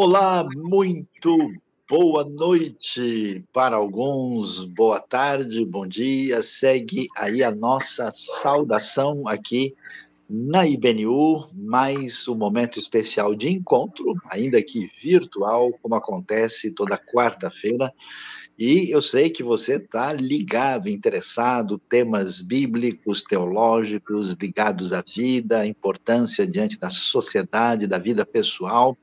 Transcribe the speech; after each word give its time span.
Olá, 0.00 0.46
muito 0.54 1.52
boa 1.90 2.22
noite 2.22 3.42
para 3.52 3.74
alguns, 3.74 4.62
boa 4.62 5.00
tarde, 5.00 5.64
bom 5.64 5.88
dia. 5.88 6.40
Segue 6.40 7.08
aí 7.16 7.42
a 7.42 7.50
nossa 7.50 8.08
saudação 8.12 9.26
aqui 9.26 9.74
na 10.30 10.64
IBNU, 10.64 11.48
mais 11.52 12.28
um 12.28 12.36
momento 12.36 12.78
especial 12.78 13.34
de 13.34 13.48
encontro, 13.48 14.14
ainda 14.30 14.62
que 14.62 14.88
virtual, 15.02 15.72
como 15.82 15.96
acontece 15.96 16.70
toda 16.70 16.96
quarta-feira. 16.96 17.92
E 18.56 18.92
eu 18.92 19.02
sei 19.02 19.30
que 19.30 19.42
você 19.42 19.78
está 19.78 20.12
ligado, 20.12 20.88
interessado, 20.88 21.76
temas 21.76 22.40
bíblicos, 22.40 23.20
teológicos, 23.20 24.36
ligados 24.40 24.92
à 24.92 25.02
vida, 25.02 25.66
importância 25.66 26.46
diante 26.46 26.78
da 26.78 26.88
sociedade, 26.88 27.88
da 27.88 27.98
vida 27.98 28.24
pessoal. 28.24 28.96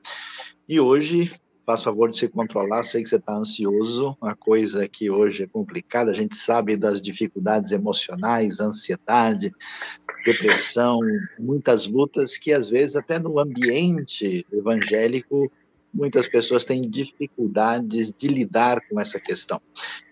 E 0.68 0.80
hoje, 0.80 1.32
faça 1.64 1.84
favor 1.84 2.10
de 2.10 2.18
se 2.18 2.28
controlar, 2.28 2.82
sei 2.82 3.02
que 3.02 3.08
você 3.08 3.16
está 3.16 3.34
ansioso, 3.34 4.16
uma 4.20 4.34
coisa 4.34 4.88
que 4.88 5.08
hoje 5.08 5.44
é 5.44 5.46
complicada, 5.46 6.10
a 6.10 6.14
gente 6.14 6.34
sabe 6.34 6.76
das 6.76 7.00
dificuldades 7.00 7.70
emocionais, 7.70 8.60
ansiedade, 8.60 9.52
depressão, 10.24 10.98
muitas 11.38 11.86
lutas 11.86 12.36
que 12.36 12.52
às 12.52 12.68
vezes 12.68 12.96
até 12.96 13.16
no 13.16 13.38
ambiente 13.38 14.44
evangélico 14.52 15.50
muitas 15.94 16.28
pessoas 16.28 16.64
têm 16.64 16.82
dificuldades 16.82 18.12
de 18.12 18.26
lidar 18.26 18.80
com 18.88 19.00
essa 19.00 19.18
questão. 19.20 19.62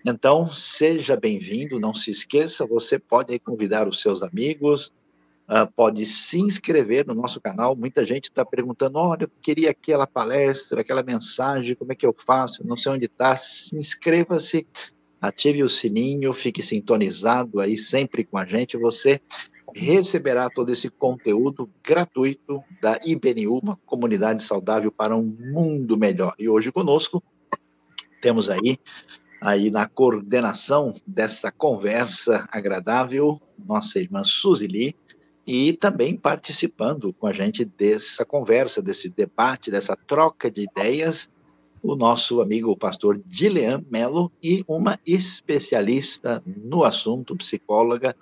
Então, 0.06 0.48
seja 0.48 1.16
bem-vindo, 1.16 1.80
não 1.80 1.92
se 1.92 2.10
esqueça, 2.10 2.64
você 2.64 2.98
pode 2.98 3.38
convidar 3.40 3.86
os 3.86 4.00
seus 4.00 4.22
amigos, 4.22 4.92
uh, 5.48 5.70
pode 5.74 6.04
se 6.06 6.38
inscrever 6.40 7.06
no 7.06 7.14
nosso 7.14 7.40
canal. 7.40 7.76
Muita 7.76 8.04
gente 8.04 8.24
está 8.24 8.44
perguntando: 8.44 8.98
olha, 8.98 9.24
eu 9.24 9.30
queria 9.40 9.70
aquela 9.70 10.06
palestra, 10.06 10.80
aquela 10.80 11.02
mensagem, 11.02 11.74
como 11.74 11.92
é 11.92 11.94
que 11.94 12.06
eu 12.06 12.14
faço? 12.26 12.66
não 12.66 12.76
sei 12.76 12.92
onde 12.92 13.06
está. 13.06 13.36
Se 13.36 13.76
inscreva-se, 13.76 14.66
ative 15.20 15.62
o 15.62 15.68
sininho, 15.68 16.32
fique 16.32 16.62
sintonizado 16.62 17.60
aí 17.60 17.76
sempre 17.76 18.24
com 18.24 18.38
a 18.38 18.44
gente. 18.44 18.76
Você 18.76 19.20
receberá 19.74 20.48
todo 20.48 20.70
esse 20.70 20.88
conteúdo 20.88 21.68
gratuito 21.82 22.62
da 22.80 22.98
IBNU, 23.04 23.58
uma 23.58 23.76
comunidade 23.84 24.42
saudável 24.42 24.92
para 24.92 25.16
um 25.16 25.24
mundo 25.24 25.96
melhor. 25.96 26.34
E 26.38 26.48
hoje 26.48 26.70
conosco 26.70 27.22
temos 28.20 28.48
aí 28.48 28.78
aí 29.44 29.70
na 29.70 29.86
coordenação 29.86 30.94
dessa 31.06 31.52
conversa 31.52 32.48
agradável, 32.50 33.38
nossa 33.58 33.98
irmã 33.98 34.24
Suzy 34.24 34.66
Lee, 34.66 34.96
e 35.46 35.72
também 35.72 36.16
participando 36.16 37.12
com 37.12 37.26
a 37.26 37.32
gente 37.32 37.64
dessa 37.64 38.24
conversa, 38.24 38.80
desse 38.80 39.08
debate, 39.08 39.70
dessa 39.70 39.96
troca 39.96 40.50
de 40.50 40.62
ideias, 40.62 41.28
o 41.82 41.94
nosso 41.94 42.40
amigo 42.40 42.70
o 42.70 42.76
pastor 42.76 43.20
Dilean 43.26 43.84
Melo 43.90 44.32
e 44.42 44.64
uma 44.66 44.98
especialista 45.06 46.42
no 46.46 46.82
assunto, 46.82 47.36
psicóloga, 47.36 48.16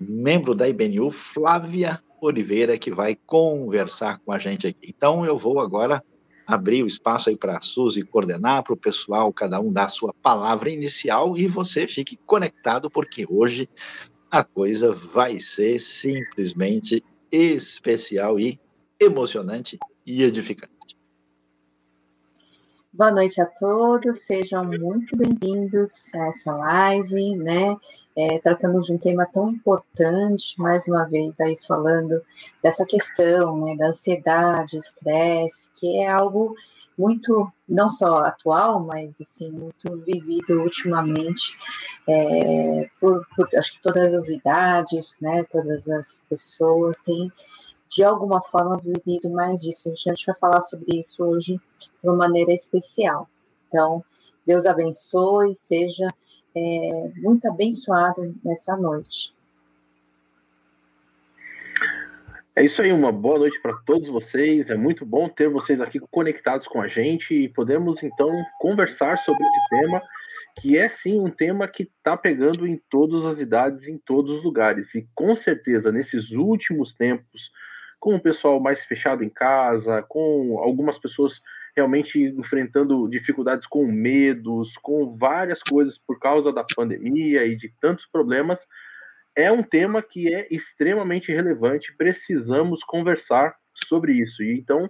membro 0.00 0.54
da 0.54 0.66
IBNU, 0.66 1.10
Flávia 1.10 2.00
Oliveira, 2.20 2.78
que 2.78 2.90
vai 2.90 3.14
conversar 3.26 4.18
com 4.24 4.32
a 4.32 4.38
gente 4.38 4.66
aqui. 4.66 4.88
Então 4.88 5.26
eu 5.26 5.36
vou 5.36 5.60
agora 5.60 6.02
abrir 6.46 6.82
o 6.82 6.86
espaço 6.86 7.28
aí 7.28 7.36
para 7.36 7.58
a 7.58 7.60
Suzy 7.60 8.02
coordenar, 8.02 8.62
para 8.62 8.72
o 8.72 8.76
pessoal, 8.76 9.32
cada 9.32 9.60
um 9.60 9.72
dar 9.72 9.84
a 9.84 9.90
sua 9.90 10.14
palavra 10.22 10.70
inicial 10.70 11.36
e 11.36 11.46
você 11.46 11.86
fique 11.86 12.18
conectado, 12.24 12.90
porque 12.90 13.26
hoje 13.28 13.68
a 14.34 14.42
coisa 14.42 14.90
vai 14.90 15.38
ser 15.38 15.80
simplesmente 15.80 17.04
especial 17.30 18.36
e 18.36 18.60
emocionante 18.98 19.78
e 20.04 20.24
edificante. 20.24 20.98
Boa 22.92 23.12
noite 23.12 23.40
a 23.40 23.46
todos, 23.46 24.22
sejam 24.22 24.64
muito 24.64 25.16
bem-vindos 25.16 26.12
a 26.16 26.26
essa 26.26 26.52
live, 26.52 27.36
né? 27.36 27.76
É, 28.16 28.40
tratando 28.40 28.82
de 28.82 28.92
um 28.92 28.98
tema 28.98 29.24
tão 29.24 29.50
importante, 29.50 30.60
mais 30.60 30.88
uma 30.88 31.08
vez 31.08 31.38
aí 31.38 31.56
falando 31.56 32.20
dessa 32.60 32.84
questão, 32.84 33.60
né, 33.60 33.76
da 33.76 33.86
ansiedade, 33.90 34.76
estresse, 34.76 35.70
que 35.76 35.96
é 35.98 36.08
algo 36.08 36.56
muito, 36.96 37.50
não 37.68 37.88
só 37.88 38.18
atual, 38.18 38.80
mas 38.84 39.20
assim, 39.20 39.50
muito 39.50 39.96
vivido 39.98 40.62
ultimamente 40.62 41.56
é, 42.08 42.88
por, 43.00 43.26
por, 43.34 43.48
acho 43.56 43.72
que 43.72 43.82
todas 43.82 44.14
as 44.14 44.28
idades, 44.28 45.16
né, 45.20 45.44
todas 45.50 45.88
as 45.88 46.24
pessoas 46.28 46.98
têm 46.98 47.32
de 47.88 48.02
alguma 48.02 48.42
forma 48.42 48.76
vivido 48.78 49.30
mais 49.30 49.60
disso. 49.60 49.88
A 49.90 49.94
gente 49.94 50.26
vai 50.26 50.34
falar 50.34 50.60
sobre 50.60 50.98
isso 50.98 51.24
hoje 51.24 51.60
de 51.78 52.08
uma 52.08 52.16
maneira 52.16 52.52
especial. 52.52 53.28
Então, 53.68 54.04
Deus 54.46 54.66
abençoe, 54.66 55.54
seja 55.54 56.08
é, 56.56 57.12
muito 57.16 57.46
abençoado 57.48 58.34
nessa 58.44 58.76
noite. 58.76 59.34
É 62.56 62.64
isso 62.64 62.80
aí, 62.80 62.92
uma 62.92 63.10
boa 63.10 63.40
noite 63.40 63.60
para 63.60 63.74
todos 63.84 64.08
vocês. 64.08 64.70
É 64.70 64.76
muito 64.76 65.04
bom 65.04 65.28
ter 65.28 65.48
vocês 65.48 65.80
aqui 65.80 65.98
conectados 65.98 66.68
com 66.68 66.80
a 66.80 66.86
gente 66.86 67.34
e 67.34 67.48
podemos 67.48 68.00
então 68.00 68.30
conversar 68.60 69.18
sobre 69.18 69.42
esse 69.42 69.68
tema, 69.70 70.00
que 70.60 70.78
é 70.78 70.88
sim 70.88 71.18
um 71.18 71.28
tema 71.28 71.66
que 71.66 71.82
está 71.82 72.16
pegando 72.16 72.64
em 72.64 72.80
todas 72.88 73.24
as 73.24 73.40
idades, 73.40 73.88
em 73.88 73.98
todos 73.98 74.36
os 74.36 74.44
lugares. 74.44 74.94
E 74.94 75.04
com 75.16 75.34
certeza, 75.34 75.90
nesses 75.90 76.30
últimos 76.30 76.94
tempos, 76.94 77.50
com 77.98 78.14
o 78.14 78.20
pessoal 78.20 78.60
mais 78.60 78.84
fechado 78.84 79.24
em 79.24 79.30
casa, 79.30 80.04
com 80.08 80.56
algumas 80.60 80.96
pessoas 80.96 81.40
realmente 81.74 82.22
enfrentando 82.22 83.08
dificuldades 83.08 83.66
com 83.66 83.84
medos, 83.84 84.72
com 84.80 85.16
várias 85.16 85.60
coisas 85.60 85.98
por 85.98 86.20
causa 86.20 86.52
da 86.52 86.64
pandemia 86.76 87.44
e 87.46 87.56
de 87.56 87.74
tantos 87.80 88.06
problemas, 88.06 88.60
é 89.36 89.50
um 89.50 89.62
tema 89.62 90.02
que 90.02 90.32
é 90.32 90.46
extremamente 90.50 91.32
relevante, 91.32 91.94
precisamos 91.96 92.82
conversar 92.84 93.54
sobre 93.88 94.12
isso. 94.12 94.42
E 94.42 94.58
então, 94.58 94.88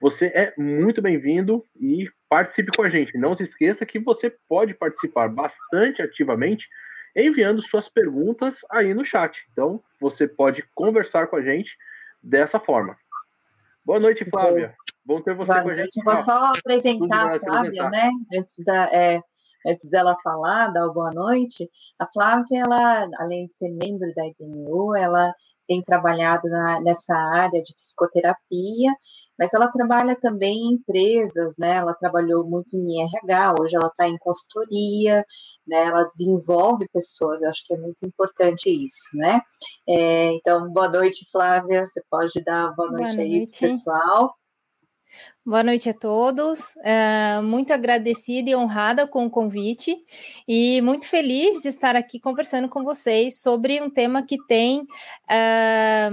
você 0.00 0.26
é 0.26 0.52
muito 0.58 1.00
bem-vindo 1.00 1.64
e 1.80 2.08
participe 2.28 2.70
com 2.76 2.82
a 2.82 2.90
gente. 2.90 3.16
Não 3.16 3.36
se 3.36 3.44
esqueça 3.44 3.86
que 3.86 3.98
você 3.98 4.30
pode 4.48 4.74
participar 4.74 5.28
bastante 5.28 6.02
ativamente 6.02 6.68
enviando 7.14 7.62
suas 7.62 7.88
perguntas 7.88 8.56
aí 8.70 8.92
no 8.92 9.04
chat. 9.04 9.42
Então, 9.52 9.82
você 9.98 10.28
pode 10.28 10.62
conversar 10.74 11.28
com 11.28 11.36
a 11.36 11.42
gente 11.42 11.74
dessa 12.22 12.60
forma. 12.60 12.96
Boa 13.84 13.98
noite, 13.98 14.24
Flávia. 14.28 14.74
Bom 15.06 15.22
ter 15.22 15.34
você 15.34 15.52
Boa 15.52 15.62
com 15.62 15.68
a 15.70 15.76
gente. 15.76 16.04
Vou 16.04 16.16
só 16.16 16.52
apresentar 16.52 17.34
a 17.34 17.38
Flávia, 17.38 17.88
né? 17.88 18.10
Antes 18.36 18.62
da. 18.64 18.90
É 18.92 19.20
antes 19.66 19.88
dela 19.90 20.16
falar, 20.22 20.68
dar 20.68 20.88
boa 20.88 21.10
noite, 21.12 21.70
a 21.98 22.06
Flávia, 22.06 22.62
ela, 22.62 23.08
além 23.18 23.46
de 23.46 23.54
ser 23.54 23.70
membro 23.70 24.12
da 24.14 24.26
IBNU, 24.26 24.94
ela 24.96 25.34
tem 25.66 25.82
trabalhado 25.82 26.48
na, 26.48 26.80
nessa 26.80 27.14
área 27.14 27.62
de 27.62 27.74
psicoterapia, 27.74 28.92
mas 29.38 29.52
ela 29.52 29.68
trabalha 29.68 30.16
também 30.16 30.56
em 30.56 30.72
empresas, 30.74 31.56
né? 31.58 31.76
Ela 31.76 31.94
trabalhou 31.94 32.44
muito 32.44 32.76
em 32.76 33.02
RH, 33.02 33.54
hoje 33.60 33.76
ela 33.76 33.88
está 33.88 34.08
em 34.08 34.16
consultoria, 34.18 35.24
né? 35.66 35.86
Ela 35.86 36.04
desenvolve 36.04 36.88
pessoas, 36.92 37.42
eu 37.42 37.50
acho 37.50 37.66
que 37.66 37.74
é 37.74 37.78
muito 37.78 38.06
importante 38.06 38.70
isso, 38.70 39.08
né? 39.14 39.40
É, 39.88 40.32
então, 40.34 40.70
boa 40.70 40.88
noite, 40.88 41.28
Flávia. 41.30 41.84
Você 41.84 42.02
pode 42.08 42.40
dar 42.44 42.74
boa 42.74 42.90
noite, 42.90 43.16
boa 43.16 43.28
noite. 43.28 43.64
aí, 43.64 43.68
pessoal. 43.68 44.34
Boa 45.44 45.62
noite 45.62 45.88
a 45.88 45.94
todos. 45.94 46.76
É, 46.78 47.40
muito 47.40 47.72
agradecida 47.72 48.50
e 48.50 48.56
honrada 48.56 49.06
com 49.06 49.26
o 49.26 49.30
convite 49.30 49.96
e 50.46 50.80
muito 50.82 51.08
feliz 51.08 51.62
de 51.62 51.68
estar 51.68 51.94
aqui 51.94 52.18
conversando 52.18 52.68
com 52.68 52.82
vocês 52.82 53.40
sobre 53.40 53.80
um 53.80 53.88
tema 53.88 54.24
que 54.24 54.36
tem 54.46 54.84
é, 55.30 56.10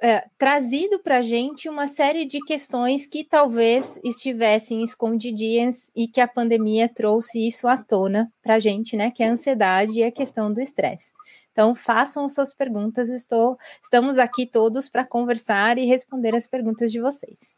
é, 0.00 0.24
trazido 0.36 0.98
para 0.98 1.18
a 1.18 1.22
gente 1.22 1.68
uma 1.68 1.86
série 1.86 2.26
de 2.26 2.40
questões 2.40 3.06
que 3.06 3.24
talvez 3.24 3.98
estivessem 4.04 4.84
escondidinhas 4.84 5.90
e 5.96 6.06
que 6.06 6.20
a 6.20 6.28
pandemia 6.28 6.88
trouxe 6.88 7.46
isso 7.46 7.66
à 7.66 7.76
tona 7.76 8.30
para 8.42 8.54
a 8.54 8.60
gente, 8.60 8.96
né? 8.96 9.10
Que 9.10 9.22
é 9.22 9.28
a 9.28 9.32
ansiedade 9.32 9.98
e 9.98 10.04
a 10.04 10.12
questão 10.12 10.52
do 10.52 10.60
estresse. 10.60 11.12
Então, 11.50 11.74
façam 11.74 12.28
suas 12.28 12.52
perguntas, 12.52 13.08
estou, 13.08 13.56
estamos 13.82 14.18
aqui 14.18 14.46
todos 14.46 14.90
para 14.90 15.06
conversar 15.06 15.78
e 15.78 15.86
responder 15.86 16.34
as 16.34 16.46
perguntas 16.46 16.92
de 16.92 17.00
vocês. 17.00 17.55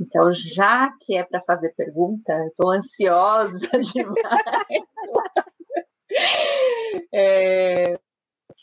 Então, 0.00 0.30
já 0.32 0.90
que 1.00 1.16
é 1.16 1.22
para 1.22 1.42
fazer 1.42 1.74
pergunta, 1.74 2.32
estou 2.46 2.70
ansiosa 2.70 3.68
demais. 3.80 4.82
é... 7.12 7.98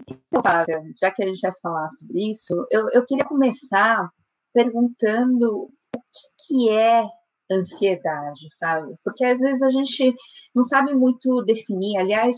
Então, 0.08 0.42
Fábio, 0.42 0.94
já 1.00 1.12
que 1.12 1.24
a 1.24 1.28
gente 1.28 1.42
vai 1.42 1.52
falar 1.62 1.88
sobre 1.90 2.30
isso, 2.30 2.54
eu, 2.72 2.90
eu 2.94 3.06
queria 3.06 3.26
começar 3.26 4.10
perguntando 4.54 5.70
o 5.96 6.00
que, 6.00 6.48
que 6.48 6.70
é 6.70 7.04
ansiedade, 7.52 8.48
Fábio? 8.60 8.98
Porque 9.04 9.26
às 9.26 9.40
vezes 9.40 9.62
a 9.62 9.70
gente 9.70 10.16
não 10.56 10.64
sabe 10.64 10.94
muito 10.94 11.44
definir. 11.44 11.98
Aliás, 11.98 12.36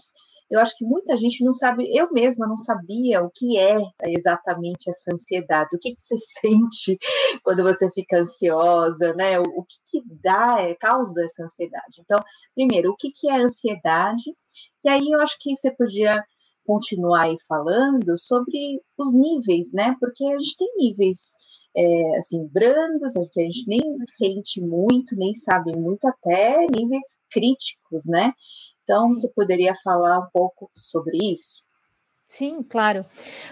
eu 0.51 0.59
acho 0.59 0.77
que 0.77 0.83
muita 0.83 1.15
gente 1.15 1.43
não 1.45 1.53
sabe, 1.53 1.89
eu 1.95 2.11
mesma 2.11 2.45
não 2.45 2.57
sabia 2.57 3.23
o 3.23 3.31
que 3.33 3.57
é 3.57 3.77
exatamente 4.07 4.89
essa 4.89 5.13
ansiedade, 5.13 5.75
o 5.75 5.79
que, 5.79 5.95
que 5.95 6.01
você 6.01 6.17
sente 6.41 6.99
quando 7.41 7.63
você 7.63 7.89
fica 7.89 8.19
ansiosa, 8.19 9.13
né? 9.13 9.39
O, 9.39 9.43
o 9.43 9.63
que, 9.63 9.77
que 9.85 10.03
dá, 10.21 10.57
é, 10.59 10.75
causa 10.75 11.23
essa 11.23 11.43
ansiedade. 11.43 12.01
Então, 12.01 12.19
primeiro, 12.53 12.91
o 12.91 12.95
que, 12.97 13.11
que 13.11 13.29
é 13.29 13.37
ansiedade? 13.37 14.35
E 14.83 14.89
aí 14.89 15.09
eu 15.09 15.21
acho 15.21 15.37
que 15.39 15.55
você 15.55 15.71
podia 15.71 16.21
continuar 16.65 17.23
aí 17.23 17.37
falando 17.47 18.17
sobre 18.17 18.81
os 18.97 19.13
níveis, 19.13 19.71
né? 19.73 19.95
Porque 20.01 20.25
a 20.25 20.37
gente 20.37 20.57
tem 20.57 20.69
níveis 20.77 21.37
é, 21.75 22.17
assim, 22.17 22.45
brandos, 22.47 23.13
que 23.31 23.41
a 23.41 23.43
gente 23.43 23.67
nem 23.67 23.81
sente 24.09 24.61
muito, 24.61 25.15
nem 25.15 25.33
sabe 25.33 25.71
muito, 25.77 26.05
até 26.05 26.67
níveis 26.67 27.19
críticos, 27.29 28.03
né? 28.07 28.33
Então, 28.91 29.07
você 29.11 29.29
poderia 29.29 29.73
falar 29.81 30.19
um 30.19 30.27
pouco 30.33 30.69
sobre 30.75 31.17
isso? 31.31 31.63
Sim, 32.27 32.61
claro. 32.61 33.05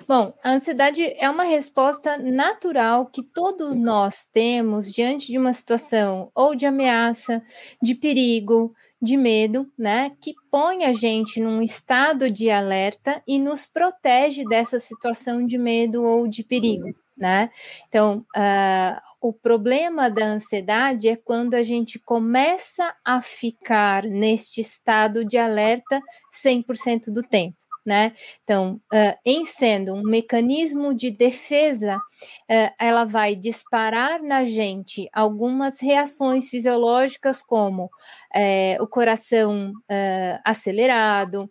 Bom, 0.06 0.33
a 0.44 0.51
ansiedade 0.51 1.01
é 1.18 1.30
uma 1.30 1.44
resposta 1.44 2.18
natural 2.18 3.06
que 3.06 3.24
todos 3.24 3.77
nós 3.77 4.25
temos 4.25 4.91
diante 4.91 5.27
de 5.31 5.38
uma 5.38 5.53
situação 5.53 6.30
ou 6.36 6.56
de 6.56 6.65
ameaça, 6.65 7.41
de 7.81 7.95
perigo, 7.95 8.74
de 9.01 9.15
medo, 9.15 9.65
né, 9.77 10.12
que 10.19 10.33
põe 10.51 10.83
a 10.83 10.91
gente 10.91 11.39
num 11.39 11.62
estado 11.62 12.30
de 12.30 12.50
alerta 12.50 13.24
e 13.25 13.39
nos 13.39 13.65
protege 13.65 14.44
dessa 14.44 14.77
situação 14.77 15.45
de 15.45 15.57
medo 15.57 16.03
ou 16.03 16.27
de 16.27 16.44
perigo 16.44 16.94
né? 17.19 17.51
Então, 17.89 18.25
uh, 18.36 19.01
o 19.21 19.33
problema 19.33 20.10
da 20.10 20.25
ansiedade 20.25 21.10
é 21.10 21.16
quando 21.16 21.56
a 21.56 21.63
gente 21.63 22.00
começa 22.00 22.95
a 23.06 23.21
ficar 23.21 24.04
neste 24.04 24.62
estado 24.62 25.25
de 25.25 25.38
alerta 25.38 26.01
100% 26.44 27.12
do 27.13 27.21
tempo 27.21 27.57
né? 27.85 28.13
Então, 28.43 28.79
uh, 28.93 29.17
em 29.25 29.43
sendo 29.45 29.93
um 29.93 30.03
mecanismo 30.03 30.93
de 30.93 31.09
defesa, 31.11 31.97
uh, 31.97 32.73
ela 32.79 33.05
vai 33.05 33.35
disparar 33.35 34.21
na 34.21 34.43
gente 34.43 35.09
algumas 35.13 35.79
reações 35.79 36.49
fisiológicas, 36.49 37.41
como 37.41 37.89
é, 38.33 38.77
o 38.79 38.87
coração 38.87 39.71
uh, 39.71 40.39
acelerado, 40.45 41.49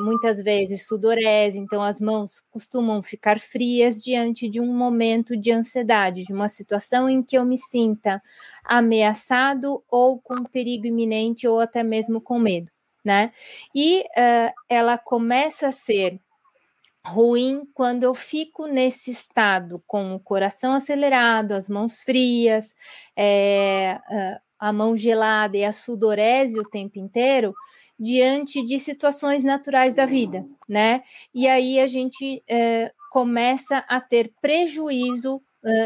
muitas 0.00 0.40
vezes 0.40 0.86
sudorese, 0.86 1.58
então 1.58 1.82
as 1.82 2.00
mãos 2.00 2.40
costumam 2.52 3.02
ficar 3.02 3.40
frias 3.40 4.02
diante 4.02 4.48
de 4.48 4.60
um 4.60 4.72
momento 4.72 5.36
de 5.36 5.50
ansiedade, 5.50 6.22
de 6.22 6.32
uma 6.32 6.48
situação 6.48 7.08
em 7.08 7.22
que 7.22 7.36
eu 7.36 7.44
me 7.44 7.58
sinta 7.58 8.22
ameaçado 8.64 9.82
ou 9.90 10.20
com 10.20 10.44
perigo 10.44 10.86
iminente 10.86 11.48
ou 11.48 11.58
até 11.58 11.82
mesmo 11.82 12.20
com 12.20 12.38
medo 12.38 12.70
né? 13.08 13.32
E 13.74 14.00
uh, 14.00 14.52
ela 14.68 14.98
começa 14.98 15.68
a 15.68 15.72
ser 15.72 16.20
ruim 17.06 17.62
quando 17.72 18.02
eu 18.02 18.14
fico 18.14 18.66
nesse 18.66 19.10
estado 19.10 19.82
com 19.86 20.14
o 20.14 20.20
coração 20.20 20.74
acelerado, 20.74 21.52
as 21.52 21.66
mãos 21.66 22.02
frias, 22.02 22.74
é, 23.16 23.98
a 24.58 24.70
mão 24.74 24.94
gelada 24.94 25.56
e 25.56 25.64
a 25.64 25.72
sudorese 25.72 26.60
o 26.60 26.68
tempo 26.68 26.98
inteiro 26.98 27.54
diante 27.98 28.62
de 28.62 28.78
situações 28.78 29.42
naturais 29.42 29.94
da 29.94 30.04
vida, 30.04 30.44
né? 30.68 31.02
E 31.34 31.48
aí 31.48 31.80
a 31.80 31.86
gente 31.86 32.42
começa 33.10 33.78
a 33.88 34.02
ter 34.02 34.30
prejuízo 34.42 35.40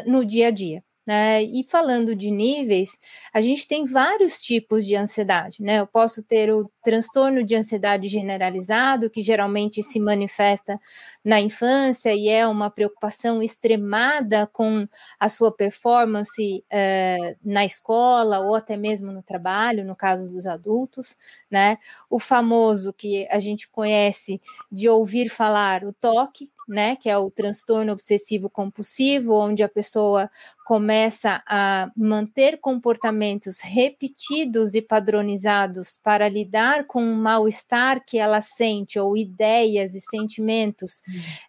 no 0.06 0.24
dia 0.24 0.48
a 0.48 0.50
dia. 0.50 0.82
Né? 1.04 1.42
E 1.42 1.64
falando 1.68 2.14
de 2.14 2.30
níveis, 2.30 2.96
a 3.34 3.40
gente 3.40 3.66
tem 3.66 3.84
vários 3.84 4.40
tipos 4.40 4.86
de 4.86 4.94
ansiedade, 4.94 5.60
né? 5.60 5.80
Eu 5.80 5.86
posso 5.86 6.22
ter 6.22 6.52
o 6.52 6.70
transtorno 6.80 7.42
de 7.42 7.56
ansiedade 7.56 8.06
generalizado, 8.06 9.10
que 9.10 9.20
geralmente 9.20 9.82
se 9.82 9.98
manifesta 9.98 10.80
na 11.24 11.40
infância 11.40 12.14
e 12.14 12.28
é 12.28 12.46
uma 12.46 12.70
preocupação 12.70 13.42
extremada 13.42 14.48
com 14.52 14.86
a 15.18 15.28
sua 15.28 15.50
performance 15.50 16.64
eh, 16.70 17.36
na 17.44 17.64
escola 17.64 18.38
ou 18.38 18.54
até 18.54 18.76
mesmo 18.76 19.10
no 19.10 19.24
trabalho, 19.24 19.84
no 19.84 19.96
caso 19.96 20.28
dos 20.28 20.46
adultos, 20.46 21.16
né? 21.50 21.78
O 22.08 22.20
famoso 22.20 22.92
que 22.92 23.26
a 23.28 23.40
gente 23.40 23.68
conhece 23.68 24.40
de 24.70 24.88
ouvir 24.88 25.28
falar 25.28 25.82
o 25.84 25.92
toque, 25.92 26.48
né, 26.68 26.96
que 26.96 27.10
é 27.10 27.18
o 27.18 27.30
transtorno 27.30 27.92
obsessivo 27.92 28.48
compulsivo, 28.48 29.34
onde 29.34 29.62
a 29.62 29.68
pessoa 29.68 30.30
começa 30.64 31.42
a 31.46 31.90
manter 31.96 32.58
comportamentos 32.60 33.60
repetidos 33.60 34.74
e 34.74 34.82
padronizados 34.82 35.98
para 36.02 36.28
lidar 36.28 36.86
com 36.86 37.02
o 37.02 37.16
mal-estar 37.16 38.04
que 38.04 38.18
ela 38.18 38.40
sente, 38.40 38.98
ou 38.98 39.16
ideias 39.16 39.94
e 39.94 40.00
sentimentos 40.00 41.02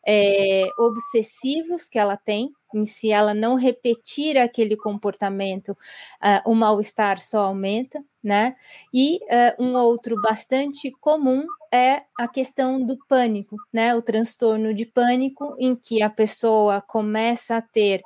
é, 0.06 0.68
obsessivos 0.78 1.88
que 1.88 2.00
ela 2.00 2.18
tem, 2.18 2.52
se 2.86 3.12
ela 3.12 3.34
não 3.34 3.56
repetir 3.56 4.38
aquele 4.38 4.76
comportamento, 4.76 5.70
uh, 5.70 6.50
o 6.50 6.56
mal-estar 6.56 7.20
só 7.20 7.42
aumenta, 7.42 8.04
né? 8.24 8.56
E 8.92 9.18
uh, 9.18 9.64
um 9.64 9.76
outro 9.76 10.20
bastante 10.22 10.90
comum 11.00 11.46
é 11.72 12.04
a 12.18 12.28
questão 12.28 12.84
do 12.84 12.98
pânico, 13.08 13.58
né? 13.72 13.94
O 13.94 14.02
transtorno 14.02 14.74
de 14.74 14.86
pânico, 14.86 15.56
em 15.60 15.76
que 15.76 16.02
a 16.02 16.10
pessoa 16.10 16.82
começa 16.82 17.58
a 17.58 17.62
ter 17.62 18.02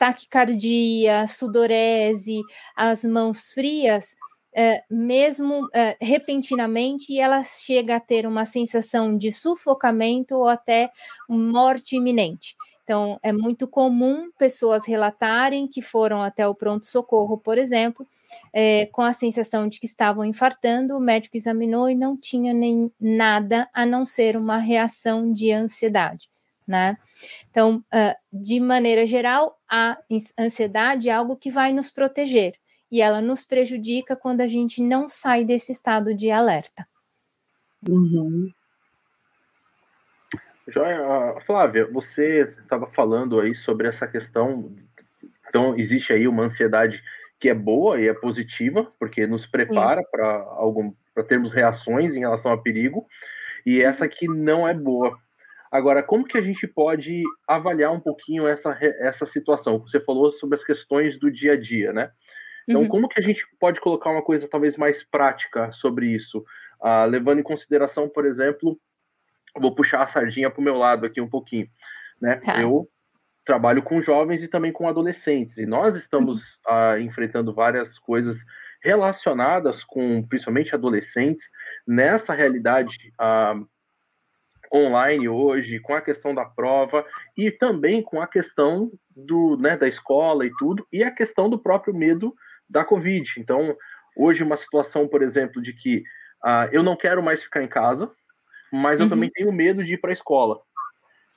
taquicardia, 0.00 1.26
sudorese, 1.26 2.40
as 2.74 3.04
mãos 3.04 3.52
frias, 3.52 4.16
é, 4.56 4.82
mesmo 4.90 5.68
é, 5.74 5.94
repentinamente, 6.00 7.20
ela 7.20 7.42
chega 7.42 7.96
a 7.96 8.00
ter 8.00 8.26
uma 8.26 8.46
sensação 8.46 9.14
de 9.14 9.30
sufocamento 9.30 10.34
ou 10.34 10.48
até 10.48 10.90
morte 11.28 11.96
iminente. 11.96 12.56
Então, 12.82 13.20
é 13.22 13.30
muito 13.30 13.68
comum 13.68 14.30
pessoas 14.38 14.86
relatarem 14.86 15.68
que 15.68 15.82
foram 15.82 16.22
até 16.22 16.48
o 16.48 16.54
pronto-socorro, 16.54 17.36
por 17.36 17.58
exemplo, 17.58 18.06
é, 18.54 18.86
com 18.86 19.02
a 19.02 19.12
sensação 19.12 19.68
de 19.68 19.78
que 19.78 19.86
estavam 19.86 20.24
infartando, 20.24 20.96
o 20.96 21.00
médico 21.00 21.36
examinou 21.36 21.90
e 21.90 21.94
não 21.94 22.16
tinha 22.16 22.54
nem 22.54 22.90
nada 22.98 23.68
a 23.74 23.84
não 23.84 24.06
ser 24.06 24.34
uma 24.34 24.56
reação 24.56 25.30
de 25.30 25.52
ansiedade. 25.52 26.29
Né? 26.70 26.96
Então, 27.50 27.84
uh, 27.92 28.14
de 28.32 28.60
maneira 28.60 29.04
geral, 29.04 29.58
a 29.68 29.98
ansiedade 30.38 31.10
é 31.10 31.12
algo 31.12 31.36
que 31.36 31.50
vai 31.50 31.72
nos 31.72 31.90
proteger 31.90 32.54
e 32.88 33.02
ela 33.02 33.20
nos 33.20 33.44
prejudica 33.44 34.14
quando 34.14 34.40
a 34.40 34.46
gente 34.46 34.80
não 34.80 35.08
sai 35.08 35.44
desse 35.44 35.72
estado 35.72 36.14
de 36.14 36.30
alerta. 36.30 36.86
Uhum. 37.88 38.52
Joia, 40.68 41.40
Flávia, 41.44 41.90
você 41.90 42.54
estava 42.62 42.86
falando 42.86 43.40
aí 43.40 43.56
sobre 43.56 43.88
essa 43.88 44.06
questão. 44.06 44.72
Então, 45.48 45.76
existe 45.76 46.12
aí 46.12 46.28
uma 46.28 46.44
ansiedade 46.44 47.02
que 47.40 47.48
é 47.48 47.54
boa 47.54 48.00
e 48.00 48.06
é 48.06 48.14
positiva, 48.14 48.92
porque 48.96 49.26
nos 49.26 49.44
prepara 49.44 50.04
para 50.08 50.36
algum 50.56 50.92
para 51.12 51.24
termos 51.24 51.50
reações 51.50 52.14
em 52.14 52.20
relação 52.20 52.52
a 52.52 52.58
perigo, 52.58 53.04
e 53.66 53.82
essa 53.82 54.06
que 54.06 54.28
não 54.28 54.68
é 54.68 54.72
boa. 54.72 55.18
Agora, 55.70 56.02
como 56.02 56.24
que 56.24 56.36
a 56.36 56.42
gente 56.42 56.66
pode 56.66 57.22
avaliar 57.46 57.92
um 57.92 58.00
pouquinho 58.00 58.46
essa, 58.46 58.76
essa 58.80 59.24
situação? 59.24 59.78
Você 59.80 60.00
falou 60.00 60.32
sobre 60.32 60.58
as 60.58 60.64
questões 60.64 61.18
do 61.18 61.30
dia 61.30 61.52
a 61.52 61.56
dia, 61.56 61.92
né? 61.92 62.10
Então, 62.68 62.82
uhum. 62.82 62.88
como 62.88 63.08
que 63.08 63.20
a 63.20 63.22
gente 63.22 63.44
pode 63.58 63.80
colocar 63.80 64.10
uma 64.10 64.22
coisa 64.22 64.48
talvez 64.48 64.76
mais 64.76 65.04
prática 65.04 65.70
sobre 65.72 66.06
isso? 66.06 66.44
Uh, 66.80 67.06
levando 67.08 67.40
em 67.40 67.44
consideração, 67.44 68.08
por 68.08 68.26
exemplo, 68.26 68.78
vou 69.58 69.74
puxar 69.74 70.02
a 70.02 70.06
sardinha 70.06 70.50
para 70.50 70.60
o 70.60 70.64
meu 70.64 70.76
lado 70.76 71.06
aqui 71.06 71.20
um 71.20 71.28
pouquinho. 71.28 71.68
Né? 72.20 72.36
Tá. 72.36 72.60
Eu 72.60 72.88
trabalho 73.44 73.82
com 73.82 74.00
jovens 74.00 74.42
e 74.42 74.48
também 74.48 74.72
com 74.72 74.88
adolescentes, 74.88 75.56
e 75.56 75.66
nós 75.66 75.96
estamos 75.96 76.58
uhum. 76.68 76.94
uh, 76.94 76.98
enfrentando 77.00 77.52
várias 77.52 77.98
coisas 77.98 78.38
relacionadas 78.82 79.82
com, 79.84 80.26
principalmente, 80.26 80.74
adolescentes, 80.74 81.48
nessa 81.86 82.32
realidade 82.32 83.12
uh, 83.20 83.66
online 84.72 85.28
hoje, 85.28 85.80
com 85.80 85.94
a 85.94 86.00
questão 86.00 86.34
da 86.34 86.44
prova 86.44 87.04
e 87.36 87.50
também 87.50 88.02
com 88.02 88.20
a 88.20 88.26
questão 88.26 88.90
do, 89.14 89.56
né, 89.56 89.76
da 89.76 89.88
escola 89.88 90.46
e 90.46 90.52
tudo, 90.58 90.86
e 90.92 91.02
a 91.02 91.10
questão 91.10 91.50
do 91.50 91.58
próprio 91.58 91.94
medo 91.94 92.34
da 92.68 92.84
Covid. 92.84 93.32
Então, 93.38 93.76
hoje, 94.16 94.44
uma 94.44 94.56
situação, 94.56 95.08
por 95.08 95.22
exemplo, 95.22 95.60
de 95.60 95.72
que 95.72 96.04
uh, 96.44 96.68
eu 96.70 96.82
não 96.82 96.96
quero 96.96 97.22
mais 97.22 97.42
ficar 97.42 97.62
em 97.62 97.68
casa, 97.68 98.10
mas 98.72 99.00
eu 99.00 99.04
uhum. 99.04 99.10
também 99.10 99.30
tenho 99.30 99.52
medo 99.52 99.84
de 99.84 99.94
ir 99.94 99.98
para 99.98 100.10
a 100.10 100.14
escola. 100.14 100.60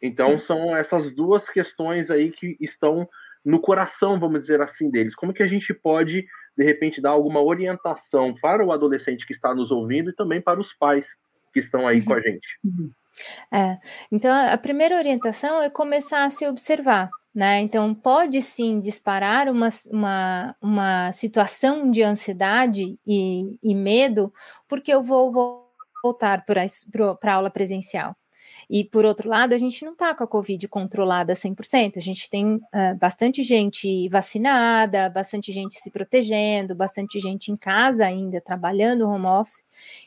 Então, 0.02 0.38
Sim. 0.38 0.46
são 0.46 0.76
essas 0.76 1.12
duas 1.16 1.50
questões 1.50 2.12
aí 2.12 2.32
que 2.32 2.58
estão 2.60 3.08
no 3.44 3.60
coração, 3.60 4.20
vamos 4.20 4.42
dizer 4.42 4.62
assim, 4.62 4.90
deles. 4.90 5.16
Como 5.16 5.34
que 5.34 5.44
a 5.44 5.48
gente 5.48 5.74
pode, 5.74 6.26
de 6.58 6.64
repente, 6.64 7.02
dar 7.02 7.12
alguma 7.12 7.42
orientação 7.42 8.36
para 8.36 8.64
o 8.64 8.72
adolescente 8.72 9.26
que 9.26 9.34
está 9.34 9.56
nos 9.56 9.72
ouvindo 9.72 10.12
e 10.12 10.16
também 10.16 10.42
para 10.42 10.60
os 10.60 10.72
pais 10.74 11.08
que 11.54 11.60
estão 11.60 11.88
aí 11.88 12.00
uhum. 12.00 12.06
com 12.06 12.14
a 12.14 12.22
gente? 12.22 12.48
Uhum. 12.64 12.92
É, 13.52 13.78
então, 14.12 14.34
a 14.34 14.58
primeira 14.58 14.98
orientação 14.98 15.62
é 15.62 15.70
começar 15.70 16.24
a 16.24 16.30
se 16.30 16.48
observar. 16.48 17.10
Né? 17.34 17.62
Então, 17.62 17.96
pode 17.96 18.42
sim 18.44 18.80
disparar 18.80 19.50
uma, 19.50 19.70
uma, 19.88 20.56
uma 20.62 21.12
situação 21.12 21.90
de 21.90 22.04
ansiedade 22.04 22.98
e, 23.08 23.58
e 23.64 23.74
medo, 23.74 24.32
porque 24.68 24.94
eu 24.94 25.02
vou, 25.02 25.32
vou 25.32 25.68
voltar 26.04 26.46
para 26.46 26.62
a 26.64 27.34
aula 27.34 27.50
presencial. 27.50 28.16
E, 28.70 28.84
por 28.84 29.06
outro 29.06 29.30
lado, 29.30 29.54
a 29.54 29.58
gente 29.58 29.84
não 29.84 29.94
está 29.94 30.14
com 30.14 30.24
a 30.24 30.28
Covid 30.28 30.68
controlada 30.68 31.34
100%. 31.34 31.98
A 31.98 32.02
gente 32.02 32.30
tem 32.30 32.56
uh, 32.56 32.98
bastante 33.00 33.44
gente 33.44 34.08
vacinada, 34.10 35.10
bastante 35.10 35.52
gente 35.52 35.76
se 35.80 35.92
protegendo, 35.92 36.76
bastante 36.76 37.20
gente 37.20 37.52
em 37.52 37.58
casa 37.58 38.06
ainda, 38.06 38.42
trabalhando 38.42 39.08
home 39.08 39.26
office, 39.26 39.64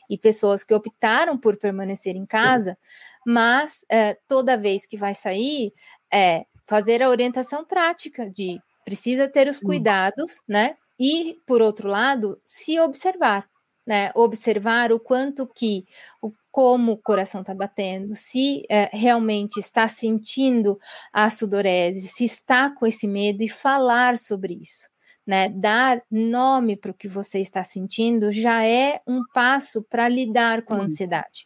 e 0.09 0.17
pessoas 0.17 0.63
que 0.63 0.73
optaram 0.73 1.37
por 1.37 1.57
permanecer 1.57 2.15
em 2.15 2.25
casa, 2.25 2.77
mas 3.25 3.83
uh, 3.83 4.17
toda 4.27 4.57
vez 4.57 4.85
que 4.85 4.97
vai 4.97 5.13
sair, 5.13 5.73
é 6.11 6.45
fazer 6.65 7.01
a 7.01 7.09
orientação 7.09 7.65
prática 7.65 8.29
de 8.29 8.59
precisa 8.83 9.27
ter 9.27 9.47
os 9.47 9.59
cuidados, 9.59 10.41
né? 10.47 10.75
E, 10.99 11.37
por 11.45 11.61
outro 11.61 11.89
lado, 11.89 12.39
se 12.45 12.79
observar 12.79 13.47
né, 13.87 14.11
observar 14.13 14.91
o 14.91 14.99
quanto 14.99 15.47
que, 15.47 15.85
o, 16.21 16.33
como 16.57 16.93
o 16.93 16.97
coração 16.97 17.41
está 17.41 17.53
batendo, 17.53 18.15
se 18.15 18.63
é, 18.67 18.89
realmente 18.91 19.59
está 19.59 19.87
sentindo 19.87 20.79
a 21.13 21.29
sudorese, 21.29 22.07
se 22.07 22.25
está 22.25 22.71
com 22.71 22.87
esse 22.87 23.07
medo 23.07 23.43
e 23.43 23.47
falar 23.47 24.17
sobre 24.17 24.55
isso. 24.59 24.89
Né, 25.23 25.49
dar 25.49 26.01
nome 26.09 26.75
para 26.75 26.89
o 26.89 26.93
que 26.95 27.07
você 27.07 27.39
está 27.39 27.61
sentindo 27.61 28.31
já 28.31 28.65
é 28.65 29.01
um 29.05 29.21
passo 29.33 29.83
para 29.83 30.09
lidar 30.09 30.63
com 30.63 30.73
a 30.73 30.79
ansiedade, 30.79 31.45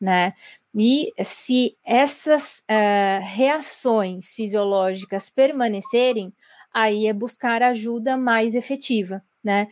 né? 0.00 0.32
E 0.74 1.12
se 1.22 1.76
essas 1.84 2.60
uh, 2.60 3.22
reações 3.22 4.34
fisiológicas 4.34 5.30
permanecerem, 5.30 6.32
aí 6.72 7.06
é 7.06 7.12
buscar 7.12 7.62
ajuda 7.62 8.16
mais 8.16 8.56
efetiva, 8.56 9.22
né? 9.48 9.66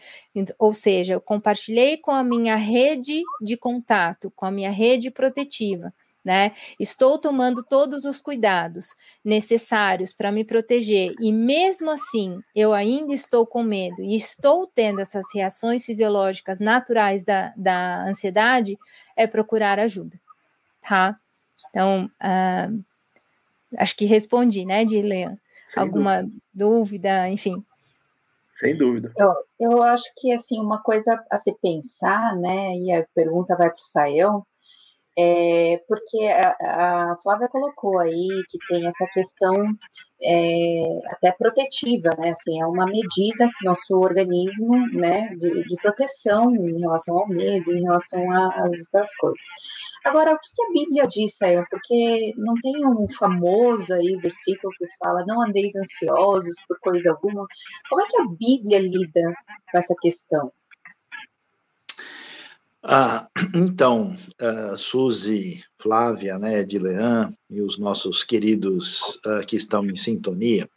Ou 0.59 0.73
seja, 0.73 1.13
eu 1.13 1.21
compartilhei 1.21 1.99
com 1.99 2.11
a 2.11 2.25
minha 2.25 2.57
rede 2.57 3.23
de 3.43 3.59
contato, 3.59 4.33
com 4.35 4.47
a 4.47 4.51
minha 4.51 4.71
rede 4.71 5.11
protetiva, 5.11 5.93
né? 6.25 6.53
Estou 6.81 7.19
tomando 7.19 7.63
todos 7.63 8.07
os 8.07 8.19
cuidados 8.19 8.97
necessários 9.23 10.15
para 10.15 10.33
me 10.33 10.45
proteger 10.45 11.13
e 11.21 11.31
mesmo 11.31 11.91
assim 11.91 12.41
eu 12.55 12.73
ainda 12.73 13.13
estou 13.13 13.47
com 13.47 13.63
medo 13.63 14.03
e 14.03 14.17
estou 14.17 14.67
tendo 14.67 15.03
essas 15.03 15.27
reações 15.35 15.85
fisiológicas 15.85 16.59
naturais 16.59 17.23
da, 17.23 17.53
da 17.55 18.03
ansiedade, 18.09 18.79
é 19.15 19.27
procurar 19.27 19.79
ajuda, 19.79 20.19
tá? 20.81 21.21
Então, 21.69 22.11
uh, 22.23 22.85
acho 23.77 23.95
que 23.95 24.07
respondi, 24.07 24.65
né, 24.65 24.87
Dilean? 24.87 25.37
Alguma 25.77 26.23
dúvida. 26.23 26.41
dúvida, 26.55 27.29
enfim. 27.29 27.63
Sem 28.59 28.77
dúvida. 28.77 29.13
Eu, 29.17 29.71
eu 29.73 29.83
acho 29.83 30.11
que 30.17 30.33
assim 30.33 30.59
uma 30.61 30.83
coisa 30.83 31.23
a 31.31 31.39
se 31.39 31.55
pensar, 31.61 32.35
né? 32.37 32.75
E 32.77 32.93
a 32.93 33.07
pergunta 33.15 33.57
vai 33.57 33.69
para 33.69 33.77
o 33.77 33.81
Saião, 33.81 34.47
é, 35.19 35.83
porque 35.89 36.27
a, 36.27 37.13
a, 37.13 37.17
Flávia 37.23 37.49
colocou 37.49 37.99
aí 37.99 38.43
que 38.51 38.59
tem 38.69 38.87
essa 38.87 39.07
questão 39.07 39.55
é, 40.23 41.01
até 41.11 41.33
protetiva, 41.33 42.11
né? 42.19 42.31
Assim, 42.31 42.61
é 42.61 42.67
uma 42.67 42.85
medida 42.85 43.49
que 43.49 43.65
nosso 43.65 43.95
organismo, 43.95 44.77
né, 44.93 45.35
de, 45.37 45.65
de 45.65 45.77
proteção 45.81 46.55
em 46.55 46.81
relação 46.81 47.17
ao 47.17 47.29
medo, 47.29 47.73
em 47.73 47.83
relação 47.83 48.31
às 48.31 48.79
outras 48.79 49.15
coisas. 49.17 49.43
Agora, 50.05 50.35
o 50.35 50.39
que 50.39 50.63
a 50.63 50.73
Bíblia 50.73 51.07
diz, 51.09 51.37
Sayão? 51.37 51.65
Porque 51.71 52.33
não 52.37 52.55
tem 52.63 52.87
um 52.87 53.09
famoso 53.09 53.95
aí 53.95 54.17
versículo 54.21 54.73
que 54.79 54.87
fala: 54.99 55.25
não 55.27 55.43
andeis 55.43 55.75
ansiosos 55.75 56.57
por 56.69 56.79
coisa 56.81 57.11
alguma. 57.11 57.47
Como 57.89 58.03
é 58.03 58.07
que 58.07 58.21
a 58.21 58.27
Bíblia 58.27 58.79
lida 58.81 59.35
com 59.73 59.79
essa 59.79 59.95
questão? 60.01 60.53
Ah, 62.89 63.29
então, 63.53 64.17
uh, 64.41 64.79
Suzy, 64.79 65.61
Flávia, 65.77 66.39
né, 66.39 66.65
Dilean 66.65 67.33
e 67.51 67.61
os 67.61 67.79
nossos 67.79 68.23
queridos 68.23 69.17
uh, 69.27 69.45
que 69.45 69.57
estão 69.57 69.85
em 69.85 69.97
sintonia, 69.97 70.71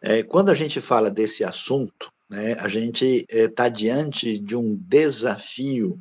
é, 0.00 0.22
quando 0.22 0.50
a 0.50 0.54
gente 0.54 0.80
fala 0.80 1.10
desse 1.10 1.42
assunto, 1.42 2.12
né, 2.30 2.54
a 2.60 2.68
gente 2.68 3.26
está 3.28 3.66
é, 3.66 3.70
diante 3.70 4.38
de 4.38 4.54
um 4.54 4.76
desafio 4.76 5.98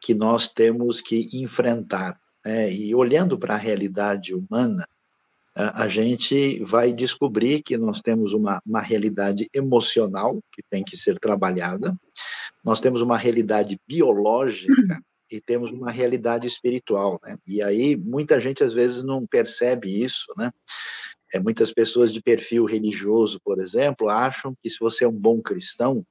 que 0.00 0.14
nós 0.14 0.48
temos 0.48 1.00
que 1.00 1.28
enfrentar. 1.32 2.18
Né, 2.44 2.72
e 2.72 2.92
olhando 2.92 3.38
para 3.38 3.54
a 3.54 3.58
realidade 3.58 4.34
humana, 4.34 4.84
a 5.54 5.88
gente 5.88 6.62
vai 6.64 6.92
descobrir 6.92 7.62
que 7.62 7.78
nós 7.78 8.02
temos 8.02 8.34
uma, 8.34 8.60
uma 8.66 8.82
realidade 8.82 9.48
emocional 9.54 10.38
que 10.52 10.62
tem 10.68 10.84
que 10.84 10.98
ser 10.98 11.18
trabalhada, 11.18 11.96
nós 12.66 12.80
temos 12.80 13.00
uma 13.00 13.16
realidade 13.16 13.80
biológica 13.86 14.74
e 15.30 15.40
temos 15.40 15.70
uma 15.70 15.88
realidade 15.88 16.48
espiritual, 16.48 17.16
né? 17.22 17.38
E 17.46 17.62
aí 17.62 17.96
muita 17.96 18.40
gente 18.40 18.64
às 18.64 18.72
vezes 18.72 19.04
não 19.04 19.24
percebe 19.24 20.02
isso, 20.02 20.26
né? 20.36 20.50
É, 21.32 21.38
muitas 21.38 21.72
pessoas 21.72 22.12
de 22.12 22.20
perfil 22.20 22.64
religioso, 22.64 23.40
por 23.44 23.60
exemplo, 23.60 24.08
acham 24.08 24.52
que 24.60 24.68
se 24.68 24.78
você 24.80 25.04
é 25.04 25.08
um 25.08 25.12
bom 25.12 25.40
cristão, 25.40 26.04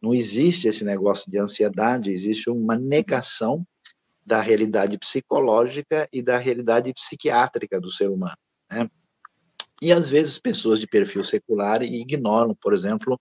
não 0.00 0.14
existe 0.14 0.66
esse 0.66 0.82
negócio 0.82 1.30
de 1.30 1.38
ansiedade, 1.38 2.10
existe 2.10 2.48
uma 2.48 2.74
negação 2.74 3.66
da 4.24 4.40
realidade 4.40 4.96
psicológica 4.96 6.08
e 6.10 6.22
da 6.22 6.38
realidade 6.38 6.90
psiquiátrica 6.94 7.78
do 7.78 7.90
ser 7.90 8.08
humano. 8.08 8.36
Né? 8.70 8.88
E 9.82 9.92
às 9.92 10.08
vezes 10.08 10.38
pessoas 10.38 10.80
de 10.80 10.86
perfil 10.86 11.22
secular 11.22 11.82
ignoram, 11.82 12.54
por 12.54 12.72
exemplo, 12.72 13.20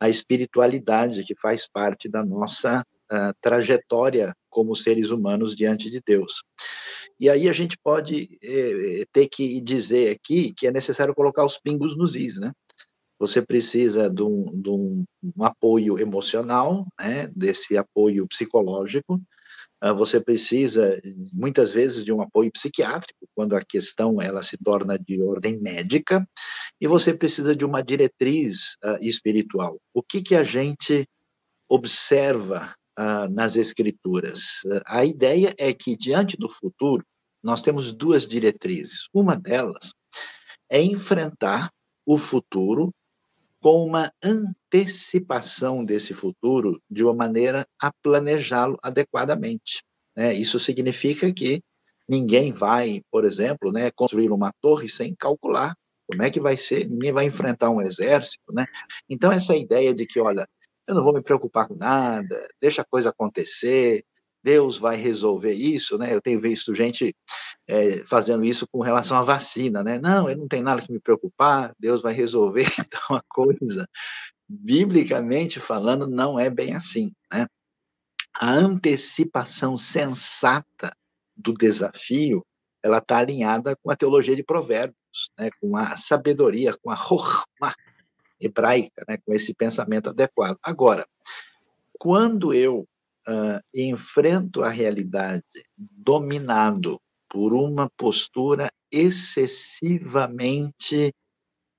a 0.00 0.08
espiritualidade 0.08 1.24
que 1.24 1.34
faz 1.34 1.68
parte 1.68 2.08
da 2.08 2.24
nossa 2.24 2.84
uh, 3.12 3.34
trajetória 3.40 4.34
como 4.48 4.74
seres 4.74 5.10
humanos 5.10 5.54
diante 5.54 5.90
de 5.90 6.00
Deus. 6.04 6.42
E 7.20 7.28
aí 7.28 7.48
a 7.48 7.52
gente 7.52 7.76
pode 7.82 8.38
eh, 8.42 9.04
ter 9.12 9.28
que 9.28 9.60
dizer 9.60 10.10
aqui 10.14 10.54
que 10.54 10.68
é 10.68 10.70
necessário 10.70 11.14
colocar 11.14 11.44
os 11.44 11.58
pingos 11.58 11.96
nos 11.96 12.14
is, 12.14 12.38
né? 12.38 12.52
Você 13.18 13.42
precisa 13.42 14.08
de 14.08 14.22
um, 14.22 14.44
de 14.54 14.70
um, 14.70 15.04
um 15.36 15.44
apoio 15.44 15.98
emocional, 15.98 16.86
né? 16.98 17.28
Desse 17.34 17.76
apoio 17.76 18.26
psicológico, 18.28 19.20
você 19.96 20.20
precisa 20.20 21.00
muitas 21.32 21.70
vezes 21.70 22.04
de 22.04 22.12
um 22.12 22.20
apoio 22.20 22.50
psiquiátrico 22.50 23.28
quando 23.34 23.54
a 23.54 23.64
questão 23.64 24.20
ela 24.20 24.42
se 24.42 24.56
torna 24.56 24.98
de 24.98 25.22
ordem 25.22 25.58
médica 25.60 26.28
e 26.80 26.86
você 26.86 27.14
precisa 27.14 27.54
de 27.54 27.64
uma 27.64 27.82
diretriz 27.82 28.76
uh, 28.84 28.98
espiritual. 29.00 29.78
O 29.94 30.02
que 30.02 30.20
que 30.22 30.34
a 30.34 30.42
gente 30.42 31.08
observa 31.68 32.74
uh, 32.98 33.28
nas 33.30 33.56
escrituras? 33.56 34.62
Uh, 34.64 34.82
a 34.86 35.04
ideia 35.04 35.54
é 35.58 35.72
que 35.72 35.96
diante 35.96 36.36
do 36.36 36.48
futuro 36.48 37.04
nós 37.42 37.62
temos 37.62 37.92
duas 37.92 38.26
diretrizes. 38.26 39.08
Uma 39.14 39.36
delas 39.36 39.92
é 40.68 40.82
enfrentar 40.82 41.70
o 42.04 42.18
futuro 42.18 42.92
com 43.60 43.84
uma 43.84 44.12
antecipação 44.22 45.84
desse 45.84 46.14
futuro 46.14 46.80
de 46.90 47.02
uma 47.04 47.14
maneira 47.14 47.66
a 47.80 47.92
planejá-lo 48.02 48.78
adequadamente. 48.82 49.82
Né? 50.16 50.34
Isso 50.34 50.58
significa 50.58 51.32
que 51.32 51.62
ninguém 52.08 52.52
vai, 52.52 53.02
por 53.10 53.24
exemplo, 53.24 53.72
né, 53.72 53.90
construir 53.90 54.30
uma 54.30 54.52
torre 54.60 54.88
sem 54.88 55.14
calcular 55.14 55.74
como 56.08 56.22
é 56.22 56.30
que 56.30 56.40
vai 56.40 56.56
ser, 56.56 56.88
ninguém 56.88 57.12
vai 57.12 57.26
enfrentar 57.26 57.68
um 57.68 57.82
exército, 57.82 58.50
né? 58.50 58.64
Então 59.08 59.30
essa 59.30 59.54
ideia 59.54 59.94
de 59.94 60.06
que, 60.06 60.18
olha, 60.18 60.48
eu 60.86 60.94
não 60.94 61.04
vou 61.04 61.12
me 61.12 61.22
preocupar 61.22 61.68
com 61.68 61.74
nada, 61.74 62.48
deixa 62.58 62.80
a 62.80 62.84
coisa 62.84 63.10
acontecer, 63.10 64.02
Deus 64.48 64.78
vai 64.78 64.96
resolver 64.96 65.52
isso, 65.52 65.98
né? 65.98 66.14
Eu 66.14 66.22
tenho 66.22 66.40
visto 66.40 66.74
gente 66.74 67.14
é, 67.66 67.98
fazendo 67.98 68.42
isso 68.46 68.66
com 68.66 68.80
relação 68.80 69.18
à 69.18 69.22
vacina, 69.22 69.84
né? 69.84 69.98
Não, 69.98 70.26
eu 70.26 70.38
não 70.38 70.48
tenho 70.48 70.64
nada 70.64 70.80
que 70.80 70.90
me 70.90 70.98
preocupar, 70.98 71.74
Deus 71.78 72.00
vai 72.00 72.14
resolver. 72.14 72.64
Então, 72.88 73.14
a 73.14 73.22
coisa, 73.28 73.86
biblicamente 74.48 75.60
falando, 75.60 76.06
não 76.06 76.40
é 76.40 76.48
bem 76.48 76.74
assim, 76.74 77.12
né? 77.30 77.46
A 78.40 78.50
antecipação 78.50 79.76
sensata 79.76 80.96
do 81.36 81.52
desafio, 81.52 82.42
ela 82.82 82.98
está 82.98 83.18
alinhada 83.18 83.76
com 83.82 83.90
a 83.90 83.96
teologia 83.96 84.34
de 84.34 84.42
provérbios, 84.42 85.28
né? 85.38 85.50
Com 85.60 85.76
a 85.76 85.94
sabedoria, 85.98 86.74
com 86.82 86.90
a 86.90 86.94
rohma 86.94 87.74
hebraica, 88.40 89.04
né? 89.06 89.18
Com 89.18 89.34
esse 89.34 89.52
pensamento 89.52 90.08
adequado. 90.08 90.56
Agora, 90.62 91.06
quando 91.98 92.54
eu 92.54 92.88
uh, 93.28 93.60
enfrento 93.74 94.62
a 94.62 94.70
realidade 94.70 95.44
dominado 95.76 97.00
por 97.28 97.52
uma 97.52 97.90
postura 97.90 98.70
excessivamente 98.90 101.12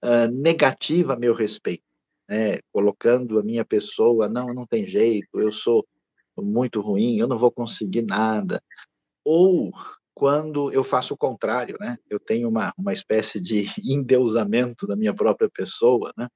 uh, 0.03 0.27
negativa 0.31 1.13
a 1.13 1.19
meu 1.19 1.33
respeito, 1.33 1.81
né? 2.29 2.59
colocando 2.71 3.39
a 3.39 3.43
minha 3.43 3.65
pessoa, 3.65 4.29
não, 4.29 4.53
não 4.53 4.67
tem 4.67 4.87
jeito, 4.87 5.39
eu 5.39 5.51
sou 5.51 5.83
muito 6.37 6.81
ruim, 6.81 7.17
eu 7.17 7.27
não 7.27 7.39
vou 7.39 7.51
conseguir 7.51 8.03
nada. 8.03 8.61
Ou 9.25 9.71
quando 10.13 10.71
eu 10.71 10.83
faço 10.83 11.13
o 11.13 11.17
contrário, 11.17 11.77
né? 11.79 11.97
Eu 12.09 12.19
tenho 12.19 12.49
uma, 12.49 12.73
uma 12.77 12.93
espécie 12.93 13.39
de 13.39 13.65
endeusamento 13.83 14.85
da 14.85 14.95
minha 14.95 15.13
própria 15.13 15.49
pessoa, 15.49 16.11
né? 16.17 16.27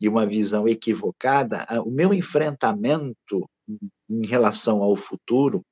E 0.00 0.08
uma 0.08 0.24
visão 0.24 0.66
equivocada. 0.66 1.66
O 1.84 1.90
meu 1.90 2.14
enfrentamento 2.14 3.46
em 4.08 4.26
relação 4.26 4.82
ao 4.82 4.96
futuro, 4.96 5.64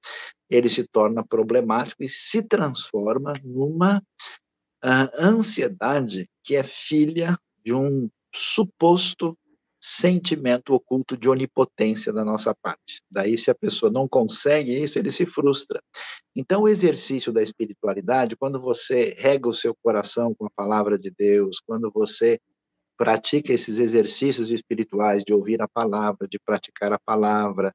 ele 0.48 0.68
se 0.68 0.86
torna 0.86 1.26
problemático 1.26 2.02
e 2.02 2.08
se 2.08 2.42
transforma 2.42 3.32
numa 3.42 3.98
uh, 4.84 5.10
ansiedade 5.18 6.28
que 6.44 6.54
é 6.54 6.62
filha 6.62 7.36
de 7.64 7.72
um 7.72 8.08
suposto 8.34 9.36
sentimento 9.80 10.74
oculto 10.74 11.16
de 11.16 11.28
onipotência 11.28 12.12
da 12.12 12.24
nossa 12.24 12.54
parte. 12.54 13.02
Daí, 13.10 13.38
se 13.38 13.50
a 13.50 13.54
pessoa 13.54 13.90
não 13.90 14.08
consegue 14.08 14.72
isso, 14.82 14.98
ele 14.98 15.12
se 15.12 15.24
frustra. 15.24 15.80
Então, 16.34 16.62
o 16.62 16.68
exercício 16.68 17.32
da 17.32 17.42
espiritualidade, 17.42 18.36
quando 18.36 18.60
você 18.60 19.14
rega 19.16 19.48
o 19.48 19.54
seu 19.54 19.74
coração 19.82 20.34
com 20.34 20.46
a 20.46 20.50
palavra 20.56 20.98
de 20.98 21.10
Deus, 21.10 21.60
quando 21.64 21.90
você 21.92 22.40
pratica 22.96 23.52
esses 23.52 23.78
exercícios 23.78 24.50
espirituais 24.50 25.22
de 25.22 25.32
ouvir 25.32 25.60
a 25.62 25.68
palavra, 25.68 26.26
de 26.26 26.38
praticar 26.38 26.92
a 26.92 26.98
palavra, 26.98 27.72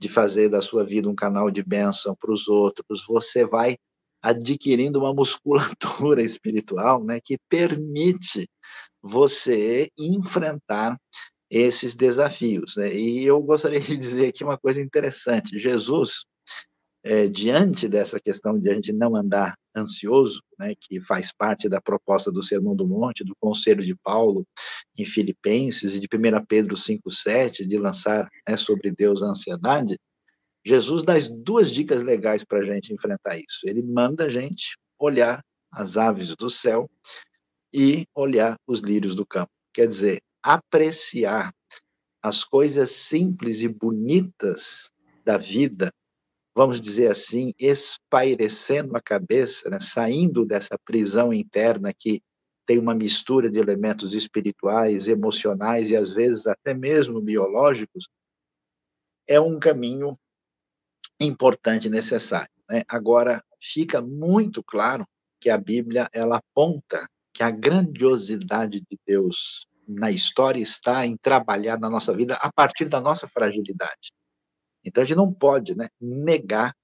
de 0.00 0.08
fazer 0.08 0.48
da 0.48 0.62
sua 0.62 0.84
vida 0.84 1.08
um 1.08 1.14
canal 1.14 1.50
de 1.50 1.62
bênção 1.62 2.16
para 2.18 2.32
os 2.32 2.48
outros, 2.48 3.04
você 3.06 3.44
vai 3.44 3.76
adquirindo 4.22 4.98
uma 4.98 5.14
musculatura 5.14 6.22
espiritual, 6.24 7.04
né, 7.04 7.20
que 7.22 7.38
permite 7.48 8.48
você 9.02 9.90
enfrentar 9.98 10.98
esses 11.50 11.94
desafios. 11.94 12.76
Né? 12.76 12.94
E 12.94 13.24
eu 13.24 13.40
gostaria 13.42 13.80
de 13.80 13.96
dizer 13.96 14.28
aqui 14.28 14.42
uma 14.44 14.58
coisa 14.58 14.80
interessante: 14.80 15.58
Jesus, 15.58 16.24
é, 17.02 17.26
diante 17.26 17.88
dessa 17.88 18.20
questão 18.20 18.58
de 18.58 18.70
a 18.70 18.74
gente 18.74 18.92
não 18.92 19.16
andar 19.16 19.54
ansioso, 19.76 20.42
né, 20.60 20.74
que 20.78 21.00
faz 21.00 21.32
parte 21.32 21.70
da 21.70 21.80
proposta 21.80 22.30
do 22.30 22.42
Sermão 22.42 22.76
do 22.76 22.86
Monte, 22.86 23.24
do 23.24 23.34
Conselho 23.40 23.82
de 23.82 23.96
Paulo 23.96 24.46
em 24.98 25.06
Filipenses 25.06 25.94
e 25.94 26.00
de 26.00 26.06
1 26.06 26.44
Pedro 26.44 26.76
5,7, 26.76 27.66
de 27.66 27.78
lançar 27.78 28.28
né, 28.46 28.58
sobre 28.58 28.90
Deus 28.90 29.22
a 29.22 29.26
ansiedade, 29.26 29.98
Jesus 30.64 31.02
dá 31.02 31.14
duas 31.42 31.70
dicas 31.70 32.02
legais 32.02 32.44
para 32.44 32.58
a 32.58 32.62
gente 32.62 32.92
enfrentar 32.92 33.38
isso. 33.38 33.60
Ele 33.64 33.82
manda 33.82 34.26
a 34.26 34.28
gente 34.28 34.76
olhar 34.98 35.42
as 35.72 35.96
aves 35.96 36.36
do 36.36 36.50
céu 36.50 36.90
e 37.72 38.06
olhar 38.14 38.58
os 38.66 38.80
lírios 38.80 39.14
do 39.14 39.24
campo. 39.24 39.50
Quer 39.72 39.88
dizer, 39.88 40.20
apreciar 40.42 41.54
as 42.22 42.44
coisas 42.44 42.90
simples 42.90 43.62
e 43.62 43.68
bonitas 43.68 44.92
da 45.24 45.38
vida, 45.38 45.90
vamos 46.54 46.80
dizer 46.80 47.10
assim, 47.10 47.52
espairecendo 47.58 48.96
a 48.96 49.00
cabeça, 49.00 49.68
né? 49.70 49.78
saindo 49.80 50.44
dessa 50.44 50.78
prisão 50.84 51.32
interna 51.32 51.92
que 51.96 52.22
tem 52.66 52.78
uma 52.78 52.94
mistura 52.94 53.50
de 53.50 53.58
elementos 53.58 54.14
espirituais, 54.14 55.08
emocionais 55.08 55.90
e 55.90 55.96
às 55.96 56.12
vezes 56.12 56.46
até 56.46 56.74
mesmo 56.74 57.20
biológicos, 57.20 58.08
é 59.26 59.40
um 59.40 59.58
caminho 59.58 60.16
importante 61.20 61.86
e 61.86 61.90
necessário. 61.90 62.50
Né? 62.68 62.82
Agora, 62.88 63.42
fica 63.60 64.00
muito 64.00 64.62
claro 64.62 65.04
que 65.40 65.50
a 65.50 65.58
Bíblia 65.58 66.08
ela 66.12 66.38
aponta 66.38 67.08
que 67.32 67.42
a 67.42 67.50
grandiosidade 67.50 68.80
de 68.80 68.98
Deus 69.06 69.66
na 69.86 70.10
história 70.10 70.60
está 70.60 71.06
em 71.06 71.16
trabalhar 71.16 71.78
na 71.78 71.90
nossa 71.90 72.14
vida 72.14 72.34
a 72.36 72.52
partir 72.52 72.88
da 72.88 73.00
nossa 73.00 73.26
fragilidade. 73.26 74.12
Então 74.84 75.02
a 75.02 75.06
gente 75.06 75.16
não 75.16 75.32
pode 75.32 75.76
né, 75.76 75.88
negar 76.00 76.74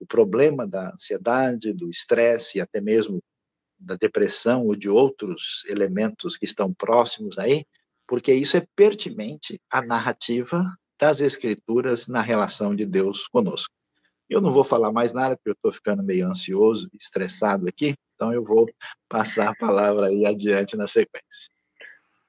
o 0.00 0.06
problema 0.06 0.66
da 0.66 0.92
ansiedade, 0.92 1.72
do 1.72 1.90
estresse 1.90 2.58
e 2.58 2.60
até 2.60 2.80
mesmo 2.80 3.22
da 3.78 3.94
depressão 3.94 4.66
ou 4.66 4.74
de 4.74 4.88
outros 4.88 5.64
elementos 5.68 6.36
que 6.36 6.44
estão 6.44 6.72
próximos 6.72 7.38
aí, 7.38 7.64
porque 8.06 8.32
isso 8.32 8.56
é 8.56 8.66
pertinente 8.74 9.60
à 9.70 9.82
narrativa 9.82 10.64
das 10.98 11.20
escrituras 11.20 12.08
na 12.08 12.20
relação 12.20 12.74
de 12.74 12.84
Deus 12.84 13.28
conosco. 13.28 13.72
Eu 14.28 14.40
não 14.40 14.50
vou 14.50 14.64
falar 14.64 14.92
mais 14.92 15.12
nada, 15.12 15.36
porque 15.36 15.50
eu 15.50 15.54
estou 15.54 15.72
ficando 15.72 16.02
meio 16.02 16.26
ansioso, 16.26 16.90
estressado 16.92 17.68
aqui, 17.68 17.94
então 18.14 18.32
eu 18.32 18.44
vou 18.44 18.68
passar 19.08 19.50
a 19.50 19.54
palavra 19.54 20.08
aí 20.08 20.26
adiante 20.26 20.76
na 20.76 20.86
sequência. 20.86 21.50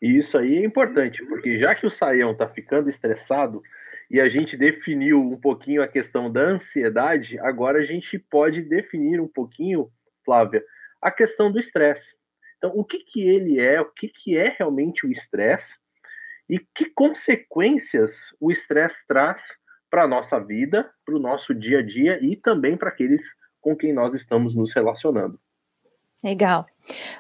E 0.02 0.18
isso 0.18 0.38
aí 0.38 0.58
é 0.58 0.66
importante, 0.66 1.26
porque 1.26 1.60
já 1.60 1.76
que 1.76 1.86
o 1.86 1.90
Saião 1.90 2.32
está 2.32 2.48
ficando 2.48 2.90
estressado 2.90 3.62
e 4.10 4.20
a 4.20 4.28
gente 4.28 4.58
definiu 4.58 5.22
um 5.22 5.40
pouquinho 5.40 5.84
a 5.84 5.88
questão 5.88 6.32
da 6.32 6.42
ansiedade, 6.42 7.38
agora 7.40 7.80
a 7.80 7.86
gente 7.86 8.18
pode 8.18 8.62
definir 8.62 9.22
um 9.22 9.28
pouquinho, 9.28 9.92
Flávia, 10.26 10.64
a 11.02 11.12
questão 11.12 11.52
do 11.52 11.60
estresse. 11.60 12.16
Então, 12.58 12.72
o 12.76 12.84
que, 12.84 13.00
que 13.00 13.22
ele 13.22 13.60
é, 13.60 13.80
o 13.80 13.86
que, 13.86 14.08
que 14.08 14.38
é 14.38 14.56
realmente 14.58 15.06
o 15.06 15.12
estresse 15.12 15.78
e 16.50 16.60
que 16.60 16.86
consequências 16.86 18.14
o 18.40 18.52
estresse 18.52 18.98
traz 19.08 19.44
para 19.90 20.04
a 20.04 20.08
nossa 20.08 20.40
vida, 20.40 20.90
para 21.06 21.16
o 21.16 21.20
nosso 21.20 21.54
dia 21.54 21.80
a 21.80 21.82
dia 21.82 22.20
e 22.22 22.36
também 22.36 22.76
para 22.76 22.90
aqueles 22.90 23.22
com 23.62 23.76
quem 23.76 23.94
nós 23.94 24.14
estamos 24.14 24.56
nos 24.56 24.74
relacionando. 24.74 25.40
Legal. 26.24 26.66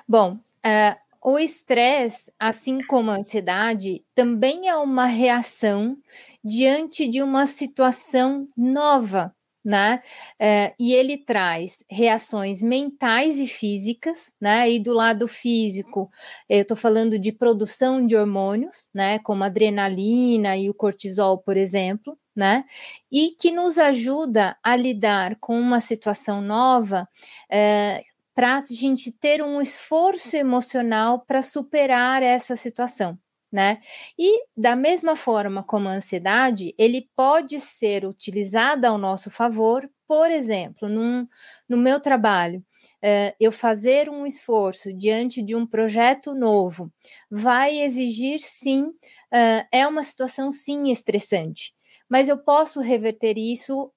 Bom, 0.07 0.33
uh, 0.33 1.08
o 1.23 1.37
estresse, 1.37 2.31
assim 2.39 2.81
como 2.85 3.11
a 3.11 3.17
ansiedade, 3.17 4.03
também 4.15 4.69
é 4.69 4.75
uma 4.75 5.05
reação 5.05 5.97
diante 6.43 7.07
de 7.07 7.21
uma 7.21 7.45
situação 7.45 8.47
nova, 8.55 9.33
né? 9.63 10.01
É, 10.39 10.73
e 10.79 10.93
ele 10.93 11.17
traz 11.17 11.83
reações 11.89 12.61
mentais 12.61 13.37
e 13.37 13.47
físicas, 13.47 14.31
né? 14.39 14.71
E 14.71 14.79
do 14.79 14.93
lado 14.93 15.27
físico, 15.27 16.09
eu 16.47 16.61
estou 16.61 16.77
falando 16.77 17.19
de 17.19 17.31
produção 17.33 18.05
de 18.05 18.15
hormônios, 18.15 18.89
né? 18.93 19.19
Como 19.19 19.43
adrenalina 19.43 20.55
e 20.57 20.69
o 20.69 20.73
cortisol, 20.73 21.37
por 21.39 21.57
exemplo, 21.57 22.17
né? 22.35 22.63
E 23.11 23.31
que 23.31 23.51
nos 23.51 23.77
ajuda 23.77 24.57
a 24.63 24.75
lidar 24.75 25.35
com 25.41 25.59
uma 25.59 25.81
situação 25.81 26.41
nova 26.41 27.07
é, 27.51 28.03
para 28.39 28.59
a 28.59 28.63
gente 28.69 29.11
ter 29.11 29.43
um 29.43 29.59
esforço 29.59 30.33
emocional 30.37 31.19
para 31.27 31.41
superar 31.41 32.23
essa 32.23 32.55
situação. 32.55 33.19
Né? 33.51 33.81
E 34.17 34.45
da 34.55 34.77
mesma 34.77 35.13
forma 35.13 35.61
como 35.61 35.89
a 35.89 35.91
ansiedade, 35.91 36.73
ele 36.77 37.09
pode 37.17 37.59
ser 37.59 38.05
utilizado 38.05 38.87
ao 38.87 38.97
nosso 38.97 39.29
favor, 39.29 39.89
por 40.07 40.31
exemplo, 40.31 40.87
num, 40.87 41.27
no 41.67 41.75
meu 41.75 41.99
trabalho, 41.99 42.59
uh, 43.03 43.35
eu 43.41 43.51
fazer 43.51 44.09
um 44.09 44.25
esforço 44.25 44.93
diante 44.93 45.43
de 45.43 45.53
um 45.53 45.67
projeto 45.67 46.33
novo 46.33 46.89
vai 47.29 47.81
exigir 47.81 48.39
sim, 48.39 48.83
uh, 48.83 49.67
é 49.69 49.85
uma 49.85 50.01
situação 50.01 50.49
sim 50.49 50.89
estressante, 50.89 51.73
mas 52.07 52.29
eu 52.29 52.37
posso 52.37 52.79
reverter 52.79 53.37
isso 53.37 53.91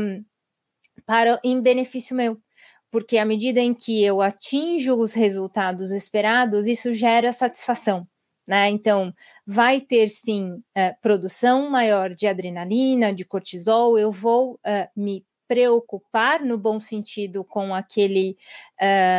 um, 0.00 0.24
para 1.04 1.38
em 1.44 1.60
benefício 1.60 2.16
meu 2.16 2.40
porque 2.92 3.16
à 3.16 3.24
medida 3.24 3.58
em 3.58 3.72
que 3.72 4.04
eu 4.04 4.20
atinjo 4.20 4.94
os 4.94 5.14
resultados 5.14 5.90
esperados, 5.92 6.66
isso 6.66 6.92
gera 6.92 7.32
satisfação. 7.32 8.06
Né? 8.46 8.68
Então, 8.68 9.14
vai 9.46 9.80
ter 9.80 10.08
sim 10.08 10.52
uh, 10.52 11.00
produção 11.00 11.70
maior 11.70 12.14
de 12.14 12.26
adrenalina, 12.26 13.14
de 13.14 13.24
cortisol, 13.24 13.98
eu 13.98 14.12
vou 14.12 14.54
uh, 14.56 14.88
me 14.94 15.24
preocupar 15.52 16.42
no 16.42 16.56
bom 16.56 16.80
sentido 16.80 17.44
com 17.44 17.74
aquele 17.74 18.38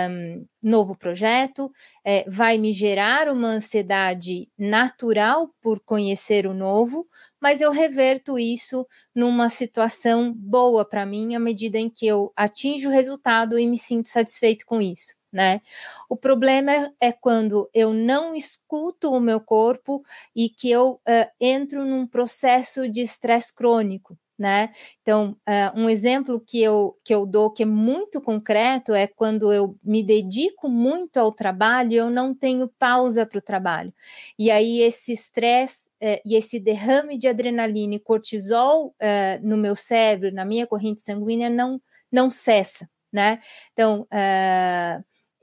um, 0.10 0.44
novo 0.64 0.98
projeto, 0.98 1.72
é, 2.04 2.28
vai 2.28 2.58
me 2.58 2.74
gerar 2.74 3.30
uma 3.30 3.50
ansiedade 3.50 4.50
natural 4.58 5.54
por 5.62 5.80
conhecer 5.80 6.48
o 6.48 6.54
novo, 6.56 7.08
mas 7.40 7.62
eu 7.62 7.70
reverto 7.70 8.40
isso 8.40 8.88
numa 9.14 9.48
situação 9.48 10.34
boa 10.34 10.84
para 10.84 11.06
mim 11.06 11.36
à 11.36 11.40
medida 11.40 11.78
em 11.78 11.88
que 11.88 12.08
eu 12.08 12.34
atinjo 12.36 12.90
o 12.90 12.92
resultado 12.92 13.60
e 13.60 13.68
me 13.68 13.78
sinto 13.78 14.10
satisfeito 14.10 14.66
com 14.66 14.82
isso. 14.82 15.14
Né? 15.32 15.62
O 16.10 16.18
problema 16.18 16.92
é 17.00 17.12
quando 17.12 17.70
eu 17.76 17.94
não 17.94 18.34
escuto 18.34 19.12
o 19.12 19.20
meu 19.20 19.40
corpo 19.40 20.04
e 20.36 20.50
que 20.50 20.72
eu 20.72 20.94
uh, 20.94 21.30
entro 21.40 21.86
num 21.86 22.08
processo 22.08 22.90
de 22.90 23.02
estresse 23.02 23.54
crônico 23.54 24.18
né? 24.38 24.72
Então, 25.02 25.38
uh, 25.48 25.80
um 25.80 25.90
exemplo 25.90 26.40
que 26.40 26.62
eu, 26.62 26.98
que 27.04 27.14
eu 27.14 27.26
dou 27.26 27.52
que 27.52 27.64
é 27.64 27.66
muito 27.66 28.22
concreto 28.22 28.94
é 28.94 29.08
quando 29.08 29.54
eu 29.54 29.78
me 29.84 30.04
dedico 30.04 30.68
muito 30.68 31.18
ao 31.18 31.32
trabalho, 31.32 31.94
eu 31.94 32.10
não 32.10 32.34
tenho 32.34 32.68
pausa 32.80 33.26
para 33.26 33.38
o 33.38 33.42
trabalho. 33.42 33.94
E 34.38 34.50
aí 34.52 34.82
esse 34.82 35.14
estresse 35.14 35.90
uh, 36.02 36.20
e 36.26 36.36
esse 36.36 36.60
derrame 36.60 37.18
de 37.18 37.28
adrenalina 37.28 37.96
e 37.96 38.00
cortisol 38.00 38.88
uh, 38.88 39.48
no 39.48 39.58
meu 39.58 39.76
cérebro, 39.76 40.32
na 40.32 40.46
minha 40.46 40.68
corrente 40.68 41.00
sanguínea, 41.00 41.50
não, 41.50 41.82
não 42.12 42.32
cessa, 42.32 42.90
né? 43.12 43.40
Então, 43.74 44.08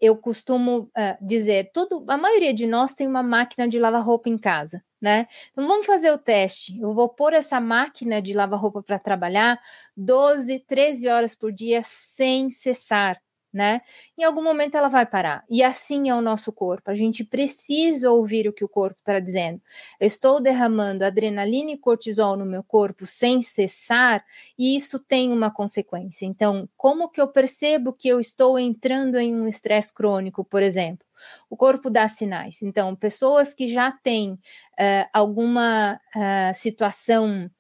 eu 0.01 0.17
costumo 0.17 0.91
dizer, 1.21 1.71
tudo, 1.73 2.05
a 2.09 2.17
maioria 2.17 2.55
de 2.55 2.67
nós 2.67 2.95
tem 2.95 3.07
uma 3.07 3.23
máquina 3.23 3.69
de 3.69 3.79
lavar 3.79 4.03
roupa 4.03 4.29
em 4.29 4.39
casa 4.39 4.83
né? 5.01 5.27
Então 5.51 5.67
vamos 5.67 5.87
fazer 5.87 6.11
o 6.11 6.19
teste. 6.19 6.79
Eu 6.79 6.93
vou 6.93 7.09
pôr 7.09 7.33
essa 7.33 7.61
máquina 7.61 8.21
de 8.21 8.35
lavar 8.35 8.61
roupa 8.61 8.83
para 8.83 8.99
trabalhar 8.99 9.59
12, 9.97 10.61
13 10.61 11.09
horas 11.09 11.35
por 11.35 11.53
dia 11.53 11.81
sem 11.83 12.51
cessar. 12.51 13.21
Né? 13.53 13.81
Em 14.17 14.25
algum 14.25 14.43
momento 14.43 14.77
ela 14.77 14.89
vai 14.89 15.05
parar. 15.05 15.45
E 15.49 15.63
assim 15.63 16.09
é 16.09 16.15
o 16.15 16.21
nosso 16.21 16.53
corpo. 16.53 16.91
A 16.91 16.95
gente 16.95 17.25
precisa 17.25 18.11
ouvir 18.11 18.49
o 18.49 18.53
que 18.53 18.65
o 18.65 18.69
corpo 18.69 18.99
está 18.99 19.19
dizendo. 19.19 19.61
Eu 19.99 20.07
estou 20.07 20.41
derramando 20.41 21.05
adrenalina 21.05 21.73
e 21.73 21.79
cortisol 21.79 22.37
no 22.37 22.47
meu 22.47 22.63
corpo 22.63 23.07
sem 23.07 23.41
cessar, 23.41 24.25
e 24.59 24.77
isso 24.77 24.99
tem 24.99 25.33
uma 25.33 25.51
consequência. 25.51 26.27
Então, 26.27 26.69
como 26.77 27.09
que 27.09 27.21
eu 27.21 27.29
percebo 27.29 27.93
que 27.93 28.09
eu 28.09 28.21
estou 28.21 28.59
entrando 28.59 29.19
em 29.19 29.35
um 29.35 29.49
estresse 29.49 29.93
crônico, 29.93 30.45
por 30.45 30.63
exemplo? 30.63 31.07
O 31.49 31.57
corpo 31.57 31.91
dá 31.91 32.09
sinais. 32.09 32.63
Então, 32.63 32.97
pessoas 32.97 33.53
que 33.53 33.67
já 33.67 33.93
têm 33.93 34.33
uh, 34.33 35.09
alguma 35.13 36.01
uh, 36.17 36.55
situação 36.55 37.51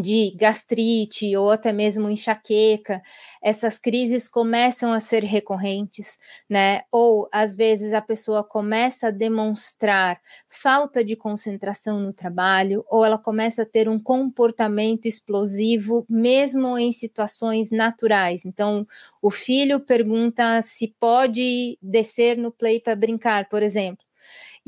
de 0.00 0.32
gastrite 0.36 1.36
ou 1.36 1.50
até 1.50 1.72
mesmo 1.72 2.08
enxaqueca, 2.08 3.02
essas 3.42 3.78
crises 3.78 4.28
começam 4.28 4.92
a 4.92 5.00
ser 5.00 5.24
recorrentes, 5.24 6.18
né? 6.48 6.82
Ou 6.90 7.28
às 7.32 7.56
vezes 7.56 7.92
a 7.92 8.00
pessoa 8.00 8.42
começa 8.44 9.08
a 9.08 9.10
demonstrar 9.10 10.20
falta 10.48 11.04
de 11.04 11.16
concentração 11.16 12.00
no 12.00 12.12
trabalho, 12.12 12.84
ou 12.88 13.04
ela 13.04 13.18
começa 13.18 13.62
a 13.62 13.66
ter 13.66 13.88
um 13.88 13.98
comportamento 13.98 15.06
explosivo, 15.06 16.04
mesmo 16.08 16.76
em 16.78 16.92
situações 16.92 17.70
naturais. 17.70 18.44
Então, 18.44 18.86
o 19.22 19.30
filho 19.30 19.80
pergunta 19.80 20.60
se 20.62 20.94
pode 20.98 21.78
descer 21.82 22.36
no 22.36 22.50
play 22.50 22.80
para 22.80 22.96
brincar, 22.96 23.48
por 23.48 23.62
exemplo 23.62 24.07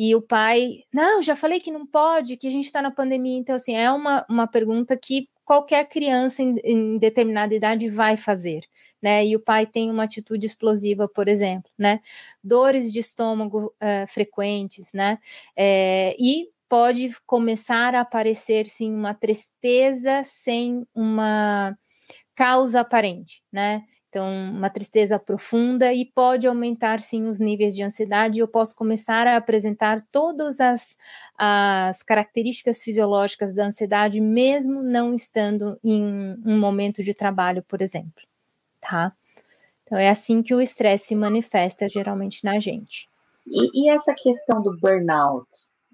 e 0.03 0.15
o 0.15 0.23
pai, 0.23 0.85
não, 0.91 1.21
já 1.23 1.37
falei 1.37 1.61
que 1.61 1.71
não 1.71 1.87
pode, 1.87 2.39
que 2.39 2.49
a 2.49 2.51
gente 2.51 2.65
está 2.65 2.81
na 2.81 2.91
pandemia. 2.91 3.37
Então, 3.37 3.55
assim, 3.55 3.77
é 3.77 3.93
uma, 3.93 4.25
uma 4.31 4.47
pergunta 4.47 4.97
que 4.97 5.29
qualquer 5.45 5.87
criança 5.91 6.43
em, 6.43 6.55
em, 6.65 6.97
determinada 6.97 7.55
idade 7.55 7.87
vai 7.87 8.17
fazer, 8.17 8.63
né? 9.03 9.27
E 9.27 9.37
o 9.37 9.41
pai 9.41 9.67
tem 9.67 9.91
uma 9.91 10.05
atitude 10.05 10.47
explosiva, 10.47 11.07
por 11.07 11.29
exemplo, 11.29 11.71
né? 11.77 12.01
Dores 12.43 12.91
de 12.91 12.99
estômago 13.01 13.75
uh, 13.77 14.07
frequentes, 14.09 14.91
né? 14.95 15.19
É, 15.55 16.17
e 16.19 16.49
pode 16.67 17.15
começar 17.27 17.95
a 17.95 18.01
aparecer, 18.01 18.67
sim, 18.69 18.95
uma 18.95 19.13
tristeza 19.13 20.23
sem 20.25 20.83
uma 20.95 21.77
causa 22.35 22.81
aparente, 22.81 23.43
né? 23.53 23.83
Então, 24.11 24.29
uma 24.29 24.69
tristeza 24.69 25.21
profunda 25.21 25.95
e 25.95 26.05
pode 26.05 26.49
aumentar 26.49 27.01
sim 27.01 27.29
os 27.29 27.39
níveis 27.39 27.77
de 27.77 27.85
ansiedade. 27.85 28.41
Eu 28.41 28.49
posso 28.49 28.75
começar 28.75 29.25
a 29.29 29.37
apresentar 29.37 30.01
todas 30.11 30.61
as, 30.61 30.99
as 31.39 32.03
características 32.03 32.83
fisiológicas 32.83 33.55
da 33.55 33.67
ansiedade, 33.67 34.21
mesmo 34.21 34.83
não 34.83 35.15
estando 35.15 35.79
em 35.85 36.37
um 36.45 36.59
momento 36.59 37.05
de 37.05 37.15
trabalho, 37.15 37.63
por 37.63 37.81
exemplo. 37.81 38.25
Tá? 38.81 39.13
Então, 39.85 39.97
é 39.97 40.09
assim 40.09 40.43
que 40.43 40.55
o 40.55 40.61
estresse 40.61 41.07
se 41.07 41.15
manifesta 41.15 41.89
geralmente 41.89 42.45
na 42.45 42.59
gente. 42.59 43.09
E, 43.47 43.85
e 43.85 43.91
essa 43.91 44.13
questão 44.13 44.61
do 44.61 44.77
burnout? 44.81 45.47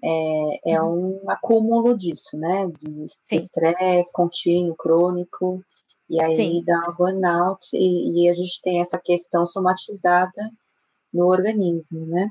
É, 0.03 0.73
é 0.73 0.81
uhum. 0.81 1.21
um 1.23 1.29
acúmulo 1.29 1.95
disso, 1.95 2.35
né? 2.35 2.67
De 2.79 3.03
estresse 3.03 4.11
contínuo, 4.11 4.75
crônico. 4.75 5.63
E 6.09 6.21
aí 6.21 6.35
Sim. 6.35 6.63
dá 6.65 6.89
um 6.89 6.95
burnout 6.95 7.67
e, 7.73 8.25
e, 8.25 8.29
a 8.29 8.33
gente 8.33 8.61
tem 8.61 8.79
essa 8.79 8.97
questão 8.97 9.45
somatizada 9.45 10.51
no 11.13 11.25
organismo, 11.27 12.05
né? 12.05 12.29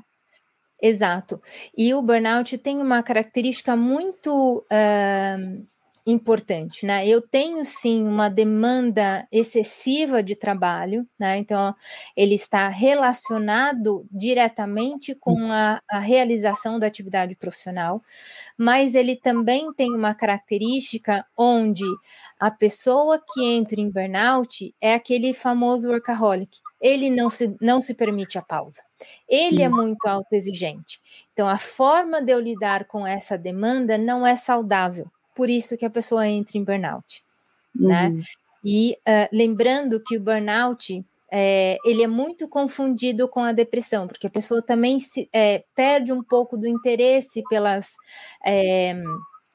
Exato. 0.81 1.41
E 1.75 1.93
o 1.93 2.01
burnout 2.01 2.57
tem 2.57 2.79
uma 2.79 3.03
característica 3.03 3.75
muito 3.75 4.65
uh, 4.71 5.67
importante, 6.07 6.85
né? 6.85 7.05
Eu 7.05 7.21
tenho 7.21 7.65
sim 7.65 8.01
uma 8.07 8.29
demanda 8.29 9.27
excessiva 9.29 10.23
de 10.23 10.37
trabalho, 10.37 11.05
né? 11.19 11.37
Então 11.37 11.75
ele 12.15 12.33
está 12.33 12.69
relacionado 12.69 14.07
diretamente 14.09 15.13
com 15.13 15.51
a, 15.51 15.81
a, 15.91 15.99
realização 15.99 16.79
da 16.79 16.87
atividade 16.87 17.35
profissional, 17.35 18.01
mas 18.57 18.95
ele 18.95 19.17
também 19.17 19.73
tem 19.73 19.93
uma 19.93 20.15
característica 20.15 21.25
onde 21.35 21.83
a 22.39 22.49
pessoa 22.49 23.21
que 23.33 23.43
entra 23.43 23.81
em 23.81 23.91
burnout 23.91 24.73
é 24.79 24.93
aquele 24.93 25.33
famoso 25.33 25.89
workaholic. 25.89 26.57
Ele 26.79 27.09
não 27.09 27.29
se, 27.29 27.57
não 27.59 27.81
se 27.81 27.95
permite 27.95 28.37
a 28.37 28.41
pausa. 28.41 28.83
Ele 29.27 29.61
é 29.61 29.67
muito 29.67 30.05
autoexigente. 30.05 31.01
Então, 31.33 31.49
a 31.49 31.57
forma 31.57 32.21
de 32.21 32.31
eu 32.31 32.39
lidar 32.39 32.85
com 32.85 33.05
essa 33.05 33.37
demanda 33.37 33.97
não 33.97 34.25
é 34.25 34.35
saudável 34.35 35.11
por 35.37 35.51
isso 35.51 35.77
que 35.77 35.85
a 35.85 35.89
pessoa 35.89 36.27
entra 36.27 36.57
em 36.57 36.63
burnout, 36.63 37.23
né? 37.73 38.07
uhum. 38.07 38.17
né? 38.17 38.23
E 38.65 38.97
uh, 39.07 39.29
lembrando 39.31 40.03
que 40.03 40.17
o 40.17 40.19
burnout 40.19 41.05
é, 41.31 41.77
ele 41.85 42.01
é 42.01 42.07
muito 42.07 42.47
confundido 42.49 43.27
com 43.27 43.41
a 43.41 43.51
depressão, 43.51 44.07
porque 44.07 44.25
a 44.25 44.31
pessoa 44.31 44.61
também 44.61 44.97
se, 44.97 45.29
é, 45.31 45.63
perde 45.75 46.11
um 46.11 46.23
pouco 46.23 46.57
do 46.57 46.67
interesse 46.67 47.43
pelas 47.49 47.93
é, 48.43 48.99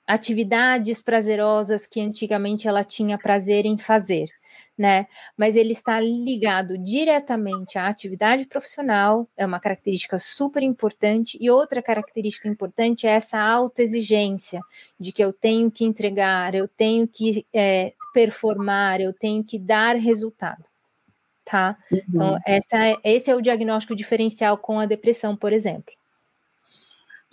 atividades 0.07 1.03
prazerosas 1.03 1.85
que 1.85 2.01
antigamente 2.01 2.69
ela 2.69 2.85
tinha 2.85 3.19
prazer 3.19 3.67
em 3.67 3.77
fazer 3.77 4.29
né? 4.77 5.07
Mas 5.37 5.57
ele 5.57 5.73
está 5.73 6.01
ligado 6.01 6.79
diretamente 6.79 7.79
à 7.79 7.87
atividade 7.87 8.47
profissional, 8.47 9.29
é 9.37 9.45
uma 9.45 9.61
característica 9.61 10.19
super 10.19 10.63
importante, 10.63 11.39
e 11.41 11.51
outra 11.51 11.83
característica 11.83 12.49
importante 12.49 13.07
é 13.07 13.11
essa 13.11 13.39
autoexigência 13.39 14.61
de 14.99 15.13
que 15.13 15.23
eu 15.23 15.33
tenho 15.33 15.71
que 15.71 15.85
entregar, 15.85 16.55
eu 16.55 16.67
tenho 16.67 17.07
que 17.07 17.47
é, 17.53 17.93
performar, 18.13 19.01
eu 19.01 19.13
tenho 19.13 19.45
que 19.45 19.59
dar 19.59 19.97
resultado. 19.97 20.65
Tá? 21.45 21.77
Uhum. 21.91 22.01
Então, 22.09 22.39
essa, 22.47 22.79
é, 22.79 22.97
esse 23.05 23.31
é 23.31 23.35
o 23.35 23.43
diagnóstico 23.43 23.97
diferencial 23.97 24.57
com 24.57 24.79
a 24.79 24.87
depressão, 24.87 25.37
por 25.37 25.53
exemplo. 25.53 25.93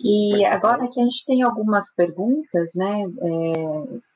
E 0.02 0.44
agora 0.46 0.88
que 0.88 0.98
a 0.98 1.04
gente 1.04 1.24
tem 1.26 1.42
algumas 1.42 1.94
perguntas, 1.94 2.72
né? 2.74 3.02
É, 3.22 3.28
é, 3.28 4.09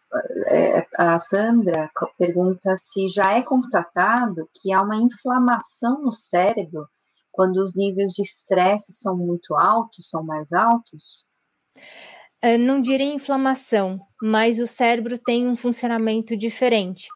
a 0.97 1.19
Sandra 1.19 1.91
pergunta 2.19 2.77
se 2.77 3.09
já 3.09 3.33
é 3.33 3.43
constatado 3.43 4.49
que 4.55 4.73
há 4.73 4.83
uma 4.83 4.97
inflamação 4.97 6.03
no 6.03 6.13
cérebro 6.13 6.89
quando 7.35 7.57
os 7.57 7.75
níveis 7.75 8.13
de 8.13 8.23
estresse 8.23 8.93
são 8.93 9.17
muito 9.17 9.55
altos, 9.55 10.09
são 10.09 10.23
mais 10.23 10.53
altos? 10.53 11.25
É, 12.41 12.57
não 12.57 12.81
diria 12.81 13.13
inflamação, 13.13 14.01
mas 14.23 14.59
o 14.59 14.67
cérebro 14.67 15.19
tem 15.19 15.49
um 15.49 15.57
funcionamento 15.57 16.37
diferente, 16.37 17.09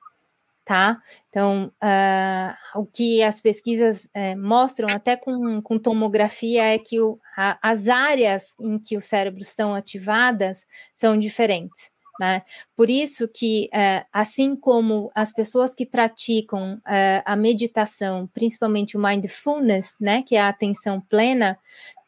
tá? 0.65 1.01
Então, 1.29 1.71
uh, 1.85 2.81
o 2.81 2.87
que 2.87 3.23
as 3.23 3.41
pesquisas 3.41 4.07
uh, 4.07 4.39
mostram, 4.39 4.89
até 4.91 5.17
com, 5.17 5.63
com 5.63 5.79
tomografia, 5.79 6.65
é 6.65 6.79
que 6.79 7.01
o, 7.01 7.19
a, 7.37 7.59
as 7.63 7.89
áreas 7.89 8.59
em 8.59 8.79
que 8.79 8.97
o 8.97 9.01
cérebro 9.01 9.43
estão 9.43 9.75
ativadas 9.75 10.67
são 10.95 11.17
diferentes. 11.17 11.93
Né? 12.19 12.43
Por 12.75 12.91
isso 12.91 13.29
que, 13.29 13.69
é, 13.73 14.05
assim 14.13 14.57
como 14.57 15.11
as 15.15 15.33
pessoas 15.33 15.75
que 15.75 15.87
praticam 15.87 16.81
é, 16.87 17.23
a 17.25 17.37
meditação, 17.37 18.29
principalmente 18.35 18.97
o 18.97 19.01
mindfulness, 19.01 19.97
né, 20.01 20.23
que 20.23 20.35
é 20.35 20.41
a 20.41 20.49
atenção 20.49 21.01
plena, 21.01 21.57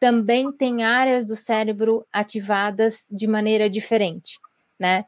também 0.01 0.51
tem 0.51 0.83
áreas 0.83 1.25
do 1.25 1.37
cérebro 1.37 2.05
ativadas 2.13 3.07
de 3.11 3.27
maneira 3.29 3.71
diferente 3.71 4.39
né? 4.81 5.05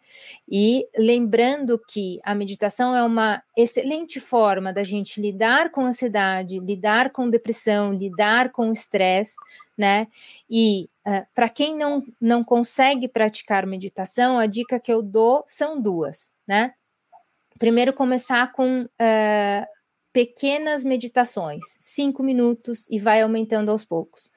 E 0.46 0.86
lembrando 0.98 1.80
que 1.88 2.20
a 2.22 2.34
meditação 2.34 2.94
é 2.94 3.02
uma 3.02 3.42
excelente 3.56 4.20
forma 4.20 4.70
da 4.70 4.84
gente 4.84 5.18
lidar 5.18 5.70
com 5.70 5.86
ansiedade, 5.86 6.60
lidar 6.60 7.10
com 7.10 7.30
depressão, 7.30 7.90
lidar 7.90 8.52
com 8.52 8.70
estresse, 8.70 9.34
né? 9.76 10.08
E 10.48 10.90
uh, 11.06 11.26
para 11.34 11.48
quem 11.48 11.76
não, 11.76 12.02
não 12.20 12.44
consegue 12.44 13.08
praticar 13.08 13.66
meditação, 13.66 14.38
a 14.38 14.46
dica 14.46 14.80
que 14.80 14.92
eu 14.92 15.02
dou 15.02 15.44
são 15.46 15.80
duas, 15.80 16.32
né? 16.46 16.74
Primeiro, 17.58 17.92
começar 17.92 18.50
com 18.52 18.82
uh, 18.82 19.66
pequenas 20.12 20.84
meditações, 20.84 21.64
cinco 21.80 22.22
minutos 22.22 22.88
e 22.90 22.98
vai 22.98 23.22
aumentando 23.22 23.70
aos 23.70 23.84
poucos. 23.84 24.30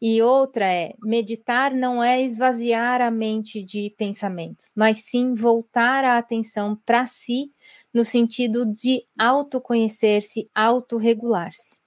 E 0.00 0.20
outra 0.20 0.66
é: 0.66 0.94
meditar 1.02 1.72
não 1.72 2.02
é 2.02 2.22
esvaziar 2.22 3.00
a 3.00 3.10
mente 3.10 3.64
de 3.64 3.90
pensamentos, 3.96 4.70
mas 4.76 4.98
sim 4.98 5.34
voltar 5.34 6.04
a 6.04 6.18
atenção 6.18 6.76
para 6.84 7.06
si, 7.06 7.50
no 7.92 8.04
sentido 8.04 8.66
de 8.66 9.04
autoconhecer-se, 9.18 10.50
autorregular-se 10.54 11.80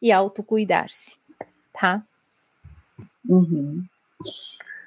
e 0.00 0.12
autocuidar-se, 0.12 1.18
tá? 1.72 2.04
Uhum. 3.28 3.84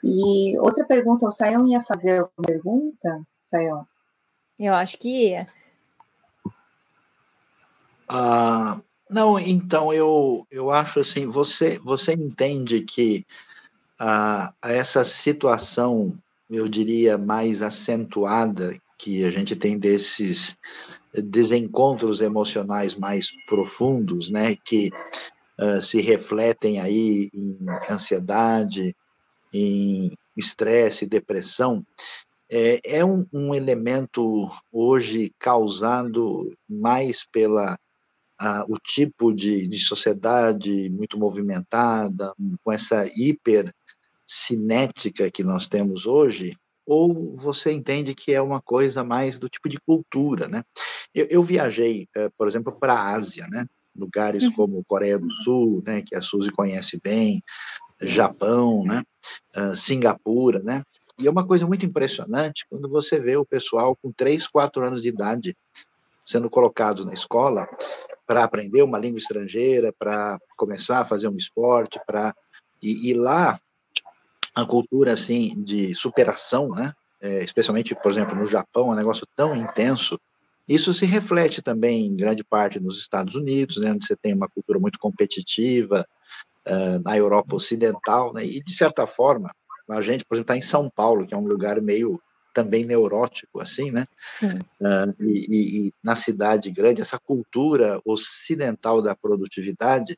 E 0.04 0.58
outra 0.60 0.86
pergunta, 0.86 1.26
o 1.26 1.32
Sayão 1.32 1.68
ia 1.68 1.82
fazer 1.82 2.20
alguma 2.20 2.46
pergunta, 2.46 3.22
Sayão? 3.42 3.88
Eu 4.60 4.74
acho 4.74 4.98
que 4.98 5.30
ia. 5.30 5.48
Ah, 8.08 8.80
não, 9.10 9.40
então 9.40 9.94
eu, 9.94 10.46
eu 10.52 10.72
acho 10.72 11.00
assim, 11.00 11.26
você, 11.26 11.80
você 11.80 12.14
entende 12.14 12.82
que 12.82 13.26
ah, 13.98 14.54
essa 14.62 15.04
situação, 15.04 16.18
eu 16.50 16.68
diria, 16.68 17.18
mais 17.18 17.62
acentuada 17.62 18.78
que 19.00 19.24
a 19.24 19.32
gente 19.32 19.56
tem 19.56 19.78
desses 19.78 20.58
desencontros 21.14 22.22
emocionais 22.22 22.96
mais 22.96 23.30
profundos, 23.46 24.30
né, 24.30 24.56
que 24.66 24.92
uh, 25.60 25.82
se 25.82 26.02
refletem 26.02 26.80
aí 26.80 27.30
em 27.34 27.58
ansiedade, 27.90 28.96
em 29.54 30.12
estresse, 30.36 31.06
depressão, 31.06 31.86
é, 32.50 32.98
é 32.98 33.06
um, 33.06 33.26
um, 33.32 33.56
elemento 33.56 34.50
hoje 34.72 35.32
causado 35.40 36.52
mais 36.68 37.26
pela 37.26 37.78
o 38.68 38.78
tipo 38.78 39.34
de, 39.34 39.70
de 39.70 39.80
sociedade 39.80 40.90
muito 40.90 41.18
movimentada, 41.18 42.34
com 42.62 42.72
essa 42.74 43.06
hiper 43.16 43.74
cinética 44.28 45.32
que 45.32 45.44
nós 45.44 45.66
temos 45.66 46.06
hoje, 46.06 46.58
ou 46.86 47.36
você 47.38 47.72
entende 47.72 48.14
que 48.14 48.34
é 48.34 48.42
uma 48.42 48.62
coisa 48.62 49.04
mais 49.04 49.40
do 49.40 49.48
tipo 49.48 49.70
de 49.70 49.80
cultura, 49.80 50.48
né? 50.48 50.64
Eu, 51.14 51.28
eu 51.30 51.42
viajei, 51.42 52.08
uh, 52.18 52.32
por 52.38 52.48
exemplo, 52.48 52.74
para 52.74 52.94
a 52.94 53.14
Ásia, 53.14 53.48
né? 53.48 53.66
Lugares 53.96 54.44
uhum. 54.44 54.52
como 54.54 54.84
Coreia 54.86 55.20
do 55.20 55.30
Sul, 55.32 55.84
né? 55.86 56.02
Que 56.02 56.16
a 56.16 56.22
Suzy 56.22 56.52
conhece 56.52 57.00
bem, 57.04 57.44
Japão, 58.02 58.84
né? 58.84 59.04
Uh, 59.56 59.76
Singapura, 59.76 60.60
né? 60.60 60.84
E 61.20 61.28
é 61.28 61.32
uma 61.32 61.46
coisa 61.46 61.66
muito 61.68 61.86
impressionante 61.86 62.66
quando 62.70 62.90
você 62.90 63.20
vê 63.20 63.38
o 63.38 63.46
pessoal 63.46 63.96
com 63.96 64.12
3, 64.12 64.48
4 64.48 64.86
anos 64.86 65.02
de 65.02 65.10
idade 65.10 65.56
sendo 66.26 66.50
colocados 66.50 67.06
na 67.06 67.14
escola 67.14 67.68
para 68.26 68.44
aprender 68.44 68.82
uma 68.82 68.98
língua 68.98 69.20
estrangeira, 69.20 69.94
para 69.98 70.40
começar 70.58 71.00
a 71.00 71.06
fazer 71.06 71.28
um 71.28 71.36
esporte, 71.36 72.00
para 72.06 72.34
e, 72.82 73.10
e 73.10 73.14
lá 73.14 73.60
a 74.56 74.66
cultura 74.66 75.14
assim 75.14 75.62
de 75.64 75.94
superação, 75.94 76.70
né? 76.70 76.94
É, 77.22 77.44
especialmente, 77.44 77.96
por 77.96 78.12
exemplo, 78.12 78.36
no 78.36 78.46
Japão, 78.46 78.90
é 78.90 78.94
um 78.94 78.98
negócio 78.98 79.26
tão 79.36 79.56
intenso. 79.56 80.20
Isso 80.68 80.94
se 80.94 81.06
reflete 81.06 81.62
também 81.62 82.06
em 82.06 82.16
grande 82.16 82.44
parte 82.44 82.80
nos 82.80 82.98
Estados 82.98 83.36
Unidos, 83.36 83.78
né, 83.78 83.92
onde 83.92 84.06
você 84.06 84.16
tem 84.16 84.34
uma 84.34 84.48
cultura 84.48 84.80
muito 84.80 84.98
competitiva, 85.00 86.08
uh, 86.68 87.00
na 87.04 87.18
Europa 87.18 87.56
Ocidental, 87.56 88.34
né, 88.34 88.46
e 88.46 88.64
de 88.64 88.74
certa 88.74 89.06
forma, 89.06 89.54
a 89.90 90.02
gente, 90.02 90.24
por 90.24 90.36
exemplo, 90.36 90.54
está 90.54 90.58
em 90.58 90.62
São 90.62 90.90
Paulo, 90.90 91.26
que 91.26 91.34
é 91.34 91.38
um 91.38 91.46
lugar 91.46 91.82
meio 91.82 92.22
também 92.54 92.86
neurótico, 92.86 93.60
assim, 93.60 93.92
né? 93.92 94.06
Sim. 94.28 94.60
Uh, 94.80 95.24
e, 95.24 95.48
e, 95.50 95.88
e, 95.88 95.94
na 96.04 96.16
cidade 96.16 96.70
grande, 96.70 97.02
essa 97.02 97.18
cultura 97.20 98.00
ocidental 98.06 99.02
da 99.02 99.16
produtividade 99.16 100.18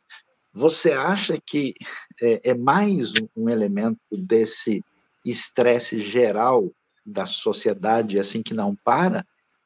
você 0.55 0.93
acha 0.93 1.37
que 1.45 1.75
é, 2.21 2.51
é 2.51 2.53
mais 2.53 3.11
um, 3.35 3.49
elemento 3.49 3.99
desse 4.11 4.81
estresse 5.25 5.99
geral 5.99 6.71
da 7.05 7.25
sociedade, 7.25 8.17
assim 8.17 8.41
que 8.41 8.53
não 8.53 8.73
para? 8.73 9.25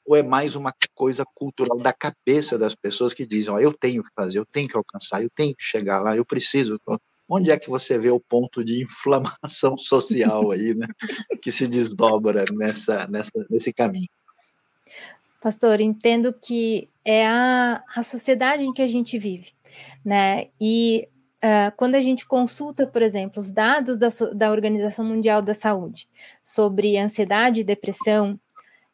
Ou 0.10 0.16
é 0.16 0.24
mais 0.24 0.56
uma 0.56 0.74
coisa 0.96 1.24
cultural 1.36 1.78
da 1.78 1.94
cabeça 1.94 2.58
das 2.58 2.74
pessoas 2.74 3.14
que 3.14 3.26
dizem: 3.26 3.54
oh, 3.54 3.60
eu 3.60 3.72
tenho 3.72 4.04
que 4.04 4.10
fazer, 4.16 4.40
eu 4.40 4.46
tenho 4.46 4.68
que 4.68 4.76
alcançar, 4.76 5.22
eu 5.22 5.30
tenho 5.30 5.56
que 5.56 5.64
chegar 5.64 6.02
lá, 6.02 6.18
eu 6.18 6.26
preciso. 6.26 6.80
Onde 7.32 7.52
é 7.52 7.60
que 7.60 7.70
você 7.70 7.96
vê 7.96 8.10
o 8.10 8.20
ponto 8.20 8.64
de 8.66 8.82
inflamação 8.82 9.78
social 9.78 10.50
aí, 10.50 10.74
né? 10.74 10.88
que 11.44 11.52
se 11.52 11.68
desdobra 11.68 12.44
nessa, 12.52 13.08
nessa, 13.08 13.32
nesse 13.52 13.72
caminho? 13.72 14.10
Pastor, 15.40 15.80
entendo 15.80 16.34
que 16.34 16.90
é 17.06 17.28
a, 17.28 17.84
a 17.96 18.02
sociedade 18.02 18.64
em 18.64 18.74
que 18.74 18.82
a 18.82 18.88
gente 18.88 19.20
vive 19.20 19.54
né? 20.04 20.48
E 20.60 21.08
uh, 21.44 21.76
quando 21.76 21.96
a 21.96 22.00
gente 22.00 22.26
consulta, 22.26 22.88
por 22.88 23.02
exemplo, 23.02 23.42
os 23.42 23.52
dados 23.52 23.98
da, 23.98 24.08
da 24.34 24.52
Organização 24.52 25.06
Mundial 25.06 25.42
da 25.42 25.54
Saúde 25.54 26.08
sobre 26.42 26.98
ansiedade 26.98 27.62
e 27.62 27.66
depressão, 27.66 28.40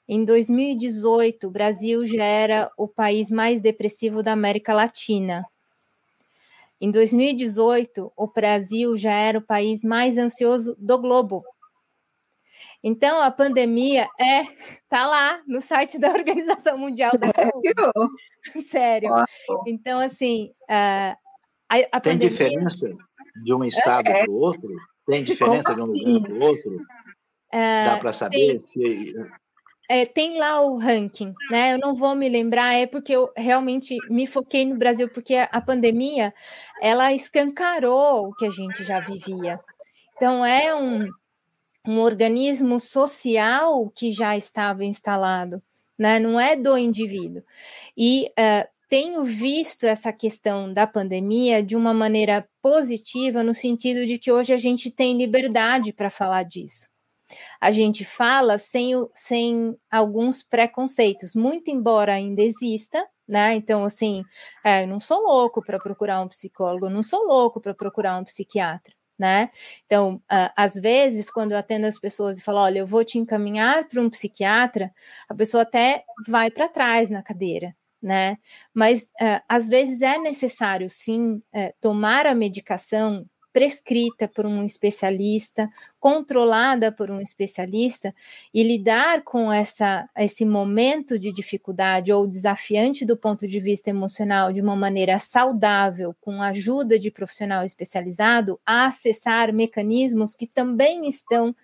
em 0.07 0.23
2018, 0.23 1.47
o 1.47 1.51
Brasil 1.51 2.05
já 2.05 2.23
era 2.23 2.71
o 2.77 2.87
país 2.87 3.31
mais 3.31 3.59
depressivo 3.59 4.21
da 4.21 4.33
América 4.33 4.73
Latina. 4.73 5.45
Em 6.79 6.91
2018, 6.91 8.11
o 8.15 8.27
Brasil 8.27 8.95
já 8.95 9.13
era 9.13 9.39
o 9.39 9.41
país 9.41 9.83
mais 9.83 10.17
ansioso 10.17 10.75
do 10.77 10.99
globo. 10.99 11.43
Então, 12.83 13.19
a 13.19 13.31
pandemia 13.31 14.07
é 14.19 14.43
tá 14.87 15.07
lá 15.07 15.41
no 15.47 15.59
site 15.59 15.97
da 15.97 16.09
Organização 16.13 16.77
Mundial 16.77 17.17
da 17.17 17.31
Saúde. 17.33 17.73
Sério. 18.67 19.09
Então, 19.65 19.99
assim, 19.99 20.51
uh, 20.69 21.17
a, 21.67 21.77
a 21.91 21.99
Tem 21.99 22.13
pandemia... 22.13 22.29
diferença 22.29 22.93
de 23.43 23.53
um 23.55 23.63
estado 23.63 24.07
é, 24.07 24.23
para 24.23 24.31
o 24.31 24.35
outro? 24.35 24.69
Tem 25.07 25.23
diferença 25.23 25.73
de 25.73 25.81
um 25.81 25.85
lugar 25.85 25.99
assim? 25.99 26.21
para 26.21 26.33
o 26.33 26.39
outro? 26.43 26.75
Uh, 26.75 27.85
Dá 27.85 27.97
para 27.99 28.13
saber 28.13 28.37
tem, 28.37 28.59
se... 28.59 29.15
É, 29.89 30.05
tem 30.05 30.37
lá 30.39 30.61
o 30.61 30.77
ranking, 30.77 31.33
né? 31.51 31.73
Eu 31.73 31.77
não 31.77 31.93
vou 31.93 32.15
me 32.15 32.27
lembrar, 32.27 32.73
é 32.73 32.87
porque 32.87 33.13
eu 33.13 33.31
realmente 33.35 33.95
me 34.09 34.25
foquei 34.25 34.65
no 34.65 34.77
Brasil, 34.77 35.07
porque 35.09 35.35
a 35.35 35.61
pandemia, 35.61 36.33
ela 36.81 37.13
escancarou 37.13 38.29
o 38.29 38.33
que 38.33 38.45
a 38.45 38.49
gente 38.49 38.83
já 38.83 38.99
vivia. 38.99 39.59
Então, 40.15 40.45
é 40.45 40.73
um 40.73 41.07
um 41.87 41.99
organismo 41.99 42.79
social 42.79 43.89
que 43.95 44.11
já 44.11 44.35
estava 44.35 44.83
instalado, 44.83 45.61
né? 45.97 46.19
não 46.19 46.39
é 46.39 46.55
do 46.55 46.77
indivíduo. 46.77 47.43
E 47.95 48.31
uh, 48.31 48.67
tenho 48.89 49.23
visto 49.23 49.85
essa 49.85 50.11
questão 50.11 50.71
da 50.73 50.87
pandemia 50.87 51.61
de 51.61 51.75
uma 51.75 51.93
maneira 51.93 52.47
positiva, 52.61 53.43
no 53.43 53.53
sentido 53.53 54.05
de 54.05 54.17
que 54.17 54.31
hoje 54.31 54.53
a 54.53 54.57
gente 54.57 54.91
tem 54.91 55.17
liberdade 55.17 55.93
para 55.93 56.09
falar 56.09 56.43
disso. 56.43 56.89
A 57.59 57.71
gente 57.71 58.05
fala 58.05 58.57
sem, 58.57 58.93
sem 59.13 59.75
alguns 59.89 60.43
preconceitos, 60.43 61.33
muito 61.35 61.69
embora 61.71 62.13
ainda 62.13 62.41
exista, 62.41 63.05
né? 63.27 63.55
Então, 63.55 63.83
assim, 63.83 64.23
é, 64.63 64.83
eu 64.83 64.87
não 64.87 64.99
sou 64.99 65.21
louco 65.21 65.63
para 65.63 65.79
procurar 65.79 66.21
um 66.21 66.27
psicólogo, 66.27 66.89
não 66.89 67.03
sou 67.03 67.25
louco 67.25 67.59
para 67.61 67.73
procurar 67.73 68.17
um 68.17 68.23
psiquiatra 68.23 68.93
né? 69.17 69.49
Então, 69.85 70.15
uh, 70.15 70.51
às 70.55 70.75
vezes, 70.75 71.31
quando 71.31 71.53
eu 71.53 71.57
atendo 71.57 71.87
as 71.87 71.97
pessoas 71.97 72.37
e 72.37 72.43
falo, 72.43 72.59
olha, 72.59 72.79
eu 72.79 72.87
vou 72.87 73.03
te 73.03 73.17
encaminhar 73.17 73.87
para 73.87 74.01
um 74.01 74.09
psiquiatra, 74.09 74.91
a 75.27 75.33
pessoa 75.33 75.63
até 75.63 76.03
vai 76.27 76.51
para 76.51 76.67
trás 76.67 77.09
na 77.09 77.23
cadeira, 77.23 77.75
né? 78.01 78.37
Mas 78.73 79.03
uh, 79.21 79.41
às 79.47 79.67
vezes 79.69 80.01
é 80.01 80.17
necessário 80.17 80.89
sim 80.89 81.35
uh, 81.35 81.73
tomar 81.81 82.27
a 82.27 82.35
medicação 82.35 83.25
prescrita 83.55 84.27
por 84.27 84.45
um 84.45 84.65
especialista, 84.65 85.69
controlada 85.97 86.91
por 86.91 87.09
um 87.09 87.21
especialista, 87.21 88.13
e 88.53 88.61
lidar 88.61 89.23
com 89.23 89.49
essa, 89.49 90.09
esse 90.17 90.43
momento 90.43 91.17
de 91.17 91.31
dificuldade 91.31 92.11
ou 92.11 92.27
desafiante 92.27 93.05
do 93.05 93.15
ponto 93.15 93.47
de 93.47 93.57
vista 93.61 93.89
emocional 93.89 94.51
de 94.51 94.59
uma 94.59 94.75
maneira 94.75 95.17
saudável, 95.19 96.13
com 96.19 96.41
a 96.41 96.49
ajuda 96.49 96.99
de 96.99 97.09
profissional 97.09 97.63
especializado, 97.63 98.59
a 98.65 98.87
acessar 98.87 99.53
mecanismos 99.53 100.35
que 100.35 100.47
também 100.47 101.07
estão 101.07 101.55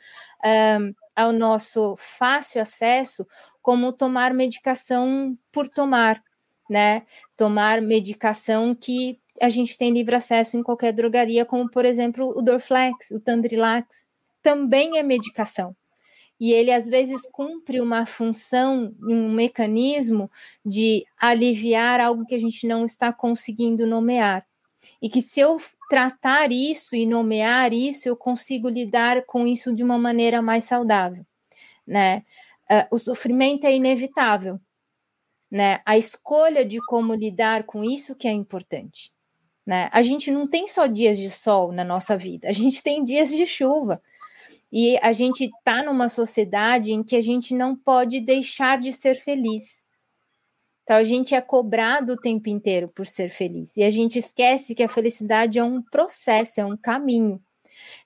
um, 0.46 0.96
ao 1.14 1.34
nosso 1.34 1.98
fácil 1.98 2.62
acesso, 2.62 3.28
como 3.62 3.92
tomar 3.92 4.34
medicação 4.34 5.38
por 5.52 5.68
tomar, 5.68 6.24
né? 6.70 7.06
Tomar 7.36 7.82
medicação 7.82 8.74
que 8.74 9.20
a 9.42 9.50
gente 9.50 9.78
tem 9.78 9.92
livre 9.92 10.16
acesso 10.16 10.56
em 10.56 10.64
qualquer 10.64 10.94
drogaria, 10.94 11.46
como 11.46 11.70
por 11.70 11.84
exemplo 11.84 12.30
o 12.38 12.42
Dorflex, 12.42 13.12
o 13.12 13.20
Tandrilax, 13.20 14.06
também 14.42 14.98
é 14.98 15.04
medicação. 15.04 15.76
E 16.40 16.52
ele 16.52 16.72
às 16.72 16.88
vezes 16.88 17.22
cumpre 17.32 17.80
uma 17.80 18.06
função, 18.06 18.96
um 19.02 19.32
mecanismo 19.32 20.30
de 20.66 21.06
aliviar 21.16 22.00
algo 22.00 22.26
que 22.26 22.34
a 22.34 22.40
gente 22.40 22.66
não 22.66 22.84
está 22.84 23.14
conseguindo 23.14 23.86
nomear. 23.86 24.46
E 25.00 25.10
que 25.10 25.22
se 25.22 25.40
eu 25.40 25.62
tratar 25.90 26.52
isso 26.52 26.96
e 26.96 27.06
nomear 27.06 27.74
isso, 27.74 28.10
eu 28.10 28.16
consigo 28.16 28.70
lidar 28.70 29.24
com 29.26 29.46
isso 29.46 29.74
de 29.74 29.84
uma 29.84 30.00
maneira 30.00 30.42
mais 30.42 30.66
saudável, 30.66 31.24
né? 31.86 32.24
Uh, 32.70 32.96
o 32.96 32.98
sofrimento 32.98 33.66
é 33.66 33.76
inevitável, 33.76 34.60
né? 35.50 35.82
A 35.86 35.98
escolha 35.98 36.66
de 36.66 36.80
como 36.88 37.14
lidar 37.14 37.66
com 37.66 37.84
isso 37.84 38.16
que 38.16 38.28
é 38.28 38.32
importante. 38.32 39.12
Né? 39.66 39.90
A 39.92 40.02
gente 40.02 40.32
não 40.32 40.48
tem 40.48 40.68
só 40.68 40.88
dias 40.88 41.18
de 41.18 41.30
sol 41.30 41.72
na 41.72 41.84
nossa 41.84 42.18
vida, 42.18 42.50
a 42.50 42.52
gente 42.52 42.82
tem 42.82 43.04
dias 43.04 43.30
de 43.30 43.46
chuva. 43.46 44.02
E 44.72 44.98
a 45.02 45.12
gente 45.12 45.44
está 45.46 45.84
numa 45.84 46.08
sociedade 46.08 46.94
em 46.94 47.04
que 47.04 47.16
a 47.18 47.22
gente 47.22 47.54
não 47.54 47.76
pode 47.76 48.22
deixar 48.22 48.80
de 48.80 48.94
ser 48.94 49.16
feliz. 49.16 49.84
Então 50.84 50.96
a 50.96 51.04
gente 51.04 51.36
é 51.36 51.42
cobrado 51.42 52.14
o 52.14 52.18
tempo 52.18 52.50
inteiro 52.50 52.88
por 52.88 53.06
ser 53.06 53.30
feliz. 53.30 53.76
E 53.76 53.84
a 53.84 53.90
gente 53.90 54.18
esquece 54.18 54.74
que 54.74 54.84
a 54.84 54.90
felicidade 54.90 55.60
é 55.60 55.64
um 55.64 55.82
processo, 55.82 56.62
é 56.62 56.66
um 56.66 56.78
caminho. 56.78 57.42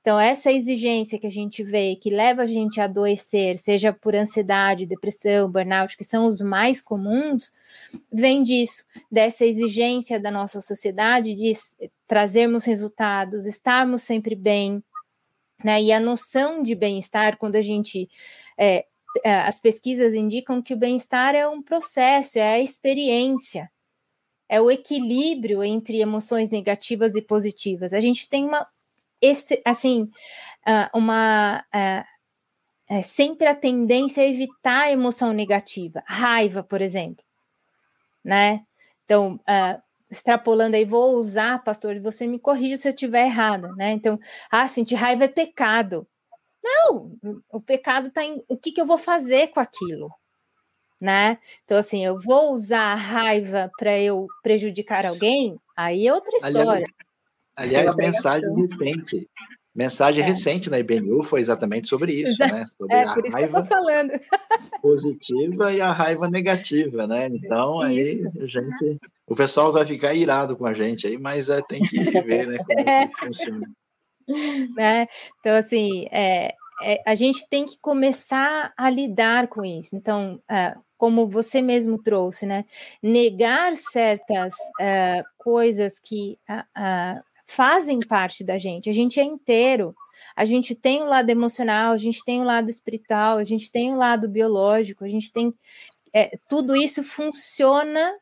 Então, 0.02 0.20
essa 0.20 0.52
exigência 0.52 1.20
que 1.20 1.28
a 1.28 1.32
gente 1.32 1.64
vê, 1.64 1.96
que 1.96 2.10
leva 2.10 2.44
a 2.44 2.48
gente 2.48 2.80
a 2.80 2.86
adoecer, 2.86 3.58
seja 3.58 3.92
por 3.92 4.16
ansiedade, 4.16 4.86
depressão, 4.86 5.50
burnout, 5.50 5.98
que 5.98 6.04
são 6.04 6.26
os 6.26 6.42
mais 6.42 6.82
comuns, 6.82 7.54
vem 8.12 8.44
disso, 8.44 8.86
dessa 9.12 9.46
exigência 9.46 10.20
da 10.20 10.32
nossa 10.32 10.62
sociedade 10.62 11.36
de 11.36 11.52
trazermos 12.08 12.66
resultados, 12.66 13.46
estarmos 13.46 14.04
sempre 14.04 14.36
bem, 14.36 14.84
né? 15.64 15.82
E 15.82 15.92
a 15.92 16.00
noção 16.00 16.62
de 16.62 16.76
bem-estar, 16.76 17.38
quando 17.38 17.56
a 17.56 17.62
gente 17.62 18.10
é, 18.58 18.86
é, 19.24 19.42
as 19.42 19.60
pesquisas 19.60 20.14
indicam 20.14 20.62
que 20.62 20.74
o 20.74 20.78
bem-estar 20.78 21.36
é 21.36 21.48
um 21.48 21.62
processo, 21.62 22.38
é 22.38 22.56
a 22.56 22.60
experiência, 22.60 23.72
é 24.50 24.60
o 24.60 24.70
equilíbrio 24.70 25.64
entre 25.64 26.00
emoções 26.00 26.50
negativas 26.50 27.16
e 27.16 27.22
positivas. 27.22 27.94
A 27.94 28.00
gente 28.00 28.30
tem 28.30 28.46
uma, 28.46 28.68
esse, 29.22 29.62
assim, 29.66 30.10
ah, 30.66 30.90
uma 30.94 31.64
é, 31.74 32.04
é, 32.88 33.02
sempre 33.02 33.48
a 33.48 33.56
tendência 33.56 34.24
a 34.24 34.28
evitar 34.28 34.84
a 34.84 34.92
emoção 34.92 35.34
negativa, 35.34 36.04
raiva, 36.06 36.64
por 36.64 36.82
exemplo, 36.82 37.24
né? 38.24 38.64
Então, 39.06 39.36
uh, 39.36 39.82
extrapolando 40.10 40.76
aí, 40.76 40.86
vou 40.86 41.16
usar, 41.18 41.64
pastor, 41.64 42.00
você 42.00 42.28
me 42.28 42.40
corrija 42.40 42.78
se 42.78 42.88
eu 42.88 42.94
estiver 42.94 43.26
errada, 43.26 43.72
né? 43.74 43.92
Então, 43.92 44.20
ah, 44.52 44.68
sentir 44.68 44.96
raiva 44.96 45.26
é 45.26 45.28
pecado. 45.28 46.08
Não, 46.64 47.12
o 47.52 47.62
pecado 47.62 48.08
está 48.08 48.24
em 48.24 48.44
o 48.48 48.58
que, 48.58 48.72
que 48.72 48.82
eu 48.82 48.86
vou 48.86 48.98
fazer 48.98 49.50
com 49.50 49.60
aquilo, 49.60 50.10
né? 51.00 51.38
Então, 51.64 51.78
assim, 51.78 52.04
eu 52.04 52.20
vou 52.20 52.54
usar 52.54 52.94
a 52.94 52.96
raiva 52.96 53.72
para 53.78 54.00
eu 54.00 54.28
prejudicar 54.42 55.06
alguém, 55.06 55.60
aí 55.78 56.08
é 56.08 56.14
outra 56.14 56.38
história. 56.38 56.62
Aliás, 56.64 56.88
aliás 57.56 57.96
mensagem 57.96 58.50
recente. 58.56 59.28
Mensagem 59.76 60.24
é. 60.24 60.26
recente 60.26 60.70
na 60.70 60.80
IBNU 60.80 61.22
foi 61.22 61.42
exatamente 61.42 61.90
sobre 61.90 62.14
isso, 62.14 62.40
né? 62.40 62.66
Sobre 62.78 62.96
é, 62.96 63.04
a 63.04 63.14
raiva 63.14 63.68
positiva 64.82 65.74
e 65.74 65.82
a 65.82 65.92
raiva 65.92 66.30
negativa, 66.30 67.06
né? 67.06 67.28
Então, 67.28 67.82
aí 67.82 68.26
a 68.42 68.46
gente. 68.46 68.98
O 69.28 69.36
pessoal 69.36 69.74
vai 69.74 69.86
ficar 69.86 70.14
irado 70.14 70.56
com 70.56 70.66
a 70.66 70.74
gente 70.74 71.06
aí, 71.06 71.18
mas 71.18 71.50
é, 71.50 71.62
tem 71.62 71.82
que 71.82 72.00
ver 72.00 72.48
né, 72.48 72.58
como 72.66 72.80
é. 72.80 73.08
que 73.08 73.16
funciona. 73.20 73.70
Né? 74.78 75.08
Então, 75.42 75.58
assim, 75.58 76.08
é, 76.10 76.54
é, 76.82 77.02
a 77.06 77.14
gente 77.14 77.48
tem 77.50 77.66
que 77.66 77.78
começar 77.78 78.74
a 78.78 78.90
lidar 78.90 79.48
com 79.48 79.66
isso. 79.66 79.94
Então, 79.94 80.42
é, 80.50 80.74
como 80.98 81.28
você 81.28 81.62
mesmo 81.62 82.02
trouxe, 82.02 82.46
né? 82.46 82.64
Negar 83.04 83.76
certas 83.76 84.54
é, 84.80 85.22
coisas 85.38 86.00
que 86.00 86.38
fazem 87.46 88.00
parte 88.00 88.44
da 88.44 88.58
gente. 88.58 88.90
A 88.90 88.94
gente 88.94 89.20
é 89.20 89.24
inteiro. 89.24 89.96
A 90.36 90.46
gente 90.46 90.76
tem 90.76 91.02
o 91.02 91.06
lado 91.06 91.30
emocional, 91.30 91.94
a 91.94 91.98
gente 91.98 92.24
tem 92.26 92.42
o 92.42 92.46
lado 92.46 92.70
espiritual, 92.70 93.38
a 93.38 93.44
gente 93.44 93.72
tem 93.72 93.94
o 93.94 93.98
lado 93.98 94.28
biológico, 94.28 95.04
a 95.04 95.10
gente 95.10 95.32
tem. 95.32 95.54
É, 96.14 96.38
tudo 96.50 96.76
isso 96.76 97.04
funciona 97.04 98.14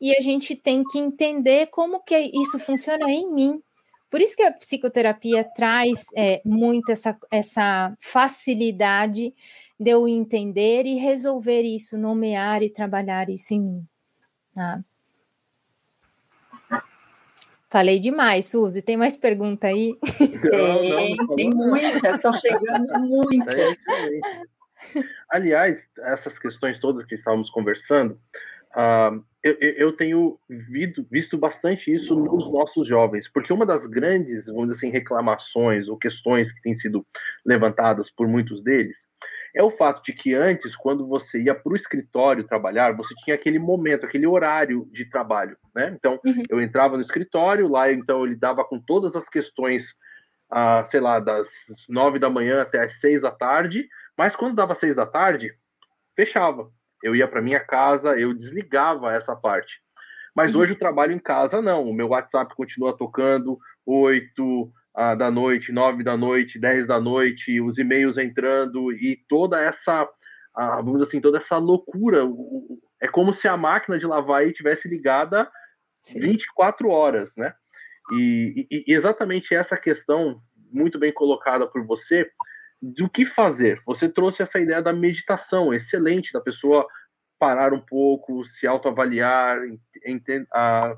e 0.00 0.14
a 0.16 0.20
gente 0.20 0.54
tem 0.54 0.82
que 0.84 0.98
entender 0.98 1.66
como 1.66 2.02
que 2.02 2.18
isso 2.18 2.58
funciona 2.58 3.10
em 3.10 3.32
mim. 3.32 3.62
Por 4.10 4.20
isso 4.20 4.36
que 4.36 4.42
a 4.42 4.52
psicoterapia 4.52 5.42
traz 5.42 6.04
é, 6.14 6.42
muito 6.44 6.92
essa, 6.92 7.16
essa 7.30 7.96
facilidade 7.98 9.34
de 9.80 9.90
eu 9.90 10.06
entender 10.06 10.84
e 10.84 10.96
resolver 10.96 11.62
isso, 11.62 11.96
nomear 11.96 12.62
e 12.62 12.68
trabalhar 12.68 13.30
isso 13.30 13.54
em 13.54 13.60
mim. 13.60 13.86
Tá? 14.54 14.84
Falei 17.72 17.98
demais, 17.98 18.50
Suzy. 18.50 18.82
Tem 18.82 18.98
mais 18.98 19.16
pergunta 19.16 19.66
aí? 19.66 19.96
Tem, 20.18 20.28
não, 21.16 21.26
não 21.26 21.34
tem 21.34 21.50
muitas, 21.50 22.04
estão 22.04 22.30
chegando 22.34 22.84
muitas. 23.00 23.76
É 23.88 25.02
Aliás, 25.30 25.82
essas 26.00 26.38
questões 26.38 26.78
todas 26.78 27.06
que 27.06 27.14
estávamos 27.14 27.48
conversando, 27.48 28.20
uh, 28.76 29.24
eu, 29.42 29.56
eu, 29.58 29.96
tenho 29.96 30.38
visto, 30.50 31.06
visto 31.10 31.38
bastante 31.38 31.90
isso 31.90 32.14
nos 32.14 32.52
nossos 32.52 32.86
jovens, 32.86 33.26
porque 33.26 33.50
uma 33.50 33.64
das 33.64 33.86
grandes, 33.86 34.44
vamos 34.44 34.64
dizer 34.64 34.74
assim, 34.74 34.90
reclamações 34.90 35.88
ou 35.88 35.96
questões 35.96 36.52
que 36.52 36.60
têm 36.60 36.76
sido 36.76 37.06
levantadas 37.42 38.10
por 38.10 38.28
muitos 38.28 38.62
deles 38.62 38.98
é 39.54 39.62
o 39.62 39.70
fato 39.70 40.02
de 40.02 40.12
que 40.12 40.34
antes, 40.34 40.74
quando 40.74 41.06
você 41.06 41.42
ia 41.42 41.54
para 41.54 41.72
o 41.72 41.76
escritório 41.76 42.44
trabalhar, 42.44 42.96
você 42.96 43.14
tinha 43.24 43.34
aquele 43.34 43.58
momento, 43.58 44.06
aquele 44.06 44.26
horário 44.26 44.88
de 44.92 45.04
trabalho, 45.04 45.56
né? 45.74 45.94
Então, 45.94 46.18
uhum. 46.24 46.42
eu 46.48 46.60
entrava 46.60 46.96
no 46.96 47.02
escritório, 47.02 47.68
lá 47.68 47.92
então 47.92 48.20
eu 48.20 48.26
lidava 48.26 48.64
com 48.64 48.80
todas 48.80 49.14
as 49.14 49.28
questões, 49.28 49.94
ah, 50.50 50.86
sei 50.90 51.00
lá, 51.00 51.20
das 51.20 51.48
nove 51.88 52.18
da 52.18 52.30
manhã 52.30 52.62
até 52.62 52.84
as 52.84 52.98
seis 53.00 53.20
da 53.20 53.30
tarde, 53.30 53.86
mas 54.16 54.34
quando 54.34 54.56
dava 54.56 54.74
seis 54.74 54.96
da 54.96 55.06
tarde, 55.06 55.54
fechava. 56.16 56.70
Eu 57.02 57.14
ia 57.14 57.28
para 57.28 57.42
minha 57.42 57.60
casa, 57.60 58.18
eu 58.18 58.32
desligava 58.32 59.12
essa 59.12 59.36
parte. 59.36 59.82
Mas 60.34 60.54
uhum. 60.54 60.62
hoje 60.62 60.72
o 60.72 60.78
trabalho 60.78 61.12
em 61.12 61.18
casa 61.18 61.60
não. 61.60 61.84
O 61.84 61.92
meu 61.92 62.08
WhatsApp 62.08 62.54
continua 62.54 62.96
tocando 62.96 63.58
oito, 63.84 64.72
ah, 64.94 65.14
da 65.14 65.30
noite, 65.30 65.72
nove 65.72 66.02
da 66.02 66.16
noite, 66.16 66.58
dez 66.58 66.86
da 66.86 67.00
noite, 67.00 67.60
os 67.60 67.78
e-mails 67.78 68.18
entrando 68.18 68.92
e 68.92 69.16
toda 69.28 69.60
essa, 69.60 70.08
ah, 70.54 70.76
vamos 70.76 70.94
dizer 70.94 71.04
assim, 71.08 71.20
toda 71.20 71.38
essa 71.38 71.56
loucura. 71.56 72.24
É 73.00 73.08
como 73.08 73.32
se 73.32 73.48
a 73.48 73.56
máquina 73.56 73.98
de 73.98 74.06
lavar 74.06 74.42
aí 74.42 74.52
tivesse 74.52 74.88
ligada 74.88 75.50
Sim. 76.02 76.20
24 76.20 76.88
horas, 76.88 77.30
né? 77.36 77.54
E, 78.12 78.66
e, 78.70 78.84
e 78.88 78.94
exatamente 78.94 79.54
essa 79.54 79.76
questão, 79.76 80.40
muito 80.70 80.98
bem 80.98 81.12
colocada 81.12 81.66
por 81.66 81.84
você, 81.84 82.30
do 82.80 83.08
que 83.08 83.24
fazer. 83.24 83.80
Você 83.86 84.08
trouxe 84.08 84.42
essa 84.42 84.58
ideia 84.58 84.82
da 84.82 84.92
meditação, 84.92 85.72
excelente, 85.72 86.32
da 86.32 86.40
pessoa 86.40 86.86
parar 87.38 87.72
um 87.72 87.80
pouco, 87.80 88.44
se 88.44 88.66
autoavaliar, 88.66 89.58
entender, 90.04 90.46
a, 90.52 90.96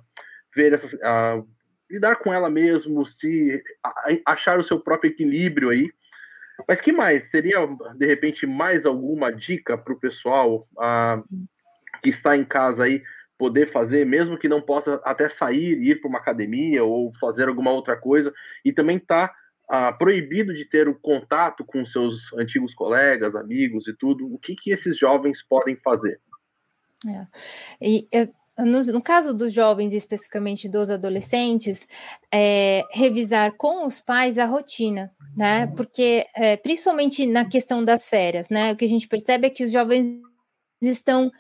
ver 0.55 0.73
essas, 0.73 0.95
a, 1.03 1.43
lidar 1.91 2.17
com 2.17 2.33
ela 2.33 2.51
mesmo, 2.51 3.05
se 3.07 3.63
achar 4.27 4.59
o 4.59 4.65
seu 4.65 4.81
próprio 4.81 5.11
equilíbrio 5.11 5.71
aí. 5.71 5.91
Mas 6.69 6.81
que 6.81 6.93
mais? 6.93 7.29
Seria, 7.31 7.59
de 7.97 8.07
repente, 8.07 8.47
mais 8.47 8.87
alguma 8.87 9.33
dica 9.33 9.77
para 9.77 9.93
o 9.93 9.99
pessoal 9.99 10.69
ah, 10.79 11.15
que 12.03 12.11
está 12.11 12.37
em 12.37 12.45
casa 12.45 12.85
aí 12.85 13.03
poder 13.37 13.71
fazer, 13.73 14.07
mesmo 14.07 14.39
que 14.39 14.49
não 14.49 14.63
possa 14.63 15.01
até 15.05 15.29
sair, 15.29 15.83
ir 15.83 16.01
para 16.01 16.09
uma 16.09 16.19
academia 16.19 16.85
ou 16.85 17.13
fazer 17.21 17.49
alguma 17.49 17.73
outra 17.73 17.97
coisa, 17.97 18.33
e 18.65 18.73
também 18.73 18.97
está 18.97 19.35
ah, 19.69 19.93
proibido 19.93 20.55
de 20.55 20.65
ter 20.65 20.89
o 20.89 20.95
contato 20.95 21.65
com 21.65 21.85
seus 21.85 22.33
antigos 22.35 22.73
colegas, 22.75 23.35
amigos 23.35 23.89
e 23.89 23.95
tudo, 23.95 24.33
o 24.33 24.39
que, 24.39 24.55
que 24.55 24.71
esses 24.71 24.97
jovens 24.97 25.43
podem 25.43 25.77
fazer? 25.77 26.21
É. 27.07 27.27
E 27.83 28.09
eu 28.13 28.29
no, 28.59 28.81
no, 28.85 29.03
caso 29.03 29.35
dos 29.35 29.53
jovens, 29.53 29.93
especificamente 29.93 30.69
dos 30.69 30.91
adolescentes, 30.91 31.89
é, 32.33 32.83
revisar 32.93 33.55
com 33.57 33.85
os 33.85 34.01
pais 34.01 34.39
a 34.39 34.45
rotina, 34.45 35.13
né? 35.37 35.67
Porque, 35.77 36.27
é, 36.35 36.57
principalmente 36.57 37.27
na 37.27 37.45
questão 37.45 37.85
das 37.85 38.09
férias, 38.09 38.49
né? 38.49 38.73
O 38.73 38.77
que 38.77 38.85
a 38.85 38.89
gente 38.89 39.09
percebe 39.09 39.47
é 39.49 39.51
que 39.51 39.65
os 39.65 39.73
jovens 39.73 40.21
estão 40.81 41.31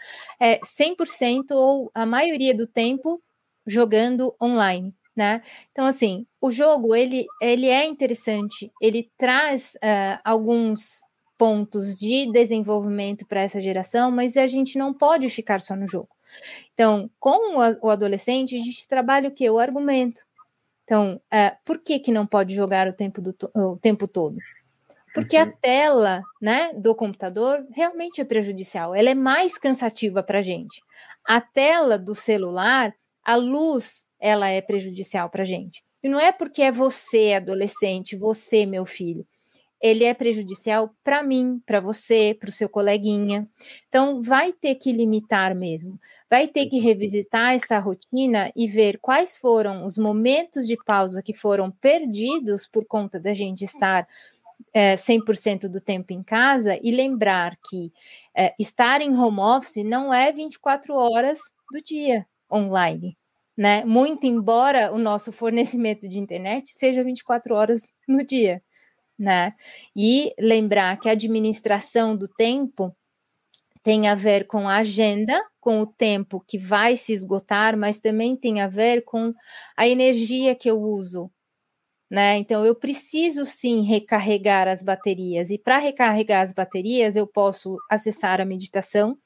é, 0.41 0.59
100% 0.61 1.53
ou 1.53 1.91
a 1.95 2.05
maioria 2.05 2.55
do 2.55 2.67
tempo 2.67 3.23
jogando 3.67 4.35
online, 4.43 4.95
né? 5.17 5.43
Então, 5.73 5.87
assim, 5.87 6.27
o 6.41 6.51
jogo, 6.51 6.95
ele, 6.95 7.27
ele 7.41 7.69
é 7.69 7.85
interessante, 7.85 8.73
ele 8.81 9.11
traz 9.17 9.75
uh, 9.77 10.21
alguns 10.25 11.01
pontos 11.39 11.99
de 11.99 12.31
desenvolvimento 12.31 13.27
para 13.27 13.43
essa 13.43 13.61
geração, 13.61 14.11
mas 14.11 14.37
a 14.37 14.47
gente 14.47 14.79
não 14.79 14.93
pode 14.93 15.29
ficar 15.29 15.61
só 15.61 15.75
no 15.75 15.87
jogo. 15.87 16.09
Então, 16.73 17.11
com 17.19 17.57
o 17.83 17.91
adolescente, 17.91 18.57
a 18.57 18.59
gente 18.59 18.89
trabalha 18.89 19.29
o 19.29 19.33
que? 19.33 19.49
O 19.49 19.59
argumento. 19.59 20.23
Então, 20.85 21.21
uh, 21.33 21.57
por 21.65 21.79
que, 21.79 21.99
que 21.99 22.13
não 22.13 22.27
pode 22.27 22.55
jogar 22.55 22.87
o 22.89 22.93
tempo, 22.93 23.21
do 23.21 23.35
o 23.55 23.77
tempo 23.77 24.07
todo? 24.07 24.37
Porque 25.15 25.37
a 25.37 25.45
uhum. 25.45 25.53
tela 25.61 26.23
né, 26.43 26.73
do 26.75 26.95
computador 26.95 27.65
realmente 27.73 28.21
é 28.21 28.25
prejudicial, 28.25 28.95
ela 28.95 29.11
é 29.11 29.15
mais 29.15 29.57
cansativa 29.57 30.23
para 30.23 30.41
a 30.41 30.43
gente. 30.43 30.83
A 31.25 31.41
tela 31.41 31.97
do 31.97 32.15
celular, 32.15 32.93
a 33.25 33.37
luz, 33.37 34.07
ela 34.19 34.49
é 34.49 34.61
prejudicial 34.61 35.31
para 35.31 35.43
a 35.43 35.47
gente. 35.47 35.85
E 36.03 36.09
não 36.09 36.19
é 36.19 36.33
porque 36.33 36.63
é 36.63 36.73
você, 36.73 37.35
adolescente, 37.35 38.17
você, 38.17 38.67
meu 38.67 38.85
filho 38.85 39.27
ele 39.85 40.05
é 40.05 40.15
prejudicial 40.15 40.97
para 41.05 41.23
mim, 41.23 41.61
para 41.67 41.79
você, 41.79 42.35
para 42.41 42.49
o 42.49 42.53
seu 42.53 42.71
coleguinha. 42.71 43.47
Então, 43.87 44.23
vai 44.23 44.51
ter 44.51 44.77
que 44.77 44.91
limitar 44.91 45.55
mesmo, 45.55 46.01
vai 46.29 46.49
ter 46.49 46.71
que 46.71 46.79
revisitar 46.79 47.53
essa 47.53 47.79
rotina 47.79 48.51
e 48.57 48.67
ver 48.67 48.99
quais 48.99 49.37
foram 49.37 49.85
os 49.85 49.99
momentos 49.99 50.67
de 50.67 50.75
pausa 50.75 51.23
que 51.23 51.35
foram 51.35 51.71
perdidos 51.71 52.67
por 52.67 52.87
conta 52.87 53.21
da 53.21 53.35
gente 53.35 53.63
estar 53.63 54.09
é, 54.73 54.95
100% 54.95 55.69
do 55.69 55.83
tempo 55.83 56.15
em 56.15 56.23
casa 56.23 56.81
e 56.83 56.91
lembrar 56.91 57.55
que 57.69 57.93
é, 58.35 58.55
estar 58.59 59.03
em 59.03 59.15
home 59.15 59.41
office 59.41 59.85
não 59.85 60.15
é 60.15 60.33
24 60.33 60.95
horas 60.95 61.41
do 61.71 61.83
dia 61.83 62.27
online. 62.51 63.19
Né? 63.55 63.85
Muito 63.85 64.27
embora 64.27 64.91
o 64.95 64.99
nosso 64.99 65.31
fornecimento 65.31 66.09
de 66.09 66.19
internet 66.19 66.71
seja 66.71 67.05
24 67.05 67.55
horas 67.55 67.93
no 68.09 68.25
dia 68.25 68.63
né? 69.19 69.55
E 69.97 70.35
lembrar 70.39 70.99
que 70.99 71.09
a 71.09 71.13
administração 71.13 72.17
do 72.17 72.29
tempo 72.29 72.95
tem 73.83 74.09
a 74.09 74.15
ver 74.15 74.47
com 74.47 74.69
a 74.69 74.77
agenda, 74.77 75.41
com 75.61 75.81
o 75.81 75.87
tempo 75.87 76.43
que 76.49 76.59
vai 76.59 76.97
se 76.97 77.13
esgotar, 77.13 77.77
mas 77.77 77.99
também 77.99 78.37
tem 78.37 78.61
a 78.61 78.69
ver 78.69 79.05
com 79.05 79.33
a 79.77 79.87
energia 79.87 80.55
que 80.55 80.71
eu 80.71 80.81
uso 80.81 81.31
né? 82.11 82.37
Então 82.39 82.65
eu 82.65 82.75
preciso 82.75 83.45
sim 83.47 83.83
recarregar 83.83 84.69
as 84.69 84.83
baterias 84.83 85.51
e 85.51 85.59
para 85.59 85.79
recarregar 85.79 86.43
as 86.43 86.53
baterias 86.53 87.17
eu 87.17 87.27
posso 87.27 87.77
acessar 87.91 88.41
a 88.41 88.45
meditação, 88.45 89.17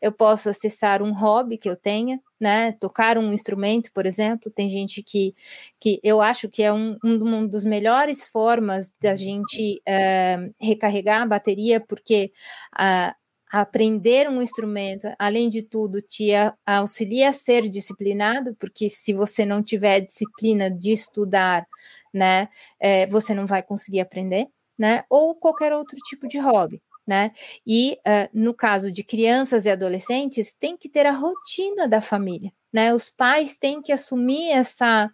eu 0.00 0.12
posso 0.12 0.48
acessar 0.48 1.02
um 1.02 1.12
hobby 1.12 1.58
que 1.58 1.68
eu 1.68 1.76
tenha, 1.76 2.20
né? 2.40 2.72
Tocar 2.72 3.18
um 3.18 3.32
instrumento, 3.32 3.92
por 3.92 4.06
exemplo, 4.06 4.50
tem 4.50 4.68
gente 4.68 5.02
que, 5.02 5.34
que 5.80 6.00
eu 6.02 6.20
acho 6.22 6.48
que 6.48 6.62
é 6.62 6.72
um, 6.72 6.96
um, 7.04 7.36
um 7.36 7.46
dos 7.46 7.64
melhores 7.64 8.28
formas 8.28 8.94
da 9.00 9.14
gente 9.14 9.82
uh, 9.88 10.54
recarregar 10.60 11.22
a 11.22 11.26
bateria, 11.26 11.80
porque 11.80 12.32
uh, 12.74 13.14
aprender 13.50 14.28
um 14.28 14.42
instrumento, 14.42 15.08
além 15.18 15.48
de 15.48 15.62
tudo, 15.62 16.00
te 16.00 16.30
auxilia 16.66 17.30
a 17.30 17.32
ser 17.32 17.68
disciplinado, 17.68 18.54
porque 18.56 18.88
se 18.88 19.12
você 19.12 19.44
não 19.44 19.62
tiver 19.62 20.00
disciplina 20.00 20.70
de 20.70 20.92
estudar, 20.92 21.66
né, 22.12 22.48
é, 22.80 23.06
você 23.06 23.34
não 23.34 23.46
vai 23.46 23.62
conseguir 23.62 24.00
aprender, 24.00 24.46
né, 24.78 25.04
ou 25.08 25.34
qualquer 25.34 25.72
outro 25.72 25.96
tipo 26.08 26.26
de 26.28 26.38
hobby. 26.38 26.82
Né? 27.06 27.32
E 27.66 27.98
uh, 28.06 28.28
no 28.34 28.52
caso 28.52 28.92
de 28.92 29.02
crianças 29.02 29.64
e 29.64 29.70
adolescentes, 29.70 30.52
tem 30.52 30.76
que 30.76 30.90
ter 30.90 31.06
a 31.06 31.10
rotina 31.10 31.88
da 31.88 32.02
família, 32.02 32.52
né? 32.70 32.92
Os 32.92 33.08
pais 33.08 33.56
têm 33.56 33.80
que 33.80 33.90
assumir 33.90 34.50
essa 34.50 35.10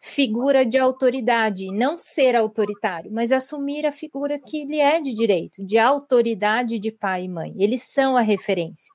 figura 0.00 0.64
de 0.64 0.78
autoridade, 0.78 1.72
não 1.72 1.96
ser 1.96 2.36
autoritário, 2.36 3.10
mas 3.12 3.32
assumir 3.32 3.86
a 3.86 3.92
figura 3.92 4.38
que 4.38 4.64
lhe 4.64 4.80
é 4.80 5.00
de 5.00 5.14
direito, 5.14 5.64
de 5.64 5.78
autoridade 5.78 6.78
de 6.78 6.90
pai 6.90 7.24
e 7.24 7.28
mãe. 7.28 7.54
Eles 7.58 7.82
são 7.82 8.16
a 8.16 8.20
referência, 8.20 8.92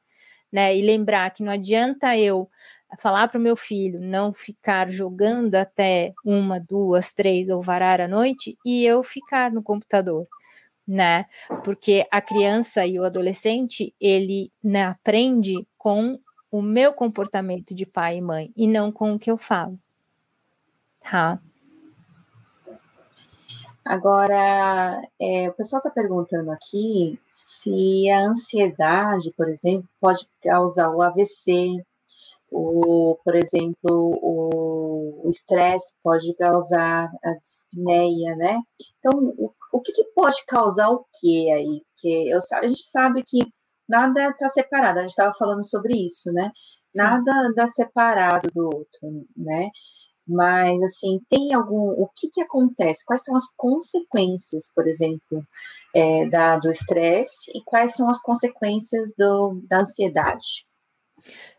né? 0.51 0.75
E 0.75 0.81
lembrar 0.81 1.31
que 1.31 1.43
não 1.43 1.51
adianta 1.51 2.17
eu 2.17 2.49
falar 2.99 3.27
para 3.27 3.39
o 3.39 3.41
meu 3.41 3.55
filho 3.55 3.99
não 3.99 4.33
ficar 4.33 4.89
jogando 4.89 5.55
até 5.55 6.13
uma, 6.23 6.59
duas, 6.59 7.13
três 7.13 7.49
ou 7.49 7.61
varar 7.61 7.99
à 7.99 8.07
noite 8.07 8.57
e 8.65 8.85
eu 8.85 9.03
ficar 9.03 9.51
no 9.51 9.61
computador, 9.61 10.27
né? 10.87 11.25
Porque 11.63 12.05
a 12.11 12.21
criança 12.21 12.85
e 12.85 12.99
o 12.99 13.03
adolescente 13.03 13.93
ele 13.99 14.51
né, 14.63 14.85
aprende 14.85 15.67
com 15.77 16.19
o 16.51 16.61
meu 16.61 16.93
comportamento 16.93 17.75
de 17.75 17.85
pai 17.85 18.17
e 18.17 18.21
mãe 18.21 18.51
e 18.55 18.67
não 18.67 18.91
com 18.91 19.13
o 19.13 19.19
que 19.19 19.29
eu 19.29 19.37
falo. 19.37 19.77
Tá. 21.09 21.39
Agora, 23.85 25.07
é, 25.21 25.47
o 25.47 25.53
pessoal 25.53 25.79
está 25.79 25.91
perguntando 25.91 26.49
aqui 26.51 27.19
se 27.29 28.09
a 28.09 28.27
ansiedade, 28.27 29.31
por 29.37 29.47
exemplo, 29.47 29.87
pode 30.01 30.27
causar 30.41 30.89
o 30.89 31.03
AVC, 31.03 31.85
o, 32.51 33.17
por 33.23 33.35
exemplo, 33.35 33.75
o 33.83 35.29
estresse 35.29 35.93
pode 36.03 36.33
causar 36.35 37.11
a 37.23 37.33
dispneia, 37.39 38.35
né? 38.35 38.59
Então, 38.99 39.11
o, 39.37 39.51
o 39.71 39.81
que, 39.81 39.91
que, 39.91 40.03
pode 40.15 40.43
causar 40.47 40.89
o 40.89 41.05
que 41.19 41.51
aí? 41.51 41.83
Porque 41.93 42.29
eu, 42.33 42.39
a 42.53 42.67
gente 42.67 42.83
sabe 42.83 43.23
que 43.23 43.39
nada 43.87 44.29
está 44.29 44.49
separado, 44.49 44.99
a 44.99 45.01
gente 45.01 45.11
estava 45.11 45.33
falando 45.37 45.63
sobre 45.63 45.93
isso, 45.93 46.31
né? 46.31 46.51
Nada 46.95 47.49
está 47.49 47.67
separado 47.67 48.49
do 48.51 48.65
outro, 48.65 49.27
né? 49.37 49.69
Mas, 50.27 50.81
assim, 50.81 51.21
tem 51.29 51.53
algum. 51.53 51.89
O 51.91 52.09
que, 52.15 52.29
que 52.29 52.41
acontece? 52.41 53.05
Quais 53.05 53.23
são 53.23 53.35
as 53.35 53.47
consequências, 53.55 54.71
por 54.73 54.87
exemplo, 54.87 55.45
é, 55.95 56.27
da, 56.27 56.57
do 56.57 56.69
estresse 56.69 57.51
e 57.53 57.61
quais 57.63 57.93
são 57.93 58.09
as 58.09 58.21
consequências 58.21 59.13
do, 59.17 59.61
da 59.69 59.81
ansiedade? 59.81 60.65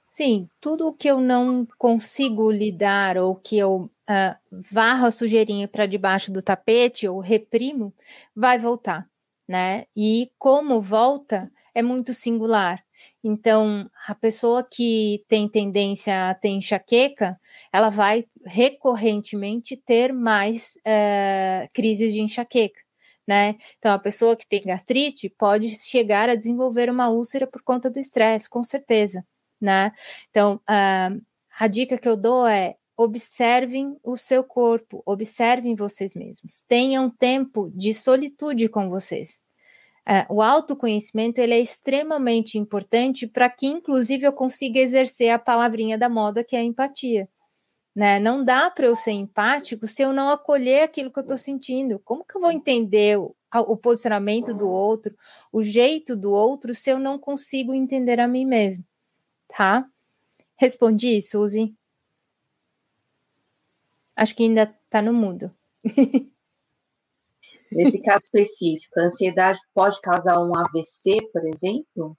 Sim, 0.03 0.49
tudo 0.61 0.95
que 0.95 1.09
eu 1.09 1.21
não 1.21 1.67
consigo 1.79 2.51
lidar 2.51 3.19
ou 3.19 3.37
que 3.37 3.59
eu 3.59 3.91
uh, 4.09 4.37
varro 4.51 5.07
a 5.07 5.11
sujeirinha 5.11 5.69
para 5.69 5.87
debaixo 5.87 6.33
do 6.33 6.43
tapete 6.43 7.07
ou 7.07 7.21
reprimo, 7.21 7.93
vai 8.35 8.59
voltar, 8.59 9.07
né? 9.47 9.85
E 9.95 10.31
como 10.39 10.81
volta 10.81 11.53
é 11.77 11.83
muito 11.83 12.15
singular. 12.15 12.83
Então, 13.23 13.87
a 14.09 14.15
pessoa 14.15 14.67
que 14.67 15.23
tem 15.29 15.47
tendência 15.47 16.31
a 16.31 16.35
ter 16.35 16.49
enxaqueca, 16.49 17.39
ela 17.71 17.91
vai 17.91 18.25
recorrentemente 18.47 19.77
ter 19.77 20.11
mais 20.11 20.73
uh, 20.79 21.69
crises 21.75 22.15
de 22.15 22.23
enxaqueca. 22.23 22.81
Né? 23.29 23.57
Então, 23.77 23.93
a 23.93 23.99
pessoa 23.99 24.37
que 24.37 24.49
tem 24.49 24.63
gastrite 24.63 25.29
pode 25.29 25.69
chegar 25.69 26.31
a 26.31 26.35
desenvolver 26.35 26.89
uma 26.89 27.11
úlcera 27.11 27.47
por 27.47 27.63
conta 27.63 27.91
do 27.91 27.99
estresse, 27.99 28.49
com 28.49 28.63
certeza, 28.63 29.23
né? 29.61 29.93
Então, 30.31 30.55
uh, 30.71 31.23
a 31.59 31.67
dica 31.67 31.99
que 31.99 32.09
eu 32.09 32.17
dou 32.17 32.47
é 32.47 32.77
observem 32.97 33.99
o 34.03 34.17
seu 34.17 34.43
corpo, 34.45 35.03
observem 35.05 35.75
vocês 35.75 36.15
mesmos, 36.15 36.63
tenham 36.67 37.11
tempo 37.11 37.71
de 37.75 37.93
solitude 37.93 38.69
com 38.69 38.89
vocês. 38.89 39.43
Uh, 40.09 40.35
o 40.35 40.41
autoconhecimento 40.41 41.41
ele 41.41 41.55
é 41.55 41.59
extremamente 41.59 42.57
importante 42.57 43.27
para 43.27 43.51
que, 43.51 43.67
inclusive, 43.67 44.25
eu 44.25 44.33
consiga 44.33 44.79
exercer 44.79 45.31
a 45.31 45.39
palavrinha 45.39 45.99
da 45.99 46.09
moda 46.09 46.45
que 46.45 46.55
é 46.55 46.61
a 46.61 46.65
empatia. 46.65 47.29
Né? 47.93 48.21
Não 48.21 48.45
dá 48.45 48.71
para 48.71 48.87
eu 48.87 48.95
ser 48.95 49.13
empático 49.13 49.87
se 49.87 50.03
eu 50.03 50.13
não 50.13 50.29
acolher 50.29 50.85
aquilo 50.85 51.11
que 51.11 51.19
eu 51.19 51.23
estou 51.23 51.37
sentindo. 51.37 51.99
Como 52.05 52.25
que 52.25 52.37
eu 52.37 52.41
vou 52.41 52.53
entender 52.53 53.19
o, 53.19 53.35
o, 53.53 53.77
posicionamento 53.77 54.55
do 54.55 54.69
outro, 54.69 55.17
o 55.51 55.61
jeito 55.63 56.15
do 56.15 56.31
outro, 56.31 56.73
se 56.73 56.91
eu 56.91 57.01
não 57.01 57.19
consigo 57.19 57.75
entender 57.75 58.21
a 58.21 58.29
mim 58.29 58.45
mesmo? 58.45 58.85
Tá? 59.49 59.89
Respondi, 60.57 61.21
Suzy? 61.21 61.75
Acho 64.15 64.37
que 64.37 64.45
ainda 64.45 64.75
está 64.85 65.03
no 65.03 65.13
mudo. 65.13 65.51
Nesse 67.77 68.01
caso 68.01 68.23
específico, 68.23 68.99
a 68.99 69.03
ansiedade 69.03 69.61
pode 69.75 70.01
causar 70.01 70.39
um 70.41 70.57
AVC, 70.57 71.19
por 71.31 71.45
exemplo, 71.45 72.17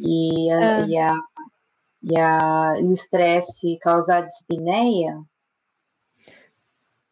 e, 0.00 0.50
a, 0.50 0.58
ah. 0.58 0.80
e, 0.88 0.98
a, 0.98 1.14
e, 2.02 2.18
a, 2.18 2.80
e 2.80 2.84
o 2.86 2.92
estresse 2.92 3.78
causar 3.80 4.22
dispneia? 4.22 5.16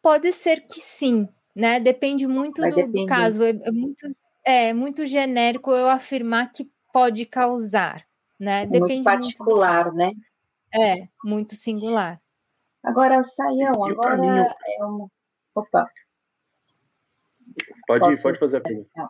Pode 0.01 0.33
ser 0.33 0.67
que 0.67 0.81
sim, 0.81 1.25
né? 1.55 1.79
Depende 1.79 2.27
muito 2.27 2.61
do, 2.61 2.87
do, 2.87 3.05
caso. 3.05 3.43
É, 3.43 3.51
é, 3.51 3.71
muito, 3.71 4.15
é 4.45 4.73
muito 4.73 5.05
genérico 5.05 5.71
eu 5.71 5.87
afirmar 5.87 6.51
que 6.51 6.69
pode 6.91 7.25
causar, 7.25 8.05
né? 8.37 8.65
Depende 8.65 8.87
muito 8.87 9.03
particular, 9.05 9.85
muito 9.85 9.97
né? 9.97 10.11
É, 10.73 11.07
muito 11.23 11.55
singular. 11.55 12.19
Agora, 12.83 13.23
Saião, 13.23 13.85
agora 13.85 14.53
é 14.65 14.83
uma. 14.83 15.07
Opa, 15.55 15.89
Pode, 17.89 18.01
Posso... 18.01 18.21
pode 18.21 18.37
fazer 18.37 18.57
a 18.57 18.61
pergunta. 18.61 19.09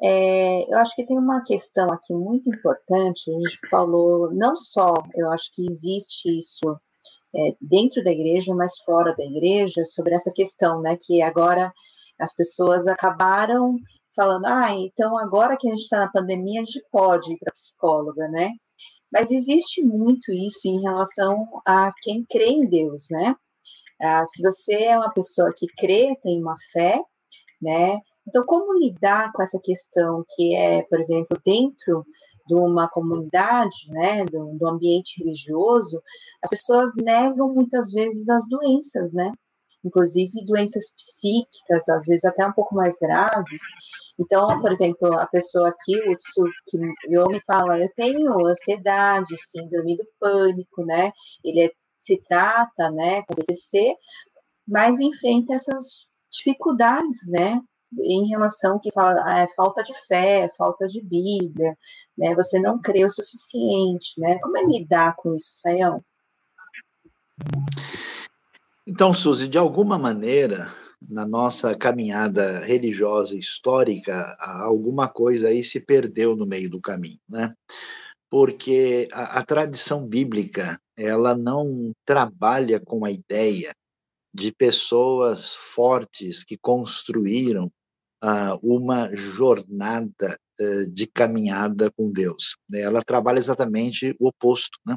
É, 0.00 0.72
eu 0.72 0.78
acho 0.78 0.94
que 0.94 1.04
tem 1.04 1.18
uma 1.18 1.42
questão 1.42 1.90
aqui 1.90 2.14
muito 2.14 2.48
importante. 2.48 3.28
A 3.28 3.34
gente 3.34 3.58
falou, 3.68 4.32
não 4.32 4.54
só, 4.54 4.94
eu 5.16 5.28
acho 5.32 5.52
que 5.52 5.66
existe 5.66 6.38
isso 6.38 6.80
é, 7.34 7.56
dentro 7.60 8.00
da 8.04 8.12
igreja, 8.12 8.54
mas 8.54 8.78
fora 8.84 9.12
da 9.16 9.24
igreja, 9.24 9.84
sobre 9.84 10.14
essa 10.14 10.30
questão, 10.32 10.80
né? 10.80 10.96
Que 11.00 11.20
agora 11.20 11.72
as 12.16 12.32
pessoas 12.32 12.86
acabaram 12.86 13.76
falando, 14.14 14.46
ah, 14.46 14.70
então 14.70 15.18
agora 15.18 15.56
que 15.58 15.66
a 15.66 15.70
gente 15.70 15.82
está 15.82 15.98
na 15.98 16.12
pandemia, 16.12 16.60
a 16.60 16.64
gente 16.64 16.84
pode 16.92 17.32
ir 17.32 17.38
para 17.38 17.50
psicóloga, 17.50 18.28
né? 18.28 18.50
Mas 19.12 19.32
existe 19.32 19.82
muito 19.82 20.30
isso 20.30 20.60
em 20.68 20.80
relação 20.80 21.44
a 21.66 21.90
quem 22.02 22.24
crê 22.30 22.50
em 22.50 22.68
Deus, 22.68 23.06
né? 23.10 23.34
Ah, 24.00 24.24
se 24.26 24.40
você 24.40 24.74
é 24.74 24.96
uma 24.96 25.12
pessoa 25.12 25.52
que 25.56 25.66
crê, 25.76 26.16
tem 26.22 26.40
uma 26.40 26.54
fé, 26.72 27.00
né? 27.60 27.98
Então, 28.26 28.44
como 28.44 28.78
lidar 28.78 29.32
com 29.32 29.42
essa 29.42 29.58
questão 29.62 30.24
que 30.34 30.54
é, 30.54 30.82
por 30.82 31.00
exemplo, 31.00 31.38
dentro 31.44 32.04
de 32.46 32.54
uma 32.54 32.88
comunidade, 32.88 33.88
né, 33.88 34.24
do, 34.24 34.56
do 34.58 34.68
ambiente 34.68 35.22
religioso, 35.22 36.02
as 36.42 36.50
pessoas 36.50 36.90
negam 36.96 37.52
muitas 37.52 37.90
vezes 37.90 38.28
as 38.28 38.48
doenças, 38.48 39.12
né? 39.12 39.32
Inclusive 39.84 40.44
doenças 40.46 40.92
psíquicas, 40.96 41.88
às 41.88 42.06
vezes 42.06 42.24
até 42.24 42.46
um 42.46 42.52
pouco 42.52 42.74
mais 42.74 42.96
graves. 42.98 43.62
Então, 44.18 44.60
por 44.60 44.70
exemplo, 44.70 45.12
a 45.18 45.26
pessoa 45.26 45.68
aqui, 45.68 45.98
o 46.08 46.16
Tsukiyomi 46.16 47.40
fala, 47.44 47.78
eu 47.80 47.90
tenho 47.96 48.46
ansiedade, 48.46 49.36
síndrome 49.36 49.96
do 49.96 50.06
pânico, 50.20 50.84
né? 50.84 51.12
Ele 51.44 51.64
é, 51.64 51.70
se 51.98 52.16
trata, 52.28 52.90
né, 52.90 53.22
com 53.22 53.34
TCC, 53.34 53.96
mas 54.66 55.00
enfrenta 55.00 55.54
essas 55.54 56.06
dificuldades, 56.30 57.28
né? 57.28 57.60
Em 58.00 58.28
relação 58.28 58.78
que 58.78 58.90
fala 58.90 59.22
ah, 59.24 59.40
é 59.40 59.48
falta 59.54 59.82
de 59.82 59.92
fé, 60.06 60.48
falta 60.56 60.86
de 60.86 61.02
Bíblia, 61.02 61.76
né? 62.16 62.34
Você 62.34 62.58
não 62.58 62.80
crê 62.80 63.04
o 63.04 63.10
suficiente, 63.10 64.18
né? 64.18 64.38
Como 64.38 64.56
é 64.56 64.64
lidar 64.64 65.14
com 65.16 65.34
isso, 65.34 65.60
Sayão? 65.60 66.02
Então, 68.86 69.14
Suzy, 69.14 69.46
de 69.46 69.58
alguma 69.58 69.98
maneira, 69.98 70.72
na 71.08 71.26
nossa 71.26 71.74
caminhada 71.74 72.60
religiosa 72.60 73.36
histórica, 73.36 74.36
alguma 74.40 75.08
coisa 75.08 75.48
aí 75.48 75.62
se 75.62 75.80
perdeu 75.80 76.36
no 76.36 76.46
meio 76.46 76.70
do 76.70 76.80
caminho, 76.80 77.20
né? 77.28 77.54
Porque 78.30 79.08
a, 79.12 79.40
a 79.40 79.44
tradição 79.44 80.06
bíblica, 80.06 80.80
ela 80.96 81.36
não 81.36 81.92
trabalha 82.04 82.80
com 82.80 83.04
a 83.04 83.10
ideia 83.10 83.74
de 84.34 84.50
pessoas 84.50 85.52
fortes 85.52 86.42
que 86.42 86.56
construíram 86.56 87.70
uh, 88.22 88.58
uma 88.62 89.14
jornada 89.14 90.38
uh, 90.60 90.86
de 90.88 91.06
caminhada 91.06 91.90
com 91.90 92.10
Deus. 92.10 92.56
Ela 92.72 93.02
trabalha 93.02 93.38
exatamente 93.38 94.14
o 94.18 94.28
oposto, 94.28 94.78
né? 94.86 94.96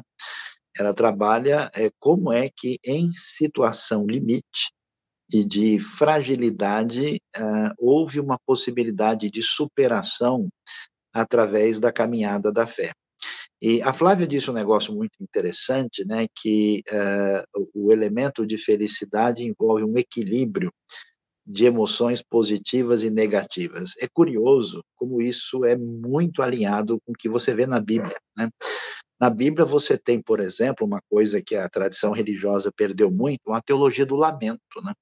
Ela 0.78 0.92
trabalha 0.92 1.70
é, 1.74 1.90
como 1.98 2.30
é 2.30 2.50
que 2.54 2.78
em 2.84 3.10
situação 3.12 4.06
limite 4.06 4.70
e 5.32 5.42
de 5.42 5.80
fragilidade 5.80 7.20
uh, 7.36 7.74
houve 7.78 8.20
uma 8.20 8.38
possibilidade 8.46 9.30
de 9.30 9.42
superação 9.42 10.48
através 11.12 11.80
da 11.80 11.90
caminhada 11.90 12.52
da 12.52 12.66
fé. 12.66 12.92
E 13.60 13.80
a 13.80 13.92
Flávia 13.92 14.26
disse 14.26 14.50
um 14.50 14.54
negócio 14.54 14.94
muito 14.94 15.14
interessante, 15.20 16.04
né, 16.04 16.26
que 16.36 16.82
uh, 16.90 17.68
o 17.74 17.90
elemento 17.90 18.46
de 18.46 18.58
felicidade 18.58 19.42
envolve 19.42 19.82
um 19.82 19.96
equilíbrio 19.96 20.70
de 21.46 21.64
emoções 21.64 22.22
positivas 22.22 23.02
e 23.04 23.10
negativas. 23.10 23.92
É 24.00 24.08
curioso 24.08 24.82
como 24.96 25.22
isso 25.22 25.64
é 25.64 25.76
muito 25.76 26.42
alinhado 26.42 26.98
com 27.06 27.12
o 27.12 27.14
que 27.14 27.28
você 27.28 27.54
vê 27.54 27.66
na 27.66 27.80
Bíblia, 27.80 28.16
né? 28.36 28.50
Na 29.18 29.30
Bíblia 29.30 29.64
você 29.64 29.96
tem, 29.96 30.20
por 30.20 30.40
exemplo, 30.40 30.86
uma 30.86 31.00
coisa 31.08 31.40
que 31.40 31.54
a 31.54 31.68
tradição 31.68 32.12
religiosa 32.12 32.70
perdeu 32.76 33.10
muito, 33.10 33.52
a 33.52 33.62
teologia 33.62 34.04
do 34.04 34.16
lamento, 34.16 34.60
né? 34.84 34.92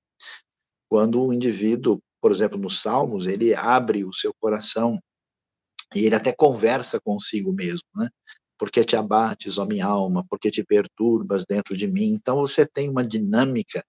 Quando 0.88 1.22
o 1.22 1.32
indivíduo, 1.32 1.99
por 2.20 2.30
exemplo, 2.30 2.59
nos 2.59 2.80
Salmos, 2.80 3.26
ele 3.26 3.55
abre 3.55 4.05
o 4.05 4.12
seu 4.12 4.32
coração 4.38 5.01
e 5.95 6.05
ele 6.05 6.14
até 6.14 6.32
conversa 6.32 7.01
consigo 7.01 7.53
mesmo, 7.53 7.88
né? 7.97 8.09
Porque 8.59 8.84
te 8.84 8.97
abates, 8.97 9.59
ó 9.59 9.64
minha 9.64 9.86
alma, 9.86 10.24
porque 10.28 10.51
te 10.51 10.62
perturbas 10.62 11.45
dentro 11.49 11.76
de 11.76 11.88
mim. 11.88 12.12
Então 12.12 12.36
você 12.36 12.66
tem 12.66 12.88
uma 12.88 13.05
dinâmica 13.05 13.82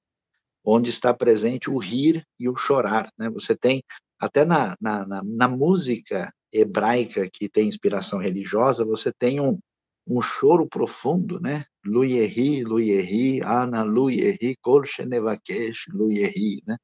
onde 0.65 0.89
está 0.89 1.13
presente 1.13 1.69
o 1.69 1.77
rir 1.77 2.25
e 2.39 2.49
o 2.49 2.55
chorar, 2.55 3.09
né? 3.17 3.29
Você 3.29 3.55
tem 3.55 3.83
até 4.19 4.45
na, 4.45 4.75
na, 4.81 5.05
na, 5.05 5.21
na 5.23 5.47
música 5.47 6.31
hebraica 6.51 7.29
que 7.31 7.49
tem 7.49 7.67
inspiração 7.67 8.19
religiosa, 8.19 8.85
você 8.85 9.11
tem 9.11 9.39
um, 9.39 9.59
um 10.07 10.21
choro 10.21 10.67
profundo, 10.67 11.39
né? 11.39 11.65
Luierri, 11.85 12.63
Luierri, 12.63 13.41
Ana 13.43 13.83
Luierri, 13.83 14.55
Kolchenevakesh, 14.61 15.85
Luierri, 15.89 16.63
né? 16.65 16.77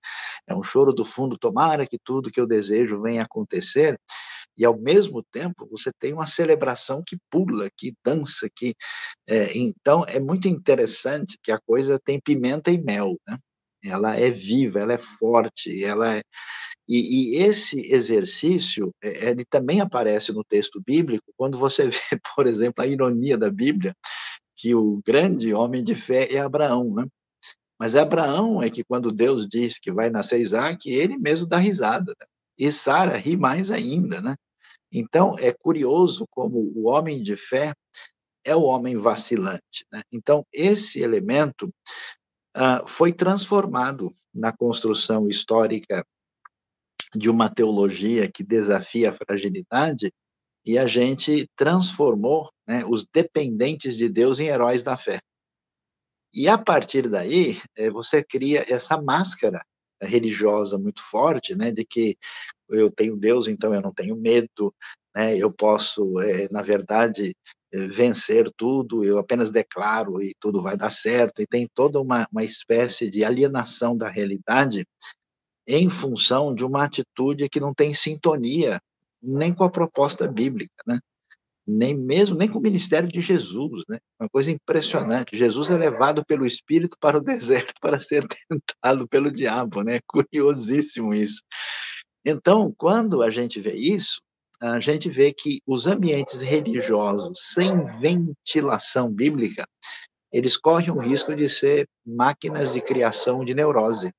É 0.48 0.56
um 0.56 0.64
choro 0.64 0.94
do 0.94 1.06
fundo, 1.06 1.38
tomara 1.38 1.88
que 1.88 1.98
tudo 2.04 2.32
que 2.32 2.40
eu 2.40 2.48
desejo 2.48 3.02
venha 3.02 3.24
acontecer, 3.24 3.98
e 4.58 4.66
ao 4.66 4.78
mesmo 4.78 5.24
tempo 5.32 5.68
você 5.72 5.92
tem 5.98 6.14
uma 6.14 6.28
celebração 6.28 7.02
que 7.06 7.18
pula, 7.30 7.70
que 7.76 7.94
dança, 8.06 8.50
que 8.54 8.76
é, 9.28 9.58
então 9.58 10.06
é 10.08 10.20
muito 10.20 10.48
interessante 10.48 11.38
que 11.42 11.52
a 11.52 11.60
coisa 11.60 12.00
tem 12.04 12.20
pimenta 12.20 12.70
e 12.70 12.78
mel, 12.82 13.18
né? 13.28 13.38
Ela 13.84 14.16
é 14.16 14.30
viva, 14.30 14.80
ela 14.80 14.94
é 14.94 14.98
forte, 14.98 15.84
ela 15.84 16.18
é 16.18 16.22
e, 16.94 17.38
e, 17.38 17.44
esse 17.44 17.80
exercício, 17.80 18.94
é, 19.02 19.30
ele 19.30 19.46
também 19.46 19.80
aparece 19.80 20.34
no 20.34 20.44
texto 20.44 20.82
bíblico, 20.86 21.32
quando 21.38 21.58
você 21.58 21.88
vê, 21.88 22.20
por 22.36 22.46
exemplo, 22.48 22.84
a 22.84 22.88
ironia 22.88 23.38
da 23.38 23.50
Bíblia, 23.50 23.96
que 24.58 24.76
o 24.76 25.02
grande 25.06 25.54
homem 25.54 25.84
de 25.84 25.96
fé 25.96 26.28
é 26.34 26.40
Abraão, 26.40 26.94
né? 26.94 27.08
Mas 27.80 27.96
Abraão 27.96 28.62
é 28.62 28.70
que 28.70 28.84
quando 28.84 29.12
Deus 29.12 29.48
diz 29.48 29.80
que 29.80 29.92
vai 29.92 30.10
nascer 30.10 30.40
Isaac, 30.40 30.88
ele 30.88 31.18
mesmo 31.18 31.48
dá 31.48 31.58
risada. 31.58 32.14
Né? 32.20 32.28
E 32.60 32.72
Sara 32.72 33.18
ri 33.18 33.38
mais 33.38 33.72
ainda, 33.72 34.22
né? 34.22 34.36
Então, 34.92 35.36
é 35.40 35.52
curioso 35.52 36.26
como 36.30 36.60
o 36.76 36.90
homem 36.90 37.24
de 37.24 37.36
fé 37.36 37.74
é 38.46 38.56
o 38.56 38.64
homem 38.64 38.98
vacilante. 38.98 39.86
Né? 39.92 40.04
Então, 40.12 40.46
esse 40.54 41.02
elemento 41.02 41.74
uh, 42.56 42.88
foi 42.88 43.14
transformado 43.14 44.14
na 44.34 44.52
construção 44.52 45.28
histórica 45.28 46.06
de 47.14 47.30
uma 47.30 47.50
teologia 47.50 48.32
que 48.32 48.44
desafia 48.44 49.10
a 49.10 49.14
fragilidade 49.14 50.14
e 50.66 50.78
a 50.78 50.88
gente 50.88 51.50
transformou 51.56 52.50
né, 52.68 52.86
os 52.86 53.06
dependentes 53.06 53.98
de 53.98 54.08
Deus 54.08 54.40
em 54.40 54.48
heróis 54.48 54.84
da 54.84 54.96
fé. 54.96 55.20
E 56.34 56.48
a 56.48 56.58
partir 56.58 57.10
daí, 57.10 57.60
eh, 57.76 57.90
você 57.90 58.24
cria 58.24 58.66
essa 58.70 59.02
máscara 59.02 59.62
religiosa 60.02 60.78
muito 60.78 61.02
forte, 61.02 61.56
né, 61.56 61.72
de 61.72 61.84
que 61.86 62.18
eu 62.70 62.90
tenho 62.90 63.18
Deus, 63.18 63.48
então 63.48 63.74
eu 63.74 63.82
não 63.82 63.94
tenho 63.94 64.16
medo, 64.16 64.74
né, 65.14 65.38
eu 65.38 65.52
posso, 65.52 66.20
é, 66.22 66.48
na 66.50 66.62
verdade, 66.62 67.36
vencer 67.72 68.52
tudo, 68.58 69.04
eu 69.04 69.18
apenas 69.18 69.52
declaro 69.52 70.22
e 70.22 70.36
tudo 70.40 70.62
vai 70.62 70.78
dar 70.78 70.92
certo, 70.92 71.42
e 71.42 71.48
tem 71.48 71.68
toda 71.74 72.00
uma, 72.00 72.28
uma 72.32 72.44
espécie 72.44 73.10
de 73.10 73.24
alienação 73.24 73.96
da 73.96 74.10
realidade 74.10 74.86
em 75.68 75.90
função 75.90 76.54
de 76.54 76.66
uma 76.66 76.84
atitude 76.84 77.50
que 77.50 77.60
não 77.60 77.74
tem 77.74 77.94
sintonia 77.94 78.80
nem 79.22 79.54
com 79.54 79.64
a 79.64 79.70
proposta 79.70 80.28
bíblica, 80.28 80.74
né? 80.86 81.00
nem 81.66 81.96
mesmo 81.96 82.38
nem 82.38 82.48
com 82.48 82.60
o 82.60 82.62
ministério 82.62 83.08
de 83.08 83.22
Jesus, 83.22 83.84
né? 83.88 84.00
Uma 84.20 84.30
coisa 84.30 84.52
impressionante. 84.52 85.38
Jesus 85.38 85.70
é 85.70 85.78
levado 85.78 86.26
pelo 86.26 86.46
Espírito 86.46 86.98
para 87.00 87.18
o 87.18 87.24
deserto 87.24 87.74
para 87.80 88.00
ser 88.00 88.28
tentado 88.28 89.08
pelo 89.08 89.32
diabo, 89.32 89.84
né? 89.84 90.00
Curiosíssimo 90.08 91.14
isso. 91.14 91.42
Então, 92.26 92.74
quando 92.78 93.22
a 93.22 93.30
gente 93.30 93.60
vê 93.60 93.74
isso, 93.74 94.22
a 94.62 94.80
gente 94.80 95.10
vê 95.10 95.34
que 95.34 95.60
os 95.66 95.88
ambientes 95.88 96.40
religiosos 96.40 97.40
sem 97.54 97.82
ventilação 98.00 99.12
bíblica, 99.12 99.66
eles 100.32 100.56
correm 100.56 100.92
o 100.92 101.00
risco 101.00 101.36
de 101.36 101.50
ser 101.50 101.88
máquinas 102.06 102.72
de 102.72 102.80
criação 102.80 103.44
de 103.44 103.56
neurose 103.56 104.12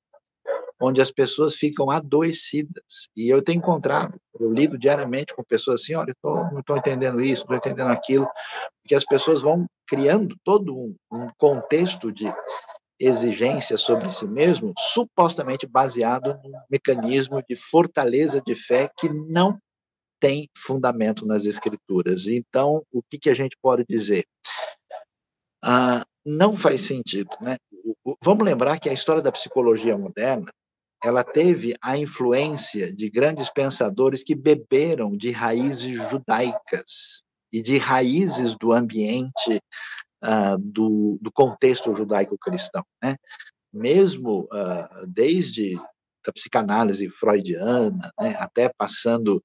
onde 0.82 1.01
as 1.01 1.12
pessoas 1.12 1.55
ficam 1.55 1.90
adoecidas. 1.90 3.09
E 3.16 3.28
eu 3.28 3.40
tenho 3.40 3.59
encontrado, 3.59 4.18
eu 4.38 4.53
lido 4.53 4.76
diariamente 4.76 5.32
com 5.32 5.45
pessoas 5.45 5.80
assim, 5.80 5.95
olha, 5.95 6.12
tô, 6.20 6.34
não 6.51 6.59
estou 6.59 6.76
entendendo 6.76 7.20
isso, 7.20 7.47
não 7.49 7.57
estou 7.57 7.70
entendendo 7.70 7.93
aquilo, 7.93 8.28
porque 8.82 8.97
as 8.97 9.05
pessoas 9.05 9.40
vão 9.40 9.66
criando 9.86 10.36
todo 10.43 10.74
um, 10.74 10.95
um 11.12 11.28
contexto 11.38 12.11
de 12.11 12.24
exigência 12.99 13.76
sobre 13.76 14.11
si 14.11 14.26
mesmo, 14.26 14.72
supostamente 14.76 15.66
baseado 15.66 16.34
num 16.43 16.53
mecanismo 16.68 17.43
de 17.49 17.55
fortaleza 17.55 18.43
de 18.45 18.55
fé 18.55 18.90
que 18.99 19.09
não 19.09 19.57
tem 20.22 20.48
fundamento 20.56 21.26
nas 21.26 21.44
escrituras. 21.44 22.28
Então, 22.28 22.86
o 22.92 23.02
que, 23.02 23.18
que 23.18 23.28
a 23.28 23.34
gente 23.34 23.56
pode 23.60 23.84
dizer? 23.88 24.24
Ah, 25.60 26.06
não 26.24 26.56
faz 26.56 26.82
sentido, 26.82 27.28
né? 27.40 27.56
Vamos 28.22 28.44
lembrar 28.44 28.78
que 28.78 28.88
a 28.88 28.92
história 28.92 29.20
da 29.20 29.32
psicologia 29.32 29.98
moderna 29.98 30.48
ela 31.04 31.24
teve 31.24 31.74
a 31.82 31.98
influência 31.98 32.94
de 32.94 33.10
grandes 33.10 33.50
pensadores 33.50 34.22
que 34.22 34.36
beberam 34.36 35.16
de 35.16 35.32
raízes 35.32 35.98
judaicas 36.08 37.24
e 37.52 37.60
de 37.60 37.76
raízes 37.76 38.56
do 38.56 38.72
ambiente 38.72 39.60
uh, 40.22 40.56
do, 40.56 41.18
do, 41.20 41.32
contexto 41.32 41.92
judaico-cristão. 41.92 42.84
Né? 43.02 43.16
Mesmo 43.72 44.42
uh, 44.52 45.04
desde 45.08 45.76
a 46.24 46.32
psicanálise 46.32 47.10
freudiana, 47.10 48.12
né, 48.20 48.36
até 48.38 48.68
passando 48.78 49.42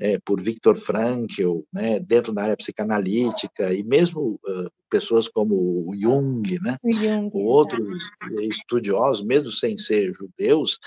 é, 0.00 0.18
por 0.24 0.40
Viktor 0.40 0.76
Frankl, 0.76 1.60
né, 1.72 1.98
dentro 1.98 2.32
da 2.32 2.42
área 2.42 2.56
psicanalítica, 2.56 3.74
e 3.74 3.82
mesmo 3.82 4.40
uh, 4.46 4.70
pessoas 4.88 5.28
como 5.28 5.54
o 5.54 5.94
Jung, 5.96 6.58
né, 6.60 6.78
Jung, 6.84 7.30
outros 7.34 8.02
estudiosos, 8.42 9.24
mesmo 9.24 9.50
sem 9.50 9.76
ser 9.76 10.12
judeus, 10.14 10.78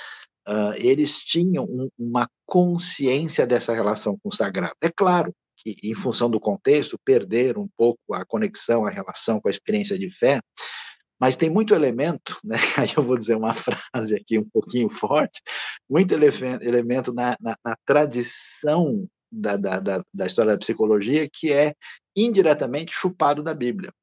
uh, 0.47 0.73
eles 0.77 1.19
tinham 1.19 1.65
um, 1.65 1.89
uma 1.97 2.27
consciência 2.45 3.45
dessa 3.45 3.73
relação 3.73 4.17
com 4.21 4.29
o 4.29 4.35
sagrado. 4.35 4.75
É 4.81 4.89
claro 4.89 5.33
que, 5.57 5.75
em 5.83 5.93
função 5.93 6.29
do 6.29 6.39
contexto, 6.39 6.97
perderam 7.03 7.63
um 7.63 7.69
pouco 7.77 8.13
a 8.13 8.25
conexão, 8.25 8.85
a 8.85 8.89
relação 8.89 9.39
com 9.39 9.47
a 9.47 9.51
experiência 9.51 9.97
de 9.99 10.09
fé, 10.09 10.41
mas 11.21 11.35
tem 11.35 11.51
muito 11.51 11.75
elemento, 11.75 12.39
né? 12.43 12.55
aí 12.79 12.91
eu 12.97 13.03
vou 13.03 13.15
dizer 13.15 13.35
uma 13.35 13.53
frase 13.53 14.15
aqui 14.15 14.39
um 14.39 14.49
pouquinho 14.49 14.89
forte, 14.89 15.39
muito 15.87 16.15
elemento 16.15 17.13
na, 17.13 17.37
na, 17.39 17.55
na 17.63 17.77
tradição 17.85 19.07
da, 19.31 19.55
da, 19.55 19.79
da, 19.79 20.03
da, 20.11 20.25
história 20.25 20.53
da 20.53 20.57
psicologia 20.57 21.29
que 21.31 21.53
é 21.53 21.75
indiretamente 22.15 22.91
chupado 22.91 23.43
da 23.43 23.53
Bíblia. 23.53 23.93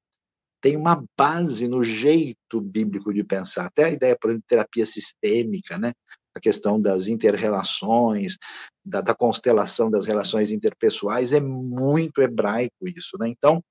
Tem 0.63 0.77
uma 0.77 1.05
base 1.17 1.67
no 1.67 1.83
jeito 1.83 2.61
bíblico 2.61 3.13
de 3.13 3.25
pensar, 3.25 3.67
até 3.67 3.85
a 3.85 3.91
ideia, 3.91 4.17
por 4.19 4.31
exemplo, 4.31 4.43
de 4.43 4.49
terapia 4.49 4.87
sistêmica, 4.87 5.77
né? 5.77 5.93
a 6.37 6.41
questão 6.41 6.81
das 6.81 7.09
interrelações, 7.09 8.37
da, 8.85 9.01
da 9.01 9.15
constelação 9.15 9.91
das 9.91 10.07
relações 10.07 10.53
interpessoais, 10.53 11.33
é 11.33 11.41
muito 11.41 12.23
hebraico 12.23 12.87
isso, 12.87 13.19
né? 13.19 13.29
Então, 13.29 13.63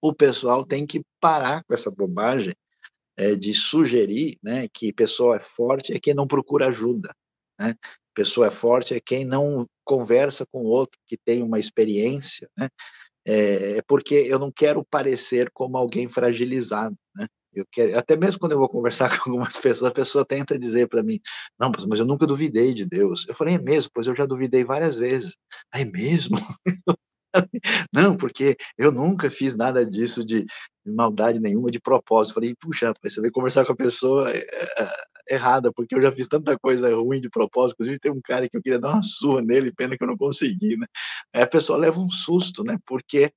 o 0.00 0.14
pessoal 0.14 0.64
tem 0.64 0.86
que 0.86 1.02
parar 1.20 1.62
com 1.64 1.74
essa 1.74 1.90
bobagem 1.90 2.54
é, 3.16 3.34
de 3.34 3.52
sugerir 3.52 4.38
né, 4.42 4.66
que 4.72 4.92
pessoa 4.92 5.36
é 5.36 5.40
forte 5.40 5.92
é 5.92 6.00
quem 6.00 6.14
não 6.14 6.26
procura 6.26 6.68
ajuda. 6.68 7.14
Né? 7.58 7.74
Pessoa 8.14 8.46
é 8.46 8.50
forte 8.50 8.94
é 8.94 9.00
quem 9.00 9.24
não 9.24 9.66
conversa 9.84 10.46
com 10.50 10.64
outro 10.64 10.98
que 11.06 11.16
tem 11.16 11.42
uma 11.42 11.58
experiência. 11.58 12.48
Né? 12.56 12.68
É, 13.26 13.78
é 13.78 13.82
porque 13.82 14.14
eu 14.14 14.38
não 14.38 14.50
quero 14.50 14.84
parecer 14.84 15.50
como 15.52 15.76
alguém 15.76 16.08
fragilizado. 16.08 16.96
Né? 17.14 17.26
Eu 17.52 17.66
quero, 17.70 17.98
até 17.98 18.16
mesmo 18.16 18.40
quando 18.40 18.52
eu 18.52 18.58
vou 18.58 18.68
conversar 18.68 19.10
com 19.20 19.30
algumas 19.30 19.56
pessoas, 19.56 19.90
a 19.90 19.94
pessoa 19.94 20.24
tenta 20.24 20.58
dizer 20.58 20.88
para 20.88 21.02
mim: 21.02 21.20
Não, 21.58 21.70
mas 21.88 21.98
eu 21.98 22.06
nunca 22.06 22.26
duvidei 22.26 22.72
de 22.72 22.86
Deus. 22.86 23.28
Eu 23.28 23.34
falei: 23.34 23.54
É 23.54 23.60
mesmo? 23.60 23.90
Pois 23.92 24.06
eu 24.06 24.14
já 24.16 24.24
duvidei 24.24 24.64
várias 24.64 24.96
vezes. 24.96 25.36
É 25.74 25.84
mesmo? 25.84 26.38
Não, 27.92 28.16
porque 28.16 28.56
eu 28.78 28.90
nunca 28.92 29.30
fiz 29.30 29.56
nada 29.56 29.84
disso 29.84 30.24
de, 30.24 30.46
maldade 30.84 31.40
nenhuma, 31.40 31.70
de 31.70 31.80
propósito. 31.80 32.34
Falei, 32.34 32.54
puxa, 32.54 32.92
você 33.02 33.20
veio 33.20 33.32
conversar 33.32 33.64
com 33.64 33.72
a 33.72 33.76
pessoa 33.76 34.30
é, 34.30 34.38
é, 34.38 35.34
errada, 35.34 35.72
porque 35.72 35.94
eu 35.94 36.02
já 36.02 36.10
fiz 36.10 36.28
tanta 36.28 36.58
coisa 36.58 36.94
ruim 36.94 37.20
de 37.20 37.30
propósito. 37.30 37.74
Inclusive, 37.74 37.98
tem 37.98 38.12
um 38.12 38.20
cara 38.22 38.48
que 38.48 38.56
eu 38.56 38.62
queria 38.62 38.78
dar 38.78 38.94
uma 38.94 39.02
surra 39.02 39.42
nele, 39.42 39.72
pena 39.72 39.96
que 39.96 40.02
eu 40.02 40.08
não 40.08 40.16
consegui, 40.16 40.76
né? 40.76 40.86
Aí 41.34 41.42
a 41.42 41.46
pessoa 41.46 41.78
leva 41.78 42.00
um 42.00 42.10
susto, 42.10 42.64
né? 42.64 42.78
Porque 42.86 43.32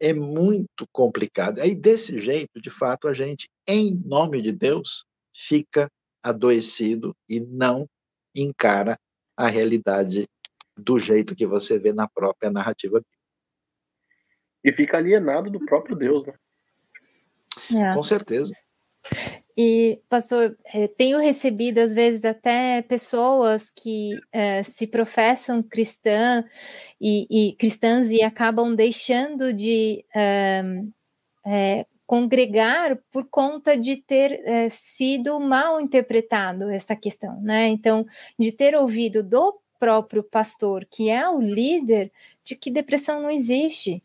é 0.00 0.12
muito 0.12 0.86
complicado. 0.92 1.60
Aí, 1.60 1.74
desse 1.74 2.20
jeito, 2.20 2.60
de 2.60 2.70
fato, 2.70 3.08
a 3.08 3.14
gente, 3.14 3.48
em 3.66 3.94
nome 4.04 4.42
de 4.42 4.52
Deus, 4.52 5.04
fica 5.34 5.88
adoecido 6.22 7.14
e 7.28 7.40
não 7.40 7.86
encara 8.34 8.98
a 9.36 9.48
realidade 9.48 10.26
do 10.76 10.98
jeito 10.98 11.36
que 11.36 11.46
você 11.46 11.78
vê 11.78 11.92
na 11.92 12.08
própria 12.08 12.50
narrativa 12.50 13.00
E 14.64 14.72
fica 14.72 14.96
alienado 14.96 15.50
do 15.50 15.60
próprio 15.60 15.94
Deus, 15.94 16.24
né? 16.24 16.34
É. 17.72 17.94
Com 17.94 18.02
certeza. 18.02 18.52
E, 19.56 20.00
pastor, 20.08 20.56
é, 20.64 20.88
tenho 20.88 21.18
recebido, 21.18 21.78
às 21.78 21.94
vezes, 21.94 22.24
até 22.24 22.82
pessoas 22.82 23.70
que 23.70 24.18
é, 24.32 24.62
se 24.64 24.86
professam 24.86 25.62
cristã 25.62 26.44
e, 27.00 27.26
e, 27.30 27.52
cristãs 27.54 28.10
e 28.10 28.20
acabam 28.22 28.74
deixando 28.74 29.52
de 29.52 30.04
é, 30.14 30.62
é 31.46 31.86
congregar 32.06 32.98
por 33.10 33.26
conta 33.30 33.76
de 33.76 33.96
ter 33.96 34.32
é, 34.44 34.68
sido 34.68 35.38
mal 35.38 35.80
interpretado 35.80 36.68
essa 36.68 36.96
questão, 36.96 37.40
né? 37.40 37.68
Então, 37.68 38.04
de 38.38 38.50
ter 38.50 38.74
ouvido 38.74 39.22
do 39.22 39.58
próprio 39.78 40.22
pastor, 40.22 40.84
que 40.90 41.08
é 41.08 41.28
o 41.28 41.40
líder, 41.40 42.10
de 42.42 42.56
que 42.56 42.70
depressão 42.70 43.22
não 43.22 43.30
existe, 43.30 44.02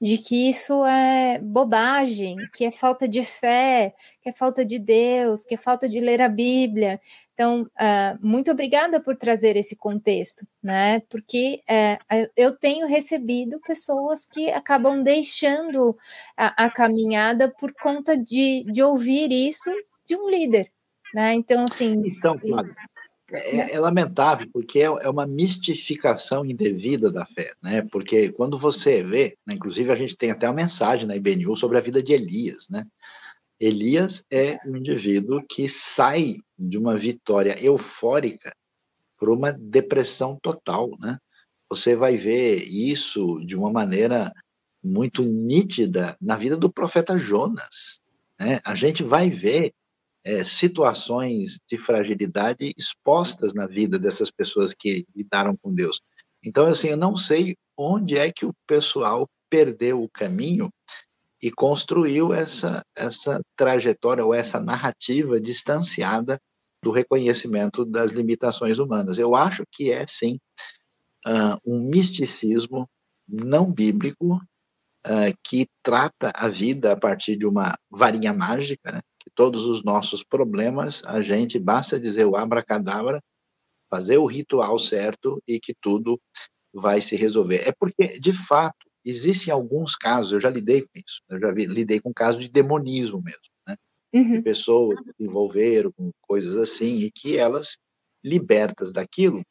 de 0.00 0.18
que 0.18 0.48
isso 0.48 0.84
é 0.84 1.38
bobagem, 1.40 2.36
que 2.52 2.64
é 2.64 2.70
falta 2.70 3.08
de 3.08 3.24
fé, 3.24 3.94
que 4.22 4.28
é 4.28 4.32
falta 4.32 4.64
de 4.64 4.78
Deus, 4.78 5.44
que 5.44 5.54
é 5.54 5.58
falta 5.58 5.88
de 5.88 6.00
ler 6.00 6.20
a 6.20 6.28
Bíblia. 6.28 7.00
Então, 7.32 7.62
uh, 7.62 8.18
muito 8.20 8.50
obrigada 8.50 9.00
por 9.00 9.16
trazer 9.16 9.56
esse 9.56 9.76
contexto, 9.76 10.46
né? 10.62 11.00
Porque 11.08 11.62
uh, 11.68 12.30
eu 12.36 12.56
tenho 12.56 12.86
recebido 12.86 13.60
pessoas 13.60 14.26
que 14.26 14.50
acabam 14.50 15.02
deixando 15.02 15.96
a, 16.36 16.64
a 16.64 16.70
caminhada 16.70 17.52
por 17.58 17.72
conta 17.74 18.16
de, 18.16 18.64
de 18.70 18.82
ouvir 18.82 19.32
isso 19.32 19.70
de 20.06 20.16
um 20.16 20.28
líder, 20.28 20.70
né? 21.14 21.34
Então, 21.34 21.64
assim. 21.64 22.02
Então, 22.18 22.38
se... 22.38 22.52
É, 23.30 23.72
é, 23.72 23.80
lamentável, 23.80 24.46
porque 24.52 24.80
é, 24.80 24.84
é, 24.84 25.08
uma 25.08 25.26
mistificação 25.26 26.44
indevida 26.44 27.10
da 27.10 27.24
fé, 27.24 27.52
né? 27.62 27.80
Porque 27.90 28.30
quando 28.30 28.58
você 28.58 29.02
vê, 29.02 29.38
né, 29.46 29.54
inclusive 29.54 29.90
a 29.90 29.96
gente 29.96 30.14
tem 30.14 30.30
até 30.30 30.46
uma 30.46 30.54
mensagem 30.54 31.06
na 31.06 31.16
IBNU 31.16 31.56
sobre 31.56 31.78
a 31.78 31.80
vida 31.80 32.02
de 32.02 32.12
Elias, 32.12 32.68
né? 32.68 32.86
Elias 33.58 34.24
é 34.30 34.58
um 34.66 34.76
indivíduo 34.76 35.42
que 35.48 35.68
sai 35.70 36.36
de 36.58 36.76
uma 36.76 36.98
vitória 36.98 37.56
eufórica 37.64 38.54
para 39.18 39.32
uma 39.32 39.52
depressão 39.52 40.38
total, 40.42 40.90
né? 41.00 41.18
Você 41.70 41.96
vai 41.96 42.18
ver 42.18 42.62
isso 42.62 43.40
de 43.46 43.56
uma 43.56 43.72
maneira 43.72 44.34
muito 44.82 45.24
nítida 45.24 46.14
na 46.20 46.36
vida 46.36 46.58
do 46.58 46.70
profeta 46.70 47.16
Jonas, 47.16 48.00
né? 48.38 48.60
A 48.64 48.74
gente 48.74 49.02
vai 49.02 49.30
ver 49.30 49.72
é, 50.24 50.42
situações 50.42 51.58
de 51.70 51.76
fragilidade 51.76 52.72
expostas 52.76 53.52
na 53.52 53.66
vida 53.66 53.98
dessas 53.98 54.30
pessoas 54.30 54.74
que 54.74 55.04
lidaram 55.14 55.56
com 55.56 55.74
Deus. 55.74 56.00
Então, 56.44 56.66
assim, 56.66 56.88
eu 56.88 56.96
não 56.96 57.16
sei 57.16 57.56
onde 57.76 58.16
é 58.16 58.32
que 58.32 58.46
o 58.46 58.54
pessoal 58.66 59.28
perdeu 59.50 60.02
o 60.02 60.10
caminho 60.10 60.70
e 61.42 61.50
construiu 61.50 62.32
essa, 62.32 62.82
essa 62.96 63.40
trajetória 63.54 64.24
ou 64.24 64.32
essa 64.32 64.60
narrativa 64.60 65.40
distanciada 65.40 66.40
do 66.82 66.90
reconhecimento 66.90 67.84
das 67.84 68.12
limitações 68.12 68.78
humanas. 68.78 69.18
Eu 69.18 69.34
acho 69.34 69.62
que 69.70 69.92
é, 69.92 70.06
sim, 70.06 70.38
uh, 71.26 71.58
um 71.66 71.88
misticismo 71.88 72.88
não 73.28 73.70
bíblico 73.70 74.36
uh, 74.36 75.34
que 75.42 75.66
trata 75.82 76.32
a 76.34 76.48
vida 76.48 76.92
a 76.92 76.96
partir 76.96 77.36
de 77.36 77.46
uma 77.46 77.76
varinha 77.90 78.32
mágica, 78.32 78.92
né? 78.92 79.00
Que 79.24 79.30
todos 79.34 79.64
os 79.64 79.82
nossos 79.82 80.22
problemas, 80.22 81.02
a 81.04 81.22
gente 81.22 81.58
basta 81.58 81.98
dizer 81.98 82.26
o 82.26 82.36
abracadabra, 82.36 83.22
fazer 83.90 84.18
o 84.18 84.26
ritual 84.26 84.78
certo 84.78 85.42
e 85.48 85.58
que 85.58 85.74
tudo 85.80 86.20
vai 86.72 87.00
se 87.00 87.16
resolver. 87.16 87.66
É 87.66 87.72
porque, 87.72 88.18
de 88.18 88.32
fato, 88.32 88.86
existem 89.04 89.52
alguns 89.52 89.96
casos, 89.96 90.32
eu 90.32 90.40
já 90.40 90.50
lidei 90.50 90.82
com 90.82 90.90
isso, 90.94 91.22
eu 91.28 91.38
já 91.38 91.52
vi, 91.52 91.66
lidei 91.66 92.00
com 92.00 92.12
casos 92.12 92.42
de 92.42 92.50
demonismo 92.50 93.22
mesmo, 93.22 93.40
né? 93.66 93.76
Uhum. 94.12 94.32
De 94.32 94.42
pessoas 94.42 95.00
que 95.00 95.12
se 95.12 95.22
envolveram 95.22 95.92
com 95.92 96.10
coisas 96.20 96.56
assim 96.56 96.98
e 96.98 97.10
que 97.10 97.36
elas, 97.36 97.78
libertas 98.22 98.92
daquilo, 98.92 99.42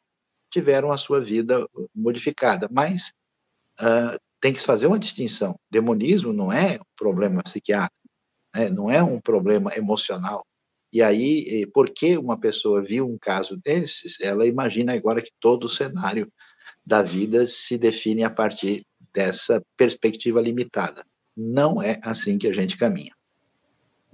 tiveram 0.50 0.92
a 0.92 0.96
sua 0.96 1.20
vida 1.20 1.68
modificada. 1.94 2.68
Mas 2.70 3.12
uh, 3.80 4.18
tem 4.40 4.52
que 4.52 4.58
se 4.58 4.66
fazer 4.66 4.86
uma 4.86 4.98
distinção. 4.98 5.58
Demonismo 5.70 6.32
não 6.32 6.52
é 6.52 6.76
um 6.76 6.84
problema 6.96 7.42
psiquiátrico 7.42 8.03
né? 8.54 8.68
não 8.70 8.90
é 8.90 9.02
um 9.02 9.20
problema 9.20 9.76
emocional. 9.76 10.46
E 10.92 11.02
aí, 11.02 11.66
porque 11.74 12.16
uma 12.16 12.38
pessoa 12.38 12.80
viu 12.80 13.06
um 13.06 13.18
caso 13.18 13.56
desses, 13.56 14.20
ela 14.20 14.46
imagina 14.46 14.94
agora 14.94 15.20
que 15.20 15.32
todo 15.40 15.64
o 15.64 15.68
cenário 15.68 16.32
da 16.86 17.02
vida 17.02 17.46
se 17.48 17.76
define 17.76 18.22
a 18.22 18.30
partir 18.30 18.86
dessa 19.12 19.60
perspectiva 19.76 20.40
limitada. 20.40 21.04
Não 21.36 21.82
é 21.82 21.98
assim 22.02 22.38
que 22.38 22.46
a 22.46 22.54
gente 22.54 22.76
caminha. 22.76 23.12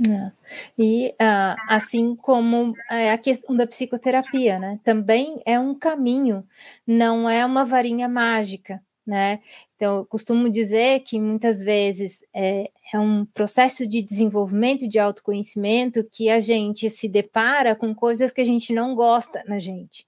É. 0.08 0.32
E 0.78 1.10
uh, 1.10 1.56
assim 1.68 2.16
como 2.16 2.74
é, 2.90 3.12
a 3.12 3.18
questão 3.18 3.54
da 3.54 3.66
psicoterapia, 3.66 4.58
né? 4.58 4.80
Também 4.82 5.42
é 5.44 5.60
um 5.60 5.74
caminho, 5.74 6.42
não 6.86 7.28
é 7.28 7.44
uma 7.44 7.66
varinha 7.66 8.08
mágica 8.08 8.82
né? 9.06 9.40
Então, 9.76 9.98
eu 9.98 10.06
costumo 10.06 10.48
dizer 10.50 11.00
que 11.00 11.20
muitas 11.20 11.62
vezes 11.62 12.24
é, 12.34 12.70
é, 12.92 12.98
um 12.98 13.24
processo 13.26 13.86
de 13.86 14.02
desenvolvimento 14.02 14.88
de 14.88 14.98
autoconhecimento 14.98 16.04
que 16.12 16.28
a 16.30 16.40
gente 16.40 16.88
se 16.90 17.08
depara 17.08 17.74
com 17.74 17.94
coisas 17.94 18.32
que 18.32 18.40
a 18.40 18.44
gente 18.44 18.72
não 18.72 18.94
gosta 18.94 19.42
na 19.46 19.58
gente, 19.58 20.06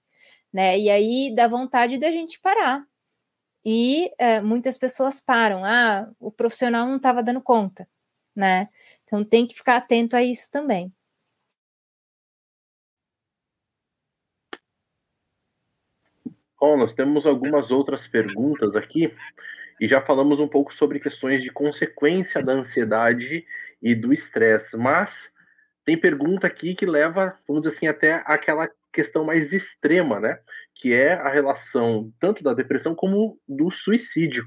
né? 0.51 0.79
E 0.79 0.89
aí 0.89 1.33
dá 1.35 1.47
vontade 1.47 1.97
da 1.97 2.11
gente 2.11 2.39
parar. 2.39 2.85
E 3.65 4.11
é, 4.17 4.41
muitas 4.41 4.77
pessoas 4.77 5.21
param, 5.21 5.63
ah, 5.65 6.09
o 6.19 6.31
profissional 6.31 6.85
não 6.87 6.97
estava 6.97 7.23
dando 7.23 7.41
conta, 7.41 7.87
né? 8.35 8.69
Então 9.05 9.23
tem 9.23 9.47
que 9.47 9.55
ficar 9.55 9.77
atento 9.77 10.15
a 10.15 10.23
isso 10.23 10.51
também. 10.51 10.93
Bom, 16.65 16.77
nós 16.77 16.93
temos 16.93 17.25
algumas 17.25 17.71
outras 17.71 18.07
perguntas 18.07 18.73
aqui 18.73 19.13
e 19.81 19.85
já 19.85 19.99
falamos 19.99 20.39
um 20.39 20.47
pouco 20.47 20.73
sobre 20.73 20.97
questões 20.97 21.43
de 21.43 21.49
consequência 21.49 22.41
da 22.41 22.53
ansiedade 22.53 23.45
e 23.81 23.93
do 23.93 24.13
estresse, 24.13 24.77
mas 24.77 25.11
tem 25.83 25.97
pergunta 25.97 26.47
aqui 26.47 26.73
que 26.73 26.85
leva, 26.85 27.37
vamos 27.45 27.63
dizer 27.63 27.75
assim, 27.75 27.87
até 27.87 28.23
aquela 28.25 28.69
questão 28.93 29.25
mais 29.25 29.51
extrema, 29.51 30.21
né? 30.21 30.39
Que 30.73 30.93
é 30.93 31.15
a 31.15 31.27
relação 31.27 32.09
tanto 32.17 32.41
da 32.41 32.53
depressão 32.53 32.95
como 32.95 33.37
do 33.45 33.69
suicídio. 33.69 34.45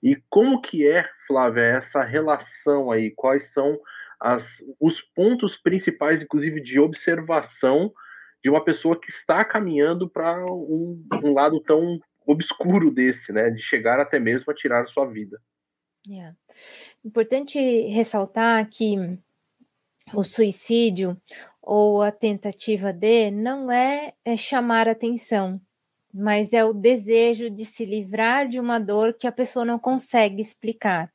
E 0.00 0.22
como 0.30 0.62
que 0.62 0.86
é, 0.86 1.10
Flávia, 1.26 1.62
essa 1.62 2.04
relação 2.04 2.92
aí? 2.92 3.10
Quais 3.16 3.52
são 3.52 3.80
as, 4.20 4.46
os 4.78 5.00
pontos 5.00 5.56
principais, 5.56 6.22
inclusive, 6.22 6.60
de 6.60 6.78
observação 6.78 7.92
de 8.42 8.50
uma 8.50 8.64
pessoa 8.64 8.98
que 9.00 9.10
está 9.10 9.44
caminhando 9.44 10.08
para 10.08 10.44
um, 10.50 11.02
um, 11.22 11.32
lado 11.32 11.60
tão 11.60 12.00
obscuro 12.26 12.90
desse, 12.90 13.32
né, 13.32 13.50
de 13.50 13.62
chegar 13.62 14.00
até 14.00 14.18
mesmo 14.18 14.50
a 14.50 14.54
tirar 14.54 14.82
a 14.82 14.86
sua 14.86 15.06
vida. 15.06 15.40
Yeah. 16.06 16.36
Importante 17.04 17.58
ressaltar 17.88 18.68
que 18.68 18.96
o 20.12 20.24
suicídio 20.24 21.16
ou 21.60 22.02
a 22.02 22.10
tentativa 22.10 22.92
de 22.92 23.30
não 23.30 23.70
é, 23.70 24.12
é 24.24 24.36
chamar 24.36 24.88
atenção, 24.88 25.60
mas 26.12 26.52
é 26.52 26.64
o 26.64 26.72
desejo 26.72 27.48
de 27.48 27.64
se 27.64 27.84
livrar 27.84 28.48
de 28.48 28.58
uma 28.58 28.78
dor 28.78 29.14
que 29.14 29.26
a 29.26 29.32
pessoa 29.32 29.64
não 29.64 29.78
consegue 29.78 30.42
explicar 30.42 31.12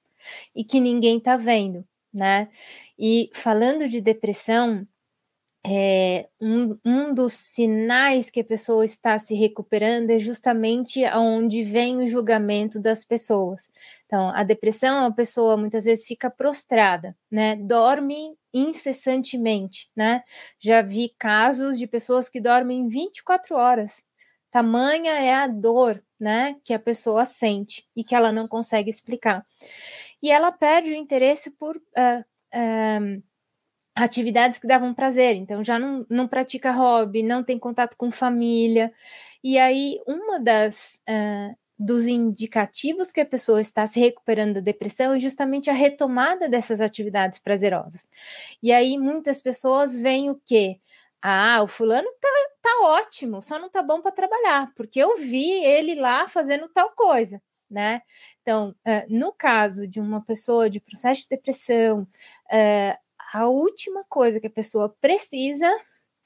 e 0.56 0.64
que 0.64 0.80
ninguém 0.80 1.18
está 1.18 1.36
vendo, 1.38 1.86
né? 2.14 2.50
E 2.98 3.30
falando 3.34 3.88
de 3.88 4.02
depressão, 4.02 4.88
é, 5.70 6.30
um, 6.40 6.78
um 6.86 7.14
dos 7.14 7.34
sinais 7.34 8.30
que 8.30 8.40
a 8.40 8.44
pessoa 8.44 8.86
está 8.86 9.20
se 9.20 9.36
recuperando 9.36 10.12
é 10.12 10.18
justamente 10.18 11.04
aonde 11.04 11.62
vem 11.62 11.98
o 11.98 12.08
julgamento 12.08 12.80
das 12.80 13.04
pessoas. 13.04 13.70
Então, 14.06 14.30
a 14.30 14.44
depressão, 14.44 15.06
a 15.06 15.12
pessoa 15.12 15.58
muitas 15.58 15.84
vezes 15.84 16.08
fica 16.08 16.30
prostrada, 16.30 17.14
né? 17.30 17.58
Dorme 17.58 18.38
incessantemente, 18.54 19.92
né? 19.94 20.24
Já 20.58 20.82
vi 20.82 21.14
casos 21.20 21.78
de 21.78 21.86
pessoas 21.86 22.30
que 22.30 22.40
dormem 22.40 22.88
24 22.88 23.58
horas. 23.58 24.02
Tamanha 24.50 25.20
é 25.20 25.34
a 25.34 25.48
dor, 25.48 26.02
né, 26.18 26.56
que 26.64 26.74
a 26.74 26.80
pessoa 26.80 27.26
sente 27.26 27.86
e 27.94 28.04
que 28.04 28.16
ela 28.16 28.32
não 28.32 28.48
consegue 28.48 28.90
explicar. 28.90 29.46
E 30.24 30.32
ela 30.32 30.52
perde 30.52 30.92
o 30.92 30.96
interesse 30.96 31.52
por 31.52 31.76
uh, 31.76 31.82
uh, 32.56 33.24
atividades 33.98 34.60
que 34.60 34.68
davam 34.68 34.94
prazer, 34.94 35.36
então 35.36 35.64
já 35.64 35.80
não, 35.80 36.06
não 36.10 36.28
pratica 36.28 36.72
hobby, 36.72 37.24
não 37.24 37.44
tem 37.44 37.58
contato 37.58 37.98
com 37.98 38.12
família. 38.12 38.94
E 39.44 39.58
aí, 39.58 40.00
uma 40.06 40.40
das 40.40 41.02
uh, 41.10 41.56
dos 41.78 42.08
indicativos 42.08 43.12
que 43.12 43.22
a 43.22 43.26
pessoa 43.26 43.60
está 43.60 43.88
se 43.88 44.00
recuperando 44.00 44.56
da 44.56 44.62
depressão 44.62 45.14
é 45.14 45.20
justamente 45.20 45.70
a 45.70 45.74
retomada 45.74 46.48
dessas 46.48 46.80
atividades 46.80 47.40
prazerosas. 47.40 48.08
E 48.62 48.72
aí 48.72 48.98
muitas 48.98 49.42
pessoas 49.42 50.00
veem 50.00 50.30
o 50.30 50.40
quê? 50.46 50.80
Ah, 51.22 51.62
o 51.64 51.68
fulano 51.68 52.08
tá, 52.22 52.30
tá 52.62 52.70
ótimo, 52.84 53.42
só 53.42 53.58
não 53.60 53.70
tá 53.70 53.82
bom 53.82 54.02
para 54.02 54.12
trabalhar, 54.12 54.72
porque 54.76 55.00
eu 55.00 55.18
vi 55.18 55.50
ele 55.64 55.96
lá 55.96 56.28
fazendo 56.28 56.70
tal 56.70 56.92
coisa, 56.92 57.42
né? 57.70 58.02
Então, 58.42 58.76
uh, 58.88 59.06
no 59.10 59.34
caso 59.34 59.88
de 59.88 60.00
uma 60.00 60.24
pessoa 60.24 60.70
de 60.70 60.80
processo 60.80 61.24
de 61.24 61.30
depressão, 61.30 62.04
uh, 62.04 63.07
a 63.34 63.48
última 63.48 64.04
coisa 64.10 64.40
que 64.40 64.48
a 64.48 64.52
pessoa 64.52 64.90
precisa 65.02 65.68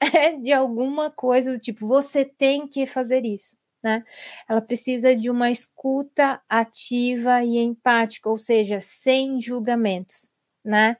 é 0.00 0.36
de 0.36 0.52
alguma 0.52 1.10
coisa 1.10 1.52
do 1.52 1.58
tipo, 1.58 1.86
você 1.86 2.24
tem 2.24 2.66
que 2.68 2.86
fazer 2.86 3.24
isso 3.24 3.56
né? 3.82 4.04
Ela 4.48 4.60
precisa 4.60 5.16
de 5.16 5.28
uma 5.28 5.50
escuta 5.50 6.40
ativa 6.48 7.42
e 7.42 7.58
empática, 7.58 8.28
ou 8.28 8.38
seja, 8.38 8.78
sem 8.80 9.40
julgamentos, 9.40 10.30
né? 10.64 10.96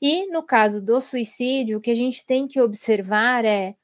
E 0.00 0.26
no 0.30 0.42
caso 0.42 0.82
do 0.82 1.00
suicídio, 1.00 1.78
o 1.78 1.80
que 1.80 1.90
a 1.90 1.94
gente 1.94 2.24
tem 2.24 2.48
que 2.48 2.60
observar 2.60 3.44
é 3.44 3.74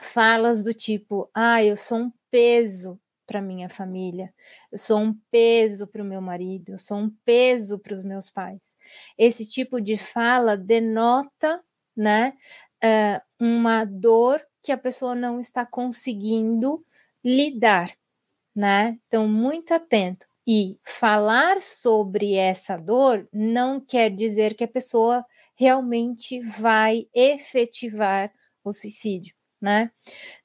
falas 0.00 0.62
do 0.62 0.72
tipo: 0.72 1.28
ah, 1.34 1.62
eu 1.62 1.76
sou 1.76 1.98
um 1.98 2.12
peso 2.30 2.98
para 3.28 3.42
minha 3.42 3.68
família, 3.68 4.32
eu 4.72 4.78
sou 4.78 4.98
um 5.00 5.14
peso 5.30 5.86
para 5.86 6.02
o 6.02 6.06
meu 6.06 6.20
marido, 6.22 6.70
eu 6.72 6.78
sou 6.78 6.96
um 6.96 7.10
peso 7.26 7.78
para 7.78 7.94
os 7.94 8.02
meus 8.02 8.30
pais. 8.30 8.74
Esse 9.18 9.46
tipo 9.48 9.80
de 9.80 9.98
fala 9.98 10.56
denota, 10.56 11.62
né, 11.94 12.32
uh, 12.82 13.20
uma 13.38 13.84
dor 13.84 14.42
que 14.62 14.72
a 14.72 14.78
pessoa 14.78 15.14
não 15.14 15.38
está 15.38 15.66
conseguindo 15.66 16.84
lidar, 17.22 17.92
né? 18.54 18.98
Então, 19.06 19.28
muito 19.28 19.72
atento. 19.74 20.26
E 20.46 20.78
falar 20.82 21.60
sobre 21.60 22.34
essa 22.34 22.76
dor 22.78 23.28
não 23.32 23.80
quer 23.80 24.10
dizer 24.10 24.54
que 24.54 24.64
a 24.64 24.68
pessoa 24.68 25.24
realmente 25.54 26.40
vai 26.40 27.06
efetivar 27.14 28.32
o 28.64 28.72
suicídio, 28.72 29.34
né? 29.60 29.90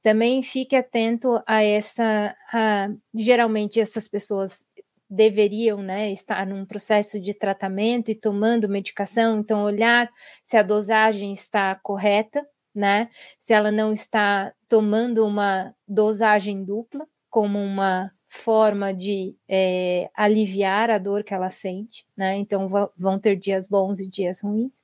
Também 0.01 0.41
fique 0.41 0.75
atento 0.75 1.41
a 1.47 1.63
essa. 1.63 2.35
A, 2.51 2.89
geralmente, 3.13 3.79
essas 3.79 4.07
pessoas 4.07 4.65
deveriam 5.09 5.81
né, 5.81 6.11
estar 6.11 6.45
num 6.45 6.65
processo 6.65 7.19
de 7.19 7.33
tratamento 7.35 8.09
e 8.09 8.15
tomando 8.15 8.67
medicação, 8.67 9.39
então 9.39 9.63
olhar 9.63 10.09
se 10.43 10.57
a 10.57 10.63
dosagem 10.63 11.31
está 11.31 11.75
correta, 11.75 12.43
né? 12.73 13.09
Se 13.39 13.53
ela 13.53 13.71
não 13.71 13.93
está 13.93 14.51
tomando 14.67 15.23
uma 15.25 15.75
dosagem 15.87 16.65
dupla, 16.65 17.05
como 17.29 17.59
uma 17.59 18.11
forma 18.33 18.91
de 18.91 19.35
é, 19.47 20.09
aliviar 20.15 20.89
a 20.89 20.97
dor 20.97 21.23
que 21.23 21.33
ela 21.35 21.51
sente, 21.51 22.03
né? 22.17 22.35
Então 22.35 22.67
vão 22.97 23.19
ter 23.19 23.35
dias 23.35 23.67
bons 23.67 23.99
e 23.99 24.09
dias 24.09 24.41
ruins, 24.41 24.81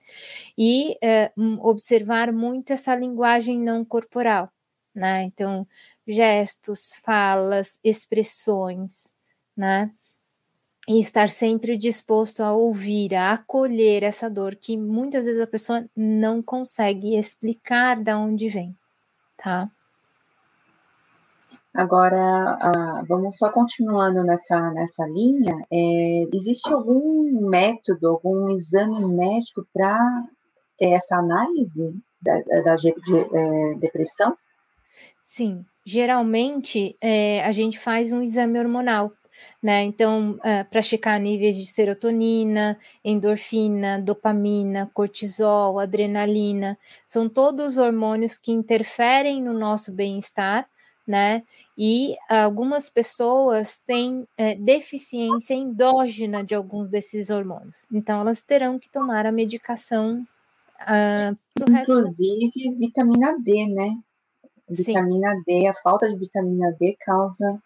e 0.58 0.95
é, 1.02 1.32
observar 1.60 2.32
muito 2.32 2.72
essa 2.72 2.95
linguagem 2.95 3.60
não 3.60 3.84
corporal, 3.84 4.52
né? 4.93 5.24
Então 5.24 5.68
gestos, 6.08 6.93
falas, 7.04 7.80
expressões, 7.84 9.12
né? 9.58 9.91
e 10.88 11.00
estar 11.00 11.30
sempre 11.30 11.78
disposto 11.78 12.41
a 12.41 12.52
ouvir, 12.52 13.14
a 13.14 13.34
acolher 13.34 14.02
essa 14.02 14.28
dor 14.28 14.56
que 14.56 14.76
muitas 14.76 15.26
vezes 15.26 15.41
a 15.41 15.45
pessoa 15.45 15.86
não 15.95 16.41
consegue 16.41 17.16
explicar 17.16 18.02
de 18.02 18.12
onde 18.14 18.50
vem, 18.50 18.76
tá? 19.38 19.70
Agora, 21.74 22.57
ah, 22.61 23.03
vamos 23.07 23.38
só 23.38 23.51
continuando 23.51 24.24
nessa, 24.24 24.72
nessa 24.72 25.05
linha. 25.05 25.55
É, 25.72 26.28
existe 26.34 26.72
algum 26.74 27.47
método, 27.47 28.07
algum 28.07 28.49
exame 28.49 29.05
médico 29.05 29.65
para 29.74 29.97
ter 30.78 30.89
essa 30.91 31.17
análise 31.17 31.95
da, 32.22 32.39
da 32.63 32.76
de, 32.76 32.89
é, 32.89 33.76
depressão? 33.76 34.36
Sim, 35.24 35.63
geralmente 35.86 36.97
é, 36.99 37.43
a 37.45 37.51
gente 37.51 37.78
faz 37.78 38.11
um 38.11 38.22
exame 38.22 38.59
hormonal 38.59 39.11
né? 39.61 39.84
Então, 39.84 40.39
é, 40.43 40.63
para 40.63 40.82
checar 40.82 41.20
níveis 41.20 41.55
de 41.57 41.65
serotonina, 41.65 42.78
endorfina, 43.03 43.99
dopamina, 43.99 44.89
cortisol, 44.93 45.80
adrenalina, 45.80 46.78
são 47.07 47.30
todos 47.30 47.78
hormônios 47.78 48.38
que 48.38 48.51
interferem 48.51 49.41
no 49.41 49.53
nosso 49.53 49.91
bem-estar, 49.91 50.67
né? 51.10 51.41
E 51.76 52.16
algumas 52.30 52.88
pessoas 52.88 53.82
têm 53.82 54.28
é, 54.38 54.53
deficiência 54.53 55.55
endógena 55.55 56.43
de 56.43 56.53
alguns 56.53 56.88
desses 56.88 57.32
hormônios, 57.32 57.88
então 57.91 58.22
elas 58.22 58.43
terão 58.43 58.78
que 58.78 58.91
tomar 58.91 59.26
a 59.26 59.32
medicação. 59.32 60.20
Uh, 60.82 61.36
Inclusive 61.68 62.76
vitamina 62.78 63.36
D, 63.39 63.66
né? 63.66 63.89
Vitamina 64.70 65.34
Sim. 65.34 65.43
D, 65.47 65.68
a 65.68 65.74
falta 65.74 66.07
de 66.07 66.16
vitamina 66.16 66.72
D 66.80 66.95
causa 67.03 67.60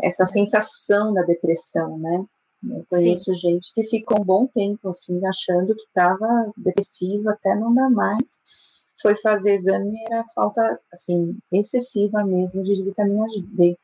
essa 0.00 0.24
sensação 0.24 1.12
da 1.12 1.22
depressão, 1.22 1.98
né? 1.98 2.24
Eu 2.62 2.86
conheço 2.88 3.34
Sim. 3.34 3.40
gente 3.40 3.74
que 3.74 3.82
ficou 3.82 4.20
um 4.20 4.24
bom 4.24 4.46
tempo 4.46 4.88
assim, 4.88 5.20
achando 5.26 5.74
que 5.74 5.82
estava 5.82 6.52
depressiva 6.56 7.32
até 7.32 7.56
não 7.56 7.74
dá 7.74 7.90
mais. 7.90 8.40
Foi 9.00 9.14
fazer 9.16 9.54
exame 9.54 9.96
era 10.10 10.24
falta 10.34 10.80
assim 10.92 11.38
excessiva 11.52 12.24
mesmo 12.24 12.62
de 12.62 12.82
vitamina 12.82 13.24
D. 13.52 13.76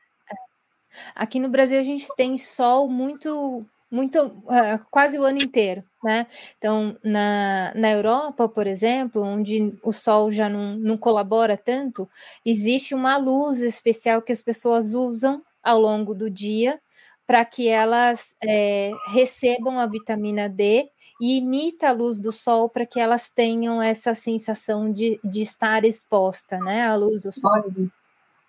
Aqui 1.13 1.39
no 1.39 1.49
Brasil 1.49 1.79
a 1.79 1.83
gente 1.83 2.07
tem 2.15 2.37
sol 2.37 2.89
muito 2.89 3.65
muito 3.89 4.19
uh, 4.25 4.85
quase 4.91 5.17
o 5.17 5.23
ano 5.23 5.37
inteiro, 5.37 5.83
né? 6.03 6.27
Então, 6.57 6.97
na, 7.03 7.71
na 7.75 7.91
Europa, 7.91 8.49
por 8.49 8.67
exemplo, 8.67 9.21
onde 9.21 9.61
o 9.83 9.91
sol 9.93 10.29
já 10.29 10.49
não, 10.49 10.75
não 10.75 10.97
colabora 10.97 11.55
tanto, 11.55 12.09
existe 12.43 12.93
uma 12.93 13.15
luz 13.15 13.61
especial 13.61 14.21
que 14.21 14.33
as 14.33 14.41
pessoas 14.41 14.93
usam 14.93 15.41
ao 15.63 15.79
longo 15.79 16.13
do 16.13 16.29
dia 16.29 16.79
para 17.25 17.43
que 17.45 17.69
elas 17.69 18.35
é, 18.43 18.91
recebam 19.07 19.79
a 19.79 19.87
vitamina 19.87 20.49
D 20.49 20.89
e 21.19 21.37
imita 21.37 21.89
a 21.89 21.93
luz 21.93 22.19
do 22.19 22.31
sol 22.31 22.69
para 22.69 22.85
que 22.85 22.99
elas 22.99 23.29
tenham 23.29 23.81
essa 23.81 24.13
sensação 24.13 24.91
de, 24.91 25.19
de 25.23 25.41
estar 25.41 25.85
exposta, 25.85 26.57
né, 26.59 26.85
à 26.87 26.95
luz 26.95 27.23
do 27.23 27.31
sol. 27.31 27.63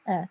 É. 0.07 0.27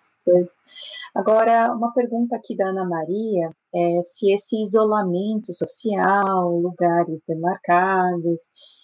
Agora, 1.13 1.71
uma 1.71 1.93
pergunta 1.93 2.35
aqui 2.35 2.57
da 2.57 2.69
Ana 2.69 2.83
Maria 2.83 3.51
é 3.73 4.01
se 4.01 4.31
esse 4.31 4.61
isolamento 4.61 5.53
social, 5.53 6.49
lugares 6.57 7.21
demarcados, 7.27 8.41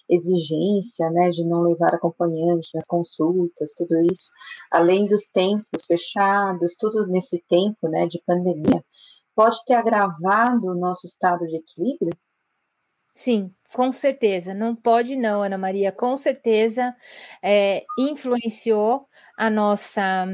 exigência, 0.07 1.09
né, 1.09 1.29
de 1.29 1.43
não 1.43 1.61
levar 1.61 1.95
acompanhante 1.95 2.69
nas 2.75 2.85
consultas, 2.85 3.73
tudo 3.73 3.99
isso, 4.11 4.29
além 4.69 5.07
dos 5.07 5.27
tempos 5.27 5.85
fechados, 5.85 6.75
tudo 6.77 7.07
nesse 7.07 7.43
tempo, 7.47 7.87
né, 7.87 8.05
de 8.05 8.21
pandemia, 8.25 8.83
pode 9.35 9.57
ter 9.65 9.73
agravado 9.73 10.67
o 10.67 10.75
nosso 10.75 11.07
estado 11.07 11.47
de 11.47 11.55
equilíbrio? 11.55 12.11
Sim, 13.15 13.53
com 13.73 13.91
certeza. 13.91 14.53
Não 14.53 14.75
pode 14.75 15.15
não, 15.15 15.43
Ana 15.43 15.57
Maria. 15.57 15.91
Com 15.91 16.15
certeza 16.15 16.95
é, 17.43 17.83
influenciou 17.97 19.07
a 19.37 19.49
nossa 19.49 20.25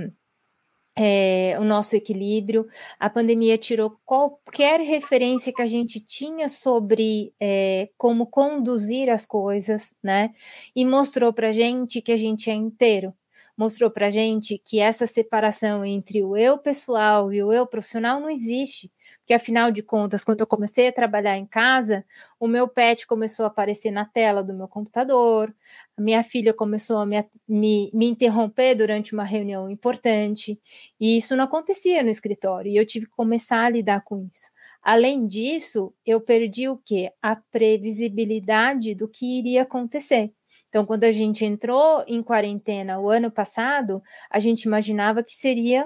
é, 0.95 1.57
o 1.59 1.63
nosso 1.63 1.95
equilíbrio. 1.95 2.67
A 2.99 3.09
pandemia 3.09 3.57
tirou 3.57 3.97
qualquer 4.05 4.79
referência 4.81 5.53
que 5.53 5.61
a 5.61 5.67
gente 5.67 5.99
tinha 5.99 6.49
sobre 6.49 7.33
é, 7.39 7.89
como 7.97 8.27
conduzir 8.27 9.09
as 9.09 9.25
coisas, 9.25 9.95
né? 10.03 10.31
E 10.75 10.85
mostrou 10.85 11.33
para 11.33 11.51
gente 11.51 12.01
que 12.01 12.11
a 12.11 12.17
gente 12.17 12.49
é 12.49 12.53
inteiro. 12.53 13.13
Mostrou 13.57 13.89
para 13.91 14.09
gente 14.11 14.57
que 14.59 14.79
essa 14.79 15.07
separação 15.07 15.83
entre 15.85 16.23
o 16.23 16.37
eu 16.37 16.57
pessoal 16.59 17.33
e 17.33 17.43
o 17.43 17.51
eu 17.53 17.65
profissional 17.67 18.19
não 18.21 18.29
existe 18.29 18.91
porque 19.27 19.33
afinal 19.33 19.71
de 19.71 19.83
contas, 19.83 20.23
quando 20.23 20.39
eu 20.39 20.47
comecei 20.47 20.87
a 20.87 20.91
trabalhar 20.93 21.37
em 21.37 21.45
casa, 21.45 22.05
o 22.39 22.47
meu 22.47 22.65
pet 22.65 23.05
começou 23.05 23.43
a 23.43 23.49
aparecer 23.49 23.91
na 23.91 24.05
tela 24.05 24.41
do 24.41 24.53
meu 24.53 24.69
computador, 24.69 25.53
a 25.97 26.01
minha 26.01 26.23
filha 26.23 26.53
começou 26.53 26.99
a 26.99 27.05
me, 27.05 27.21
me, 27.45 27.91
me 27.93 28.05
interromper 28.05 28.73
durante 28.73 29.13
uma 29.13 29.25
reunião 29.25 29.69
importante, 29.69 30.57
e 30.97 31.17
isso 31.17 31.35
não 31.35 31.43
acontecia 31.43 32.01
no 32.01 32.09
escritório, 32.09 32.71
e 32.71 32.77
eu 32.77 32.85
tive 32.85 33.07
que 33.07 33.11
começar 33.11 33.65
a 33.65 33.69
lidar 33.69 34.01
com 34.05 34.25
isso. 34.31 34.49
Além 34.81 35.27
disso, 35.27 35.93
eu 36.05 36.21
perdi 36.21 36.69
o 36.69 36.77
quê? 36.77 37.11
A 37.21 37.35
previsibilidade 37.35 38.95
do 38.95 39.09
que 39.09 39.39
iria 39.39 39.63
acontecer. 39.63 40.31
Então, 40.69 40.85
quando 40.85 41.03
a 41.03 41.11
gente 41.11 41.43
entrou 41.43 42.01
em 42.07 42.23
quarentena 42.23 42.97
o 42.97 43.09
ano 43.09 43.29
passado, 43.29 44.01
a 44.29 44.39
gente 44.39 44.63
imaginava 44.63 45.21
que 45.21 45.33
seria 45.33 45.85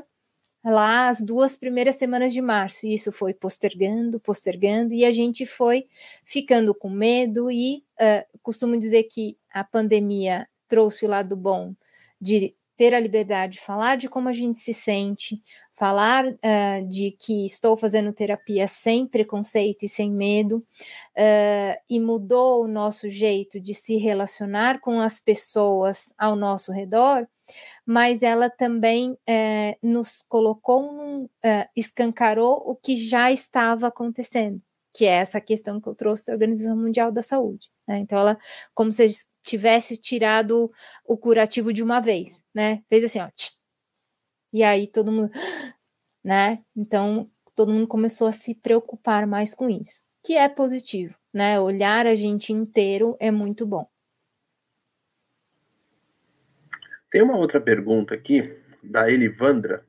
lá 0.64 1.10
as 1.10 1.22
duas 1.22 1.58
primeiras 1.58 1.96
semanas 1.96 2.34
de 2.34 2.42
março. 2.42 2.86
E 2.86 2.94
isso 2.94 3.12
foi 3.12 3.34
postergando, 3.34 4.20
postergando, 4.20 4.94
e 4.94 5.04
a 5.06 5.12
gente 5.12 5.46
foi 5.46 5.88
ficando 6.24 6.74
com 6.74 6.90
medo. 6.90 7.50
E 7.50 7.84
uh, 8.00 8.40
costumo 8.42 8.78
dizer 8.78 9.04
que 9.04 9.38
a 9.52 9.64
pandemia 9.64 10.48
trouxe 10.68 11.06
o 11.06 11.10
lado 11.10 11.36
bom 11.36 11.74
de 12.20 12.56
ter 12.82 12.96
a 12.96 13.00
liberdade 13.00 13.54
de 13.54 13.62
falar 13.62 13.96
de 13.96 14.10
como 14.10 14.28
a 14.28 14.34
gente 14.34 14.58
se 14.58 14.74
sente, 14.74 15.40
falar 15.76 16.26
uh, 16.26 16.90
de 16.90 17.12
que 17.12 17.46
estou 17.46 17.76
fazendo 17.78 18.12
terapia 18.12 18.68
sem 18.68 19.06
preconceito 19.06 19.84
e 19.84 19.90
sem 19.90 20.12
medo, 20.12 20.58
uh, 20.58 21.80
e 21.88 22.00
mudou 22.00 22.64
o 22.64 22.68
nosso 22.68 23.08
jeito 23.08 23.60
de 23.60 23.76
se 23.76 23.98
relacionar 23.98 24.80
com 24.80 25.00
as 25.00 25.20
pessoas 25.20 26.12
ao 26.18 26.36
nosso 26.36 26.72
redor, 26.72 27.28
mas 27.86 28.24
ela 28.24 28.50
também 28.50 29.12
uh, 29.12 29.78
nos 29.82 30.24
colocou, 30.28 30.84
um, 30.84 31.30
escancarou 31.76 32.62
o 32.66 32.76
que 32.76 32.96
já 32.96 33.32
estava 33.32 33.88
acontecendo, 33.88 34.62
que 34.94 35.06
é 35.06 35.14
essa 35.14 35.40
questão 35.42 35.80
que 35.80 35.88
eu 35.88 35.96
trouxe 35.96 36.26
da 36.28 36.34
Organização 36.34 36.78
Mundial 36.78 37.12
da 37.12 37.22
Saúde. 37.22 37.70
Né? 37.88 38.00
Então, 38.00 38.20
ela, 38.20 38.38
como 38.74 38.92
se 38.92 39.06
tivesse 39.42 39.98
tirado 39.98 40.72
o 41.06 41.18
curativo 41.18 41.74
de 41.74 41.84
uma 41.84 42.00
vez, 42.00 42.42
né? 42.54 42.84
Fez 42.90 43.04
assim, 43.04 43.20
ó. 43.20 43.28
Tch, 43.36 43.52
e 44.54 44.64
aí 44.64 44.88
todo 44.88 45.12
mundo, 45.12 45.32
né? 46.24 46.64
Então 46.76 47.30
todo 47.56 47.72
mundo 47.72 47.88
começou 47.88 48.28
a 48.28 48.32
se 48.32 48.56
preocupar 48.56 49.28
mais 49.28 49.54
com 49.54 49.70
isso, 49.70 50.02
que 50.24 50.34
é 50.38 50.48
positivo, 50.48 51.16
né? 51.34 51.60
Olhar 51.60 52.06
a 52.06 52.16
gente 52.16 52.54
inteiro 52.54 53.16
é 53.20 53.32
muito 53.32 53.66
bom. 53.66 53.88
Tem 57.12 57.22
uma 57.22 57.36
outra 57.36 57.60
pergunta 57.60 58.16
aqui 58.16 58.56
da 58.82 59.12
Elivandra. 59.12 59.86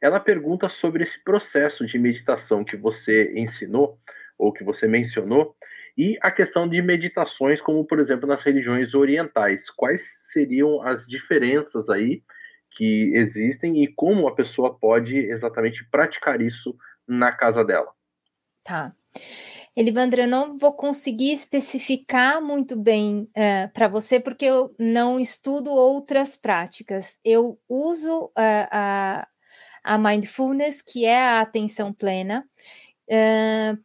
Ela 0.00 0.18
pergunta 0.18 0.68
sobre 0.68 1.04
esse 1.04 1.22
processo 1.22 1.86
de 1.86 1.98
meditação 1.98 2.64
que 2.64 2.76
você 2.76 3.32
ensinou 3.36 3.98
ou 4.38 4.52
que 4.52 4.64
você 4.64 4.88
mencionou 4.88 5.54
e 5.96 6.18
a 6.22 6.30
questão 6.30 6.66
de 6.66 6.80
meditações, 6.80 7.60
como 7.60 7.84
por 7.84 8.00
exemplo 8.00 8.26
nas 8.26 8.42
religiões 8.42 8.94
orientais. 8.94 9.68
Quais 9.70 10.02
seriam 10.32 10.82
as 10.82 11.06
diferenças 11.06 11.88
aí 11.90 12.22
que 12.70 13.12
existem 13.14 13.84
e 13.84 13.88
como 13.88 14.26
a 14.26 14.34
pessoa 14.34 14.76
pode 14.76 15.14
exatamente 15.14 15.84
praticar 15.90 16.40
isso 16.40 16.74
na 17.06 17.30
casa 17.30 17.62
dela? 17.62 17.92
Tá. 18.64 18.94
Elivandra, 19.74 20.24
eu 20.24 20.28
não 20.28 20.58
vou 20.58 20.72
conseguir 20.74 21.32
especificar 21.32 22.42
muito 22.42 22.76
bem 22.76 23.22
uh, 23.22 23.28
é, 23.34 23.66
para 23.68 23.88
você, 23.88 24.20
porque 24.20 24.44
eu 24.44 24.74
não 24.78 25.18
estudo 25.18 25.70
outras 25.70 26.36
práticas. 26.36 27.18
Eu 27.24 27.58
uso 27.66 28.26
uh, 28.26 28.68
a, 28.70 29.26
a 29.82 29.98
mindfulness, 29.98 30.82
que 30.82 31.06
é 31.06 31.18
a 31.18 31.40
atenção 31.40 31.92
plena, 31.92 32.46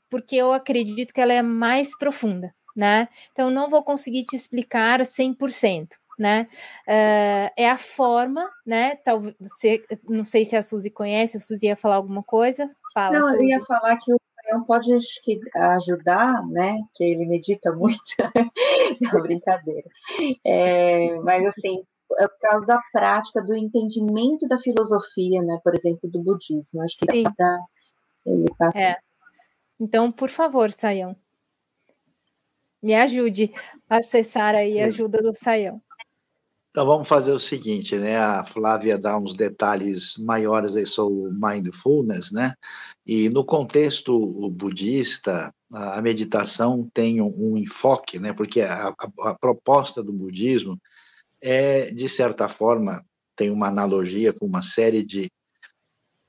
porque 0.10 0.36
eu 0.38 0.54
acredito 0.54 1.14
que 1.14 1.20
ela 1.20 1.34
é 1.34 1.42
mais 1.42 1.98
profunda, 1.98 2.54
né? 2.76 3.10
Então, 3.32 3.50
não 3.50 3.70
vou 3.70 3.84
conseguir 3.84 4.24
te 4.24 4.36
explicar 4.36 5.02
100%. 5.02 5.96
Né? 6.20 6.48
Uh, 6.88 7.54
é 7.56 7.70
a 7.70 7.78
forma, 7.78 8.50
né? 8.66 8.96
Talvez 8.96 9.36
você, 9.40 9.84
não 10.04 10.24
sei 10.24 10.46
se 10.46 10.56
a 10.56 10.64
Suzy 10.64 10.90
conhece, 10.90 11.38
a 11.38 11.40
Suzy 11.40 11.68
ia 11.68 11.76
falar 11.76 11.98
alguma 11.98 12.24
coisa. 12.24 12.68
Fala. 12.92 13.20
Não, 13.20 13.30
Suzy. 13.30 13.44
eu 13.44 13.48
ia 13.50 13.60
falar 13.60 13.96
que 13.98 14.12
o 14.12 14.20
Leão 14.48 14.64
pode 14.64 14.98
ajudar, 15.56 16.46
né? 16.48 16.80
Que 16.96 17.04
ele 17.04 17.26
medita 17.26 17.72
muito. 17.74 18.00
não, 19.02 19.22
brincadeira. 19.22 19.90
É, 20.46 21.16
mas 21.20 21.46
assim, 21.46 21.84
é 22.18 22.28
por 22.28 22.40
causa 22.40 22.68
da 22.68 22.82
prática, 22.92 23.44
do 23.44 23.56
entendimento 23.56 24.48
da 24.48 24.58
filosofia, 24.58 25.42
né? 25.42 25.60
Por 25.64 25.76
exemplo, 25.76 26.10
do 26.10 26.24
budismo. 26.24 26.82
Acho 26.82 26.98
que 26.98 27.24
dá 27.24 27.34
para 27.36 27.60
ele 28.26 28.48
passar. 28.58 28.80
É. 28.80 28.98
Então, 29.80 30.12
por 30.12 30.30
favor, 30.30 30.72
Saião, 30.72 31.16
me 32.82 32.96
ajude 32.96 33.54
a 33.90 33.98
acessar 33.98 34.56
aí 34.56 34.82
a 34.82 34.88
ajuda 34.88 35.22
do 35.22 35.36
Saião. 35.36 35.82
Então 36.78 36.86
vamos 36.86 37.08
fazer 37.08 37.32
o 37.32 37.40
seguinte, 37.40 37.96
né? 37.96 38.18
A 38.20 38.44
Flávia 38.44 39.00
dá 39.00 39.18
uns 39.18 39.34
detalhes 39.34 40.16
maiores 40.16 40.76
aí 40.76 40.86
sobre 40.86 41.34
mindfulness, 41.34 42.32
né? 42.32 42.54
E 43.04 43.30
no 43.30 43.44
contexto 43.44 44.48
budista, 44.52 45.52
a 45.74 46.00
meditação 46.04 46.88
tem 46.94 47.20
um, 47.20 47.58
enfoque, 47.58 48.20
né? 48.20 48.32
Porque 48.32 48.62
a, 48.62 48.90
a, 48.90 48.96
a, 49.22 49.36
proposta 49.40 50.04
do 50.04 50.14
budismo 50.14 50.80
é, 51.42 51.90
de 51.90 52.08
certa 52.08 52.48
forma, 52.48 53.04
tem 53.36 53.50
uma 53.50 53.70
analogia 53.70 54.32
com 54.32 54.46
uma 54.46 54.62
série 54.62 55.04
de 55.04 55.32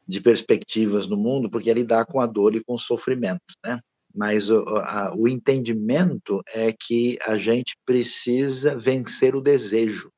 de 0.07 0.19
perspectivas 0.19 1.07
no 1.07 1.19
mundo, 1.19 1.51
porque 1.51 1.71
é 1.71 1.75
lidar 1.75 2.07
com 2.07 2.21
a 2.23 2.27
dor 2.27 2.57
e 2.57 2.65
com 2.65 2.77
o 2.77 2.79
sofrimento, 2.79 3.53
né? 3.63 3.79
Mas 4.15 4.49
o, 4.49 4.65
a, 4.79 5.15
o 5.15 5.29
entendimento 5.29 6.41
é 6.55 6.73
que 6.73 7.19
a 7.21 7.37
gente 7.37 7.77
precisa 7.85 8.75
vencer 8.75 9.37
o 9.37 9.43
desejo. 9.43 10.11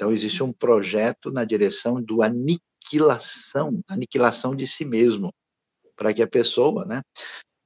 Então 0.00 0.10
existe 0.10 0.42
um 0.42 0.50
projeto 0.50 1.30
na 1.30 1.44
direção 1.44 2.02
do 2.02 2.22
aniquilação, 2.22 3.82
aniquilação 3.86 4.56
de 4.56 4.66
si 4.66 4.82
mesmo, 4.82 5.30
para 5.94 6.14
que 6.14 6.22
a 6.22 6.26
pessoa, 6.26 6.86
né, 6.86 7.02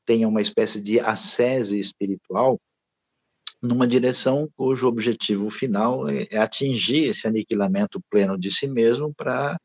tenha 0.04 0.26
uma 0.26 0.42
espécie 0.42 0.80
de 0.80 0.98
ascese 0.98 1.78
espiritual 1.78 2.58
numa 3.62 3.86
direção 3.86 4.50
cujo 4.56 4.88
objetivo 4.88 5.48
final 5.48 6.08
é, 6.08 6.26
é 6.28 6.38
atingir 6.38 7.04
esse 7.04 7.28
aniquilamento 7.28 8.00
pleno 8.10 8.36
de 8.36 8.50
si 8.50 8.66
mesmo 8.66 9.14
para 9.14 9.56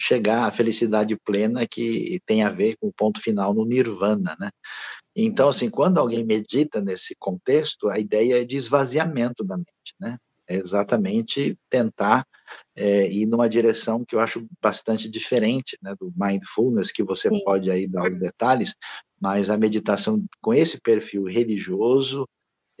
chegar 0.00 0.42
à 0.42 0.50
felicidade 0.50 1.16
plena 1.24 1.68
que 1.68 2.20
tem 2.26 2.42
a 2.42 2.50
ver 2.50 2.76
com 2.78 2.88
o 2.88 2.92
ponto 2.92 3.20
final 3.20 3.54
no 3.54 3.64
nirvana, 3.64 4.36
né? 4.40 4.50
Então, 5.14 5.48
assim, 5.48 5.70
quando 5.70 5.98
alguém 5.98 6.24
medita 6.24 6.80
nesse 6.80 7.14
contexto, 7.16 7.88
a 7.88 8.00
ideia 8.00 8.42
é 8.42 8.44
de 8.44 8.56
esvaziamento 8.56 9.44
da 9.44 9.56
mente, 9.56 9.94
né? 10.00 10.18
É 10.48 10.56
exatamente 10.56 11.58
tentar 11.68 12.26
é, 12.74 13.10
ir 13.10 13.26
numa 13.26 13.48
direção 13.48 14.04
que 14.04 14.14
eu 14.14 14.20
acho 14.20 14.46
bastante 14.62 15.08
diferente, 15.08 15.76
né, 15.82 15.94
do 16.00 16.12
mindfulness, 16.16 16.90
que 16.90 17.02
você 17.02 17.28
Sim. 17.28 17.42
pode 17.44 17.70
aí 17.70 17.86
dar 17.86 18.10
os 18.10 18.18
detalhes, 18.18 18.74
mas 19.20 19.50
a 19.50 19.58
meditação 19.58 20.24
com 20.40 20.54
esse 20.54 20.80
perfil 20.80 21.24
religioso, 21.24 22.26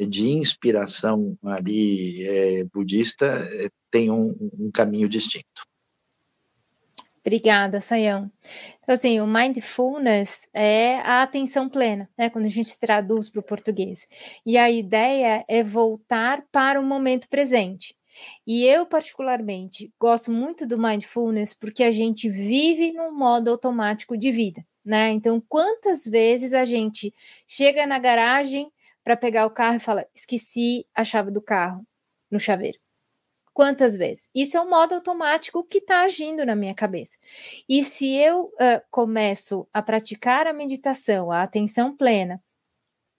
de 0.00 0.28
inspiração 0.28 1.36
ali 1.42 2.24
é, 2.24 2.64
budista, 2.72 3.26
é, 3.26 3.68
tem 3.90 4.10
um, 4.10 4.36
um 4.58 4.70
caminho 4.72 5.08
distinto. 5.08 5.67
Obrigada, 7.28 7.78
Sayão. 7.78 8.32
Então, 8.82 8.94
assim, 8.94 9.20
o 9.20 9.26
mindfulness 9.26 10.48
é 10.54 10.94
a 11.00 11.22
atenção 11.22 11.68
plena, 11.68 12.08
né? 12.16 12.30
Quando 12.30 12.46
a 12.46 12.48
gente 12.48 12.80
traduz 12.80 13.28
para 13.28 13.40
o 13.40 13.42
português. 13.42 14.08
E 14.46 14.56
a 14.56 14.70
ideia 14.70 15.44
é 15.46 15.62
voltar 15.62 16.42
para 16.50 16.80
o 16.80 16.82
momento 16.82 17.28
presente. 17.28 17.94
E 18.46 18.64
eu, 18.64 18.86
particularmente, 18.86 19.92
gosto 20.00 20.32
muito 20.32 20.66
do 20.66 20.78
mindfulness 20.78 21.52
porque 21.52 21.84
a 21.84 21.90
gente 21.90 22.30
vive 22.30 22.92
num 22.92 23.14
modo 23.14 23.50
automático 23.50 24.16
de 24.16 24.32
vida, 24.32 24.64
né? 24.82 25.10
Então, 25.10 25.38
quantas 25.46 26.04
vezes 26.06 26.54
a 26.54 26.64
gente 26.64 27.12
chega 27.46 27.86
na 27.86 27.98
garagem 27.98 28.72
para 29.04 29.18
pegar 29.18 29.44
o 29.44 29.50
carro 29.50 29.76
e 29.76 29.80
fala: 29.80 30.06
esqueci 30.14 30.86
a 30.94 31.04
chave 31.04 31.30
do 31.30 31.42
carro 31.42 31.86
no 32.30 32.40
chaveiro 32.40 32.78
quantas 33.58 33.96
vezes? 33.96 34.28
Isso 34.32 34.56
é 34.56 34.60
um 34.60 34.70
modo 34.70 34.94
automático 34.94 35.64
que 35.64 35.78
está 35.78 36.02
agindo 36.02 36.46
na 36.46 36.54
minha 36.54 36.76
cabeça. 36.76 37.18
E 37.68 37.82
se 37.82 38.14
eu 38.14 38.44
uh, 38.44 38.80
começo 38.88 39.66
a 39.74 39.82
praticar 39.82 40.46
a 40.46 40.52
meditação, 40.52 41.32
a 41.32 41.42
atenção 41.42 41.96
plena, 41.96 42.40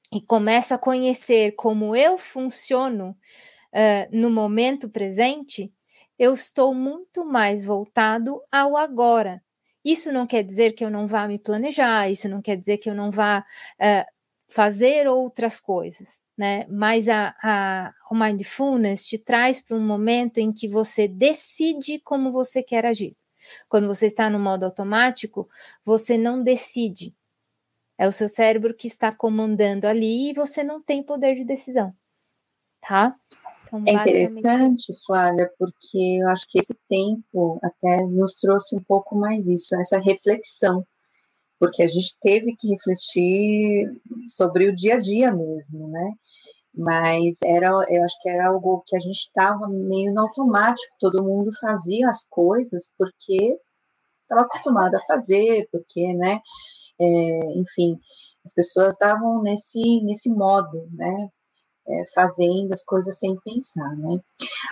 e 0.10 0.22
começo 0.22 0.74
a 0.74 0.78
conhecer 0.78 1.56
como 1.58 1.94
eu 1.94 2.18
funciono 2.18 3.10
uh, 3.10 4.18
no 4.18 4.32
momento 4.32 4.90
presente, 4.90 5.74
eu 6.18 6.32
estou 6.32 6.74
muito 6.74 7.26
mais 7.26 7.66
voltado 7.66 8.42
ao 8.50 8.78
agora. 8.78 9.44
Isso 9.84 10.10
não 10.10 10.26
quer 10.26 10.44
dizer 10.44 10.72
que 10.72 10.86
eu 10.86 10.90
não 10.90 11.06
vá 11.06 11.28
me 11.28 11.38
planejar, 11.38 12.10
isso 12.10 12.30
não 12.30 12.42
quer 12.42 12.56
dizer 12.56 12.78
que 12.78 12.90
eu 12.90 12.96
não 12.96 13.12
vá 13.12 13.40
uh, 13.42 14.06
fazer 14.48 15.06
outras 15.06 15.60
coisas 15.60 16.22
né? 16.40 16.66
Mas 16.70 17.10
a, 17.10 17.36
a, 17.44 17.94
o 18.10 18.16
mindfulness 18.16 19.06
te 19.06 19.18
traz 19.18 19.60
para 19.60 19.76
um 19.76 19.86
momento 19.86 20.38
em 20.38 20.54
que 20.54 20.70
você 20.70 21.06
decide 21.06 22.00
como 22.00 22.32
você 22.32 22.64
quer 22.64 22.86
agir. 22.86 23.14
Quando 23.68 23.88
você 23.88 24.06
está 24.06 24.30
no 24.30 24.40
modo 24.40 24.64
automático, 24.64 25.50
você 25.84 26.18
não 26.18 26.42
decide. 26.42 27.14
É 27.98 28.08
o 28.08 28.12
seu 28.12 28.30
cérebro 28.30 28.74
que 28.74 28.88
está 28.88 29.12
comandando 29.12 29.86
ali 29.86 30.30
e 30.30 30.34
você 30.34 30.64
não 30.64 30.82
tem 30.82 31.04
poder 31.04 31.36
de 31.36 31.44
decisão. 31.44 31.94
Tá? 32.80 33.14
Então, 33.68 33.84
é 33.86 33.92
interessante, 33.92 34.94
Flávia, 35.06 35.52
porque 35.60 36.22
eu 36.22 36.30
acho 36.30 36.48
que 36.48 36.60
esse 36.60 36.74
tempo 36.88 37.60
até 37.62 37.98
nos 38.06 38.34
trouxe 38.36 38.78
um 38.78 38.82
pouco 38.82 39.14
mais 39.14 39.46
isso, 39.46 39.76
essa 39.76 40.00
reflexão 40.00 40.88
porque 41.60 41.84
a 41.84 41.88
gente 41.88 42.16
teve 42.22 42.56
que 42.58 42.70
refletir 42.70 43.92
sobre 44.28 44.70
o 44.70 44.76
dia 44.76 44.96
a 44.96 45.00
dia 45.00 45.32
mesmo, 45.32 45.88
né? 45.90 46.14
mas 46.74 47.38
era, 47.44 47.68
eu 47.90 48.04
acho 48.04 48.18
que 48.22 48.30
era 48.30 48.48
algo 48.48 48.84
que 48.88 48.96
a 48.96 49.00
gente 49.00 49.18
estava 49.18 49.68
meio 49.68 50.14
no 50.14 50.22
automático, 50.22 50.96
todo 51.00 51.24
mundo 51.24 51.52
fazia 51.60 52.08
as 52.10 52.26
coisas 52.30 52.92
porque 52.98 53.60
estava 54.22 54.42
acostumado 54.42 54.96
a 54.96 55.06
fazer, 55.06 55.68
porque, 55.72 56.14
né, 56.14 56.40
é, 57.00 57.60
enfim, 57.60 58.00
as 58.46 58.54
pessoas 58.54 58.94
estavam 58.94 59.42
nesse, 59.42 60.02
nesse 60.04 60.30
modo, 60.30 60.88
né, 60.94 61.30
é, 61.90 62.06
fazendo 62.14 62.72
as 62.72 62.84
coisas 62.84 63.18
sem 63.18 63.36
pensar, 63.44 63.96
né. 63.98 64.20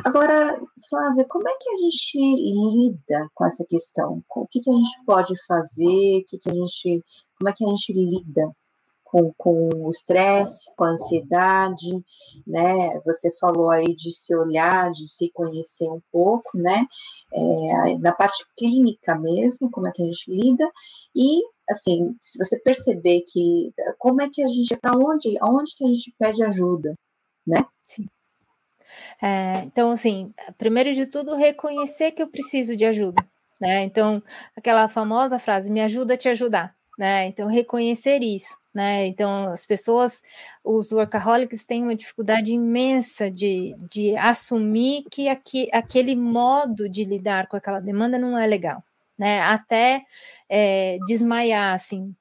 Agora, 0.06 0.60
Flávia, 0.90 1.26
como 1.28 1.50
é 1.50 1.54
que 1.60 1.70
a 1.70 1.78
gente 1.78 2.20
lida 2.20 3.30
com 3.34 3.46
essa 3.46 3.66
questão? 3.66 4.24
O 4.36 4.48
que, 4.48 4.60
que 4.60 4.70
a 4.70 4.76
gente 4.76 5.04
pode 5.06 5.34
fazer? 5.46 6.20
O 6.22 6.26
que, 6.26 6.38
que 6.38 6.50
a 6.50 6.54
gente, 6.54 7.04
como 7.38 7.50
é 7.50 7.54
que 7.54 7.66
a 7.66 7.68
gente 7.68 7.94
lida 7.94 8.52
com, 9.04 9.34
com 9.38 9.70
o 9.74 9.90
estresse, 9.90 10.72
com 10.76 10.84
a 10.84 10.90
ansiedade, 10.90 12.04
né? 12.46 13.00
Você 13.06 13.32
falou 13.40 13.70
aí 13.70 13.96
de 13.96 14.12
se 14.12 14.36
olhar, 14.36 14.92
de 14.92 15.08
se 15.08 15.32
conhecer 15.32 15.90
um 15.90 16.02
pouco, 16.12 16.58
né? 16.58 16.86
É, 17.34 17.98
na 18.00 18.12
parte 18.14 18.46
clínica 18.58 19.16
mesmo, 19.16 19.72
como 19.72 19.88
é 19.88 19.92
que 19.92 20.02
a 20.02 20.06
gente 20.06 20.30
lida, 20.30 20.70
e 21.16 21.42
assim, 21.70 22.16
se 22.22 22.38
você 22.38 22.60
perceber 22.60 23.22
que 23.28 23.74
como 23.98 24.22
é 24.22 24.30
que 24.32 24.44
a 24.44 24.48
gente, 24.48 24.76
para 24.78 24.98
onde, 24.98 25.38
aonde 25.42 25.76
que 25.76 25.84
a 25.84 25.88
gente 25.88 26.14
pede 26.18 26.44
ajuda, 26.44 26.96
né? 27.48 27.66
Sim. 27.84 28.08
É, 29.22 29.62
então, 29.66 29.92
assim, 29.92 30.34
primeiro 30.58 30.94
de 30.94 31.06
tudo, 31.08 31.36
reconhecer 31.36 32.12
que 32.12 32.22
eu 32.22 32.28
preciso 32.28 32.76
de 32.76 32.86
ajuda, 32.86 33.24
né? 33.60 33.84
Então, 33.84 34.22
aquela 34.56 34.88
famosa 34.88 35.40
frase, 35.40 35.72
me 35.72 35.82
ajuda 35.82 36.14
a 36.16 36.18
te 36.18 36.30
ajudar, 36.30 36.76
né? 36.98 37.26
Então, 37.28 37.48
reconhecer 37.48 38.22
isso 38.22 38.58
né? 38.78 39.08
Então, 39.08 39.48
as 39.48 39.66
pessoas, 39.66 40.22
os 40.64 40.92
workaholics 40.92 41.66
têm 41.66 41.82
uma 41.82 41.96
dificuldade 41.96 42.54
imensa 42.54 43.32
de, 43.32 43.76
de 43.90 44.16
assumir 44.16 45.04
que 45.10 45.28
aqui, 45.28 45.68
aquele 45.74 46.16
modo 46.16 46.88
de 46.88 47.04
lidar 47.04 47.48
com 47.48 47.58
aquela 47.58 47.80
demanda 47.80 48.20
não 48.20 48.38
é 48.38 48.46
legal, 48.46 48.84
né? 49.18 49.42
Até 49.42 50.04
é, 50.48 51.00
desmaiar, 51.08 51.74
assim, 51.74 52.14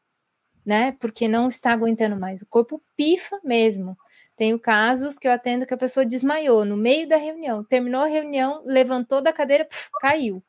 né? 0.66 0.92
Porque 0.98 1.28
não 1.28 1.48
está 1.48 1.72
aguentando 1.72 2.18
mais. 2.18 2.42
O 2.42 2.46
corpo 2.46 2.80
pifa 2.96 3.38
mesmo. 3.44 3.96
Tenho 4.36 4.58
casos 4.58 5.18
que 5.18 5.28
eu 5.28 5.32
atendo 5.32 5.66
que 5.66 5.72
a 5.72 5.78
pessoa 5.78 6.04
desmaiou 6.04 6.64
no 6.64 6.76
meio 6.76 7.08
da 7.08 7.16
reunião, 7.16 7.64
terminou 7.64 8.02
a 8.02 8.06
reunião, 8.06 8.62
levantou 8.66 9.22
da 9.22 9.32
cadeira, 9.32 9.66
caiu, 10.00 10.42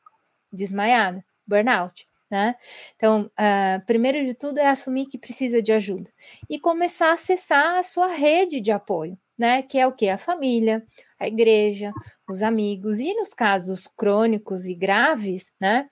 desmaiada, 0.52 1.24
burnout 1.46 2.08
né? 2.30 2.54
Então, 2.96 3.30
uh, 3.38 3.84
primeiro 3.86 4.26
de 4.26 4.34
tudo 4.34 4.58
é 4.58 4.66
assumir 4.66 5.06
que 5.06 5.18
precisa 5.18 5.62
de 5.62 5.72
ajuda 5.72 6.10
e 6.48 6.58
começar 6.58 7.08
a 7.08 7.12
acessar 7.12 7.78
a 7.78 7.82
sua 7.82 8.08
rede 8.08 8.60
de 8.60 8.70
apoio, 8.70 9.18
né? 9.36 9.62
Que 9.62 9.78
é 9.78 9.86
o 9.86 9.92
que? 9.92 10.08
A 10.08 10.18
família, 10.18 10.84
a 11.18 11.26
igreja, 11.26 11.92
os 12.28 12.42
amigos, 12.42 13.00
e 13.00 13.14
nos 13.14 13.32
casos 13.32 13.86
crônicos 13.86 14.66
e 14.66 14.74
graves, 14.74 15.52
né? 15.60 15.88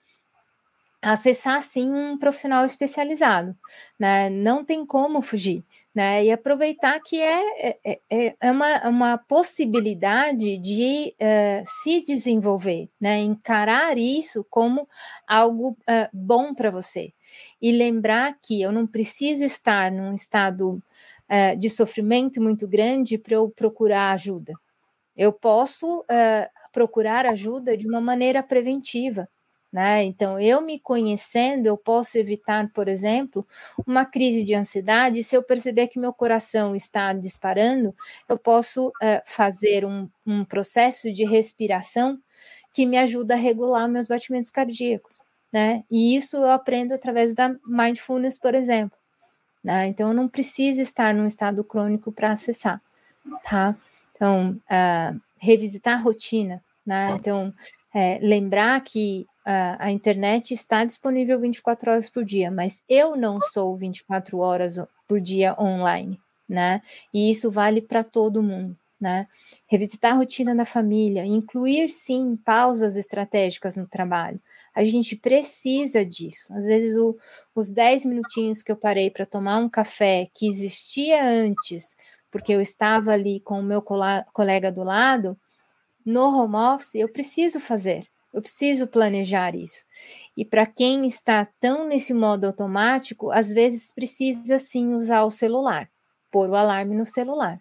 Acessar 1.01 1.61
sim 1.61 1.91
um 1.91 2.17
profissional 2.17 2.65
especializado, 2.65 3.55
né? 3.99 4.29
Não 4.29 4.65
tem 4.65 4.85
como 4.85 5.21
fugir, 5.21 5.63
né? 5.93 6.25
E 6.25 6.31
aproveitar 6.31 6.99
que 6.99 7.19
é, 7.19 7.77
é, 7.83 7.99
é, 8.09 8.35
é 8.39 8.51
uma, 8.51 8.89
uma 8.89 9.17
possibilidade 9.17 10.57
de 10.57 11.13
uh, 11.21 11.63
se 11.65 12.01
desenvolver, 12.01 12.89
né? 12.99 13.19
Encarar 13.19 13.97
isso 13.97 14.45
como 14.49 14.87
algo 15.27 15.77
uh, 15.81 16.09
bom 16.11 16.53
para 16.53 16.71
você 16.71 17.13
e 17.61 17.71
lembrar 17.71 18.35
que 18.41 18.61
eu 18.61 18.71
não 18.71 18.87
preciso 18.87 19.43
estar 19.43 19.91
num 19.91 20.13
estado 20.13 20.71
uh, 21.29 21.57
de 21.57 21.69
sofrimento 21.69 22.41
muito 22.41 22.67
grande 22.67 23.19
para 23.19 23.35
eu 23.35 23.49
procurar 23.49 24.13
ajuda. 24.13 24.53
Eu 25.15 25.33
posso 25.33 26.05
procurar 26.71 27.25
ajuda 27.25 27.75
de 27.75 27.87
uma 27.87 27.99
maneira 27.99 28.43
preventiva, 28.43 29.27
né? 29.71 30.03
Então, 30.03 30.39
eu 30.39 30.61
me 30.61 30.79
conhecendo, 30.79 31.67
eu 31.67 31.77
posso 31.77 32.17
evitar, 32.17 32.69
por 32.73 32.87
exemplo, 32.87 33.45
uma 33.85 34.05
crise 34.05 34.43
de 34.43 34.55
ansiedade. 34.55 35.23
Se 35.23 35.35
eu 35.35 35.43
perceber 35.43 35.87
que 35.87 35.99
meu 35.99 36.13
coração 36.13 36.75
está 36.75 37.11
disparando, 37.13 37.93
eu 38.29 38.37
posso 38.37 38.87
uh, 38.87 39.21
fazer 39.25 39.85
um, 39.85 40.09
um 40.25 40.45
processo 40.45 41.11
de 41.11 41.25
respiração 41.25 42.17
que 42.73 42.85
me 42.85 42.97
ajuda 42.97 43.33
a 43.33 43.37
regular 43.37 43.89
meus 43.89 44.07
batimentos 44.07 44.49
cardíacos. 44.49 45.25
Né? 45.51 45.83
E 45.89 46.15
isso 46.15 46.37
eu 46.37 46.51
aprendo 46.51 46.93
através 46.93 47.33
da 47.33 47.55
mindfulness, 47.65 48.37
por 48.37 48.53
exemplo. 48.53 48.97
Né? 49.63 49.87
Então, 49.87 50.09
eu 50.09 50.13
não 50.13 50.27
preciso 50.27 50.81
estar 50.81 51.13
num 51.13 51.25
estado 51.25 51.63
crônico 51.63 52.11
para 52.11 52.31
acessar, 52.31 52.81
tá? 53.43 53.75
Então, 54.11 54.51
uh, 54.51 55.21
revisitar 55.37 55.99
a 55.99 56.01
rotina, 56.01 56.63
né? 56.85 57.11
Então, 57.11 57.53
é, 57.93 58.19
lembrar 58.21 58.79
que 58.81 59.25
a, 59.47 59.85
a 59.85 59.91
internet 59.91 60.53
está 60.53 60.83
disponível 60.83 61.39
24 61.39 61.91
horas 61.91 62.09
por 62.09 62.25
dia, 62.25 62.51
mas 62.51 62.83
eu 62.89 63.15
não 63.15 63.39
sou 63.39 63.77
24 63.77 64.39
horas 64.39 64.77
por 65.07 65.21
dia 65.21 65.55
online, 65.57 66.19
né? 66.49 66.81
E 67.13 67.31
isso 67.31 67.49
vale 67.49 67.81
para 67.81 68.03
todo 68.03 68.43
mundo. 68.43 68.75
Né? 68.99 69.27
Revisitar 69.67 70.13
a 70.13 70.15
rotina 70.15 70.55
da 70.55 70.65
família, 70.65 71.23
incluir 71.23 71.87
sim 71.87 72.35
pausas 72.35 72.95
estratégicas 72.95 73.75
no 73.75 73.85
trabalho. 73.85 74.41
A 74.73 74.83
gente 74.83 75.15
precisa 75.15 76.03
disso. 76.03 76.51
Às 76.55 76.65
vezes, 76.65 76.95
o, 76.95 77.15
os 77.53 77.71
10 77.71 78.05
minutinhos 78.05 78.63
que 78.63 78.71
eu 78.71 78.75
parei 78.75 79.11
para 79.11 79.23
tomar 79.23 79.59
um 79.59 79.69
café 79.69 80.27
que 80.33 80.49
existia 80.49 81.23
antes, 81.23 81.95
porque 82.31 82.51
eu 82.51 82.59
estava 82.59 83.11
ali 83.11 83.39
com 83.39 83.59
o 83.59 83.63
meu 83.63 83.83
colega 84.33 84.71
do 84.71 84.83
lado, 84.83 85.37
no 86.03 86.35
home 86.35 86.55
office, 86.55 86.95
eu 86.95 87.07
preciso 87.07 87.59
fazer. 87.59 88.07
Eu 88.33 88.41
preciso 88.41 88.87
planejar 88.87 89.55
isso. 89.55 89.85
E 90.35 90.45
para 90.45 90.65
quem 90.65 91.05
está 91.07 91.47
tão 91.59 91.87
nesse 91.87 92.13
modo 92.13 92.45
automático, 92.45 93.31
às 93.31 93.51
vezes 93.51 93.91
precisa 93.91 94.59
sim 94.59 94.93
usar 94.93 95.23
o 95.23 95.31
celular, 95.31 95.89
pôr 96.31 96.49
o 96.49 96.55
alarme 96.55 96.95
no 96.95 97.05
celular. 97.05 97.59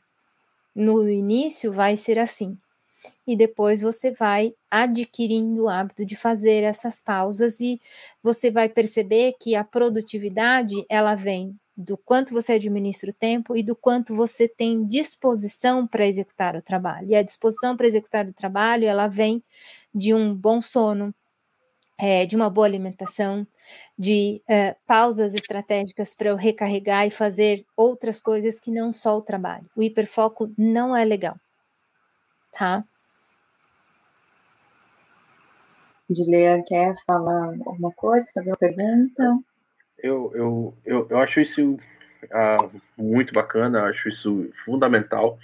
No 0.74 1.08
início 1.08 1.72
vai 1.72 1.96
ser 1.96 2.18
assim. 2.18 2.58
E 3.26 3.36
depois 3.36 3.80
você 3.80 4.10
vai 4.10 4.54
adquirindo 4.70 5.64
o 5.64 5.68
hábito 5.68 6.04
de 6.04 6.16
fazer 6.16 6.62
essas 6.62 7.00
pausas 7.00 7.60
e 7.60 7.80
você 8.22 8.50
vai 8.50 8.68
perceber 8.68 9.34
que 9.40 9.54
a 9.54 9.64
produtividade 9.64 10.74
ela 10.88 11.14
vem 11.14 11.56
do 11.76 11.96
quanto 11.96 12.32
você 12.32 12.54
administra 12.54 13.10
o 13.10 13.14
tempo 13.14 13.54
e 13.54 13.62
do 13.62 13.76
quanto 13.76 14.14
você 14.14 14.48
tem 14.48 14.86
disposição 14.86 15.86
para 15.86 16.06
executar 16.06 16.56
o 16.56 16.62
trabalho. 16.62 17.08
E 17.10 17.14
a 17.14 17.22
disposição 17.22 17.76
para 17.76 17.86
executar 17.86 18.26
o 18.26 18.32
trabalho, 18.32 18.86
ela 18.86 19.06
vem 19.06 19.42
de 19.96 20.12
um 20.12 20.34
bom 20.34 20.60
sono, 20.60 21.14
é, 21.98 22.26
de 22.26 22.36
uma 22.36 22.50
boa 22.50 22.66
alimentação, 22.66 23.46
de 23.98 24.42
é, 24.46 24.76
pausas 24.86 25.32
estratégicas 25.32 26.14
para 26.14 26.28
eu 26.28 26.36
recarregar 26.36 27.06
e 27.06 27.10
fazer 27.10 27.64
outras 27.74 28.20
coisas 28.20 28.60
que 28.60 28.70
não 28.70 28.92
só 28.92 29.16
o 29.16 29.22
trabalho. 29.22 29.64
O 29.74 29.82
hiperfoco 29.82 30.52
não 30.58 30.94
é 30.94 31.02
legal, 31.02 31.36
tá? 32.52 32.84
Dilean 36.10 36.62
quer 36.62 36.94
falar 37.06 37.54
alguma 37.64 37.90
coisa, 37.92 38.30
fazer 38.34 38.50
uma 38.50 38.56
pergunta? 38.58 39.38
Eu, 39.98 40.30
eu, 40.34 40.74
eu, 40.84 41.06
eu 41.08 41.18
acho 41.18 41.40
isso 41.40 41.78
ah, 42.30 42.58
muito 42.98 43.32
bacana, 43.32 43.84
acho 43.84 44.10
isso 44.10 44.50
fundamental. 44.64 45.38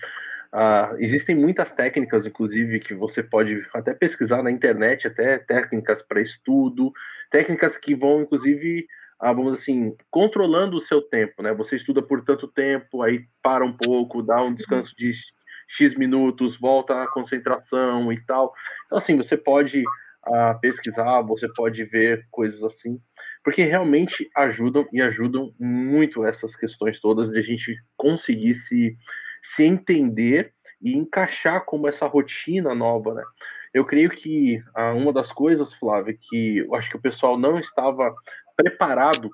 Uh, 0.53 0.97
existem 0.99 1.35
muitas 1.35 1.71
técnicas, 1.73 2.27
inclusive, 2.27 2.79
que 2.81 2.93
você 2.93 3.23
pode 3.23 3.67
até 3.73 3.95
pesquisar 3.95 4.43
na 4.43 4.51
internet, 4.51 5.07
até 5.07 5.39
técnicas 5.39 6.03
para 6.03 6.21
estudo, 6.21 6.93
técnicas 7.31 7.77
que 7.79 7.95
vão, 7.95 8.21
inclusive, 8.21 8.87
uh, 9.23 9.35
vamos 9.35 9.61
assim, 9.61 9.97
controlando 10.11 10.77
o 10.77 10.81
seu 10.81 11.01
tempo, 11.01 11.43
né? 11.43 11.55
Você 11.55 11.77
estuda 11.77 12.03
por 12.03 12.23
tanto 12.23 12.47
tempo, 12.47 13.03
aí 13.03 13.25
para 13.43 13.65
um 13.65 13.73
pouco, 13.73 14.23
dá 14.23 14.43
um 14.43 14.53
descanso 14.53 14.93
de 14.99 15.15
X 15.69 15.97
minutos, 15.97 16.59
volta 16.59 17.03
à 17.03 17.09
concentração 17.09 18.13
e 18.13 18.21
tal. 18.27 18.53
Então, 18.85 18.99
assim, 18.99 19.17
você 19.17 19.39
pode 19.39 19.83
uh, 20.27 20.61
pesquisar, 20.61 21.23
você 21.23 21.49
pode 21.57 21.83
ver 21.85 22.27
coisas 22.31 22.63
assim, 22.63 23.01
porque 23.43 23.65
realmente 23.65 24.29
ajudam 24.37 24.87
e 24.93 25.01
ajudam 25.01 25.55
muito 25.59 26.27
essas 26.27 26.55
questões 26.55 27.01
todas 27.01 27.31
de 27.31 27.39
a 27.39 27.43
gente 27.43 27.75
conseguir 27.97 28.55
se 28.55 28.95
se 29.43 29.65
entender 29.65 30.53
e 30.81 30.97
encaixar 30.97 31.65
como 31.65 31.89
essa 31.89 32.07
rotina 32.07 32.75
nova, 32.75 33.15
né? 33.15 33.23
Eu 33.73 33.85
creio 33.85 34.11
que 34.11 34.63
ah, 34.75 34.93
uma 34.93 35.13
das 35.13 35.33
coisas, 35.33 35.73
Flávia, 35.75 36.17
que 36.21 36.59
eu 36.59 36.75
acho 36.75 36.91
que 36.91 36.97
o 36.97 37.01
pessoal 37.01 37.39
não 37.39 37.59
estava 37.59 38.15
preparado 38.57 39.31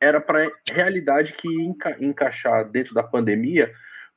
era 0.00 0.20
para 0.20 0.46
a 0.46 0.50
realidade 0.72 1.34
que 1.34 1.48
enca 1.48 1.96
encaixar 2.00 2.68
dentro 2.70 2.94
da 2.94 3.02
pandemia 3.02 3.72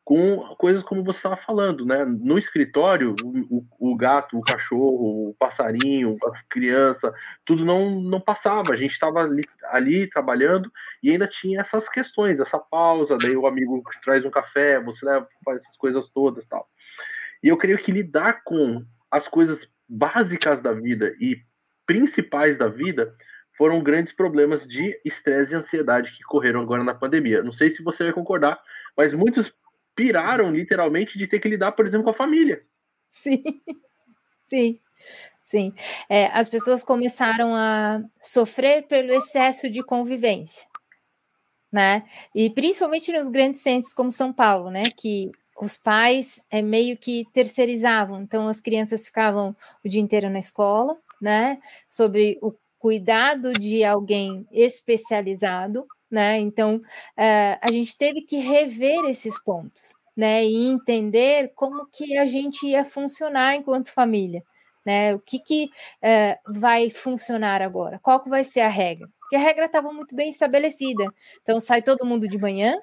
com 0.07 0.37
coisas 0.55 0.81
como 0.83 1.03
você 1.03 1.17
estava 1.17 1.35
falando, 1.35 1.85
né? 1.85 2.05
No 2.05 2.39
escritório, 2.39 3.13
o, 3.21 3.65
o, 3.77 3.93
gato, 3.93 4.37
o 4.37 4.41
cachorro, 4.41 5.31
o 5.31 5.35
passarinho, 5.37 6.15
a 6.23 6.31
criança, 6.49 7.13
tudo 7.43 7.65
não, 7.65 7.99
não 7.99 8.21
passava. 8.21 8.71
A 8.71 8.77
gente 8.77 8.93
estava 8.93 9.19
ali, 9.19 9.41
ali, 9.65 10.09
trabalhando 10.09 10.71
e 11.03 11.11
ainda 11.11 11.27
tinha 11.27 11.59
essas 11.59 11.89
questões, 11.89 12.39
essa 12.39 12.57
pausa, 12.57 13.17
daí 13.17 13.35
o 13.35 13.45
amigo 13.45 13.83
traz 14.01 14.23
um 14.23 14.29
café, 14.29 14.79
você 14.79 15.05
leva, 15.05 15.27
faz 15.43 15.59
essas 15.59 15.75
coisas 15.75 16.07
todas 16.07 16.47
tal. 16.47 16.69
E 17.43 17.49
eu 17.49 17.57
creio 17.57 17.77
que 17.77 17.91
lidar 17.91 18.45
com 18.45 18.85
as 19.11 19.27
coisas 19.27 19.67
básicas 19.89 20.61
da 20.61 20.71
vida 20.71 21.13
e 21.19 21.41
principais 21.85 22.57
da 22.57 22.69
vida 22.69 23.13
foram 23.57 23.83
grandes 23.83 24.13
problemas 24.13 24.65
de 24.65 24.97
estresse 25.03 25.51
e 25.51 25.55
ansiedade 25.55 26.13
que 26.15 26.23
correram 26.23 26.61
agora 26.61 26.81
na 26.81 26.95
pandemia. 26.95 27.43
Não 27.43 27.51
sei 27.51 27.73
se 27.73 27.83
você 27.83 28.05
vai 28.05 28.13
concordar, 28.13 28.57
mas 28.95 29.13
muitos 29.13 29.53
piraram 29.97 30.51
literalmente 30.51 31.17
de 31.17 31.27
ter 31.27 31.39
que 31.39 31.49
lidar, 31.49 31.71
por 31.71 31.85
exemplo, 31.85 32.03
com 32.03 32.11
a 32.11 32.13
família. 32.13 32.63
Sim, 33.09 33.43
sim, 34.45 34.79
sim. 35.43 35.73
É, 36.07 36.27
as 36.27 36.47
pessoas 36.47 36.83
começaram 36.83 37.55
a 37.55 38.01
sofrer 38.21 38.83
pelo 38.87 39.11
excesso 39.11 39.67
de 39.69 39.83
convivência, 39.83 40.67
né? 41.71 42.03
E 42.33 42.47
principalmente 42.51 43.11
nos 43.11 43.27
grandes 43.27 43.61
centros 43.61 43.91
como 43.91 44.11
São 44.11 44.31
Paulo, 44.31 44.69
né? 44.69 44.83
Que 44.95 45.31
os 45.59 45.75
pais 45.75 46.45
é 46.51 46.61
meio 46.61 46.95
que 46.95 47.25
terceirizavam, 47.33 48.21
então 48.21 48.47
as 48.47 48.61
crianças 48.61 49.07
ficavam 49.07 49.55
o 49.83 49.89
dia 49.89 49.99
inteiro 49.99 50.29
na 50.29 50.37
escola, 50.37 50.95
né? 51.19 51.59
Sobre 51.89 52.37
o 52.43 52.53
cuidado 52.77 53.51
de 53.53 53.83
alguém 53.83 54.47
especializado, 54.51 55.87
né? 56.09 56.37
Então, 56.39 56.77
uh, 56.77 57.57
a 57.61 57.71
gente 57.71 57.97
teve 57.97 58.21
que 58.21 58.37
rever 58.37 59.05
esses 59.05 59.41
pontos, 59.43 59.95
né? 60.15 60.43
E 60.45 60.67
entender 60.67 61.51
como 61.55 61.85
que 61.87 62.17
a 62.17 62.25
gente 62.25 62.67
ia 62.67 62.85
funcionar 62.85 63.55
enquanto 63.55 63.93
família, 63.93 64.43
né? 64.85 65.13
O 65.13 65.19
que 65.19 65.39
que 65.39 65.65
uh, 65.65 66.59
vai 66.59 66.89
funcionar 66.89 67.61
agora? 67.61 67.99
Qual 67.99 68.21
que 68.21 68.29
vai 68.29 68.43
ser 68.43 68.61
a 68.61 68.69
regra? 68.69 69.07
Porque 69.19 69.35
a 69.35 69.39
regra 69.39 69.65
estava 69.65 69.91
muito 69.91 70.15
bem 70.15 70.29
estabelecida. 70.29 71.05
Então, 71.41 71.59
sai 71.59 71.81
todo 71.81 72.05
mundo 72.05 72.27
de 72.27 72.37
manhã, 72.37 72.79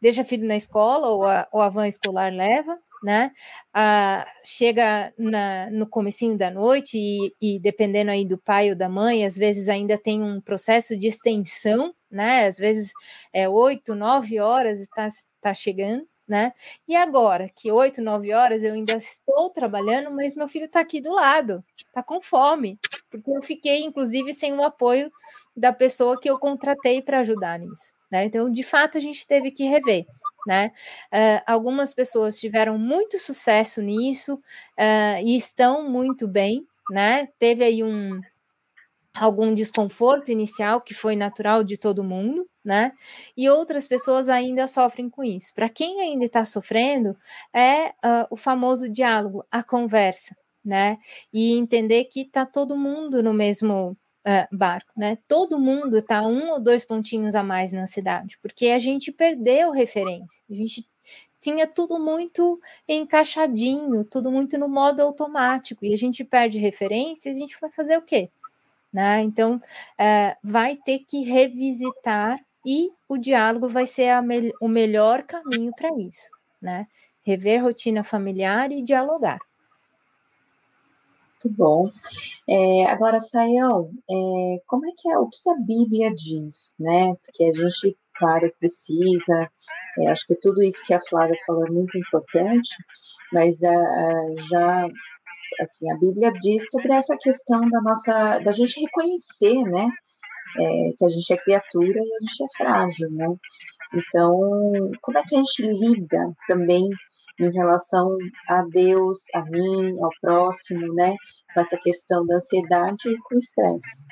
deixa 0.00 0.24
filho 0.24 0.46
na 0.46 0.56
escola 0.56 1.08
ou 1.08 1.26
a, 1.26 1.46
ou 1.52 1.60
a 1.60 1.68
van 1.68 1.86
escolar 1.86 2.32
leva, 2.32 2.78
né? 3.02 3.32
Ah, 3.74 4.26
chega 4.44 5.12
na, 5.18 5.68
no 5.70 5.86
comecinho 5.86 6.38
da 6.38 6.50
noite 6.50 6.96
e, 6.96 7.34
e, 7.40 7.58
dependendo 7.58 8.10
aí 8.10 8.24
do 8.24 8.38
pai 8.38 8.70
ou 8.70 8.76
da 8.76 8.88
mãe, 8.88 9.24
às 9.24 9.36
vezes 9.36 9.68
ainda 9.68 9.98
tem 9.98 10.22
um 10.22 10.40
processo 10.40 10.96
de 10.96 11.08
extensão, 11.08 11.92
né? 12.12 12.46
Às 12.46 12.58
vezes 12.58 12.92
é 13.32 13.48
oito, 13.48 13.94
nove 13.94 14.38
horas 14.40 14.80
está, 14.80 15.06
está 15.06 15.54
chegando, 15.54 16.06
né? 16.28 16.52
E 16.86 16.94
agora, 16.94 17.48
que 17.48 17.70
oito, 17.72 18.02
nove 18.02 18.32
horas 18.32 18.62
eu 18.62 18.74
ainda 18.74 18.94
estou 18.94 19.50
trabalhando, 19.50 20.10
mas 20.10 20.34
meu 20.34 20.48
filho 20.48 20.66
está 20.66 20.80
aqui 20.80 21.00
do 21.00 21.12
lado, 21.12 21.64
está 21.76 22.02
com 22.02 22.20
fome, 22.20 22.78
porque 23.10 23.30
eu 23.30 23.42
fiquei, 23.42 23.82
inclusive, 23.82 24.32
sem 24.32 24.52
o 24.54 24.62
apoio 24.62 25.10
da 25.56 25.72
pessoa 25.72 26.18
que 26.20 26.30
eu 26.30 26.38
contratei 26.38 27.02
para 27.02 27.20
ajudar 27.20 27.58
nisso, 27.58 27.92
né? 28.10 28.24
Então, 28.24 28.50
de 28.50 28.62
fato, 28.62 28.98
a 28.98 29.00
gente 29.00 29.26
teve 29.26 29.50
que 29.50 29.64
rever 29.64 30.06
né? 30.46 30.72
Uh, 31.12 31.42
algumas 31.46 31.94
pessoas 31.94 32.38
tiveram 32.38 32.78
muito 32.78 33.18
sucesso 33.18 33.80
nisso 33.80 34.34
uh, 34.34 35.24
e 35.24 35.36
estão 35.36 35.88
muito 35.88 36.26
bem, 36.26 36.66
né? 36.90 37.28
Teve 37.38 37.64
aí 37.64 37.82
um 37.82 38.20
algum 39.14 39.52
desconforto 39.52 40.30
inicial 40.30 40.80
que 40.80 40.94
foi 40.94 41.16
natural 41.16 41.62
de 41.62 41.76
todo 41.76 42.04
mundo, 42.04 42.48
né? 42.64 42.92
E 43.36 43.48
outras 43.48 43.86
pessoas 43.86 44.28
ainda 44.28 44.66
sofrem 44.66 45.10
com 45.10 45.22
isso. 45.22 45.52
Para 45.54 45.68
quem 45.68 46.00
ainda 46.00 46.24
está 46.24 46.44
sofrendo, 46.44 47.16
é 47.54 47.88
uh, 47.88 48.26
o 48.30 48.36
famoso 48.36 48.88
diálogo, 48.88 49.44
a 49.50 49.62
conversa, 49.62 50.36
né? 50.64 50.98
E 51.32 51.52
entender 51.52 52.04
que 52.06 52.22
está 52.22 52.46
todo 52.46 52.76
mundo 52.76 53.22
no 53.22 53.34
mesmo 53.34 53.96
uh, 54.26 54.56
barco, 54.56 54.92
né? 54.96 55.18
Todo 55.28 55.58
mundo 55.58 55.98
está 55.98 56.22
um 56.22 56.50
ou 56.50 56.60
dois 56.60 56.84
pontinhos 56.84 57.34
a 57.34 57.42
mais 57.42 57.72
na 57.72 57.86
cidade, 57.86 58.38
porque 58.40 58.68
a 58.68 58.78
gente 58.78 59.12
perdeu 59.12 59.70
referência, 59.70 60.42
a 60.50 60.54
gente 60.54 60.88
tinha 61.40 61.66
tudo 61.66 61.98
muito 61.98 62.60
encaixadinho, 62.88 64.04
tudo 64.04 64.30
muito 64.30 64.56
no 64.56 64.68
modo 64.68 65.02
automático, 65.02 65.84
e 65.84 65.92
a 65.92 65.96
gente 65.96 66.24
perde 66.24 66.58
referência, 66.58 67.32
a 67.32 67.34
gente 67.34 67.58
vai 67.60 67.70
fazer 67.70 67.98
o 67.98 68.02
quê? 68.02 68.30
Né? 68.92 69.22
Então, 69.22 69.56
uh, 69.56 70.36
vai 70.42 70.76
ter 70.76 71.00
que 71.00 71.24
revisitar 71.24 72.38
e 72.64 72.90
o 73.08 73.16
diálogo 73.16 73.68
vai 73.68 73.86
ser 73.86 74.20
me 74.22 74.52
o 74.60 74.68
melhor 74.68 75.22
caminho 75.22 75.72
para 75.76 75.88
isso, 75.98 76.30
né? 76.60 76.86
Rever 77.22 77.62
rotina 77.62 78.04
familiar 78.04 78.70
e 78.70 78.82
dialogar. 78.82 79.38
Muito 81.44 81.56
bom. 81.56 81.90
É, 82.48 82.84
agora, 82.86 83.18
Sayão, 83.18 83.90
é, 84.08 84.62
como 84.66 84.86
é 84.86 84.90
que 84.96 85.10
é, 85.10 85.18
o 85.18 85.28
que 85.28 85.50
a 85.50 85.56
Bíblia 85.56 86.14
diz, 86.14 86.74
né? 86.78 87.14
Porque 87.24 87.44
a 87.44 87.52
gente, 87.52 87.96
claro, 88.14 88.52
precisa, 88.60 89.50
é, 89.98 90.08
acho 90.08 90.26
que 90.26 90.36
tudo 90.36 90.62
isso 90.62 90.84
que 90.84 90.94
a 90.94 91.00
Flávia 91.00 91.36
falou 91.44 91.66
é 91.66 91.70
muito 91.70 91.98
importante, 91.98 92.76
mas 93.32 93.60
uh, 93.62 94.36
já, 94.48 94.88
assim, 95.60 95.90
a 95.90 95.98
Bíblia 95.98 96.32
diz 96.32 96.70
sobre 96.70 96.92
essa 96.92 97.16
questão 97.16 97.68
da 97.68 97.80
nossa, 97.80 98.38
da 98.40 98.52
gente 98.52 98.80
reconhecer, 98.80 99.62
né? 99.64 99.88
É, 100.58 100.92
que 100.96 101.04
a 101.04 101.08
gente 101.08 101.32
é 101.32 101.36
criatura 101.36 101.98
e 101.98 102.14
a 102.14 102.20
gente 102.20 102.44
é 102.44 102.46
frágil, 102.56 103.10
né? 103.10 103.26
Então, 103.94 104.90
como 105.00 105.18
é 105.18 105.22
que 105.22 105.34
a 105.34 105.38
gente 105.38 105.62
lida 105.62 106.32
também 106.46 106.88
em 107.40 107.52
relação 107.52 108.16
a 108.48 108.62
Deus, 108.70 109.18
a 109.34 109.44
mim, 109.44 109.98
ao 110.02 110.10
próximo, 110.20 110.92
né? 110.94 111.14
Com 111.54 111.60
essa 111.60 111.78
questão 111.78 112.26
da 112.26 112.36
ansiedade 112.36 113.08
e 113.08 113.18
com 113.18 113.34
o 113.34 113.38
estresse. 113.38 114.06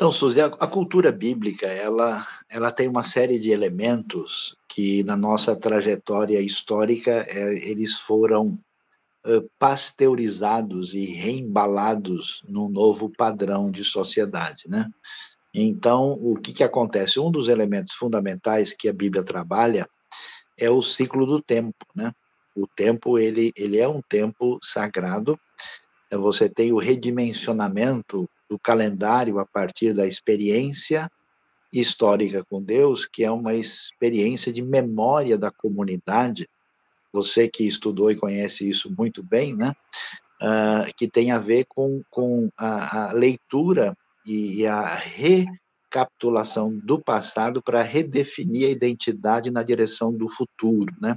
Então, 0.00 0.10
Suzy, 0.10 0.40
a, 0.40 0.48
cultura 0.66 1.12
bíblica, 1.12 1.66
ela, 1.66 2.26
ela 2.48 2.72
tem 2.72 2.88
uma 2.88 3.02
série 3.02 3.38
de 3.38 3.50
elementos 3.50 4.56
que 4.66 5.04
na 5.04 5.14
nossa 5.14 5.54
trajetória 5.54 6.40
histórica 6.40 7.26
é, 7.28 7.68
eles 7.68 7.98
foram 7.98 8.58
pasteurizados 9.58 10.94
e 10.94 11.04
reembalados 11.04 12.42
num 12.48 12.68
novo 12.68 13.10
padrão 13.10 13.70
de 13.70 13.84
sociedade, 13.84 14.64
né? 14.68 14.88
Então, 15.52 16.12
o 16.12 16.36
que, 16.36 16.52
que 16.52 16.64
acontece? 16.64 17.18
Um 17.18 17.30
dos 17.30 17.48
elementos 17.48 17.94
fundamentais 17.94 18.72
que 18.72 18.88
a 18.88 18.92
Bíblia 18.92 19.24
trabalha 19.24 19.88
é 20.56 20.70
o 20.70 20.82
ciclo 20.82 21.26
do 21.26 21.42
tempo, 21.42 21.84
né? 21.94 22.12
O 22.54 22.66
tempo, 22.66 23.18
ele, 23.18 23.52
ele 23.56 23.78
é 23.78 23.88
um 23.88 24.00
tempo 24.00 24.58
sagrado, 24.62 25.38
é, 26.10 26.16
você 26.16 26.48
tem 26.48 26.72
o 26.72 26.78
redimensionamento 26.78 28.28
do 28.48 28.58
calendário 28.58 29.38
a 29.38 29.46
partir 29.46 29.94
da 29.94 30.06
experiência 30.06 31.10
histórica 31.72 32.44
com 32.44 32.60
Deus, 32.60 33.06
que 33.06 33.24
é 33.24 33.30
uma 33.30 33.54
experiência 33.54 34.52
de 34.52 34.60
memória 34.60 35.38
da 35.38 35.52
comunidade, 35.52 36.48
você 37.12 37.48
que 37.48 37.66
estudou 37.66 38.10
e 38.10 38.16
conhece 38.16 38.68
isso 38.68 38.94
muito 38.96 39.22
bem, 39.22 39.56
né? 39.56 39.72
Uh, 40.42 40.94
que 40.96 41.06
tem 41.08 41.32
a 41.32 41.38
ver 41.38 41.66
com, 41.68 42.02
com 42.10 42.48
a, 42.56 43.10
a 43.10 43.12
leitura 43.12 43.96
e 44.24 44.66
a 44.66 44.94
re 44.94 45.46
recapitulação 45.90 46.78
do 46.78 47.02
passado 47.02 47.60
para 47.60 47.82
redefinir 47.82 48.68
a 48.68 48.70
identidade 48.70 49.50
na 49.50 49.62
direção 49.62 50.12
do 50.12 50.28
futuro, 50.28 50.94
né? 51.00 51.16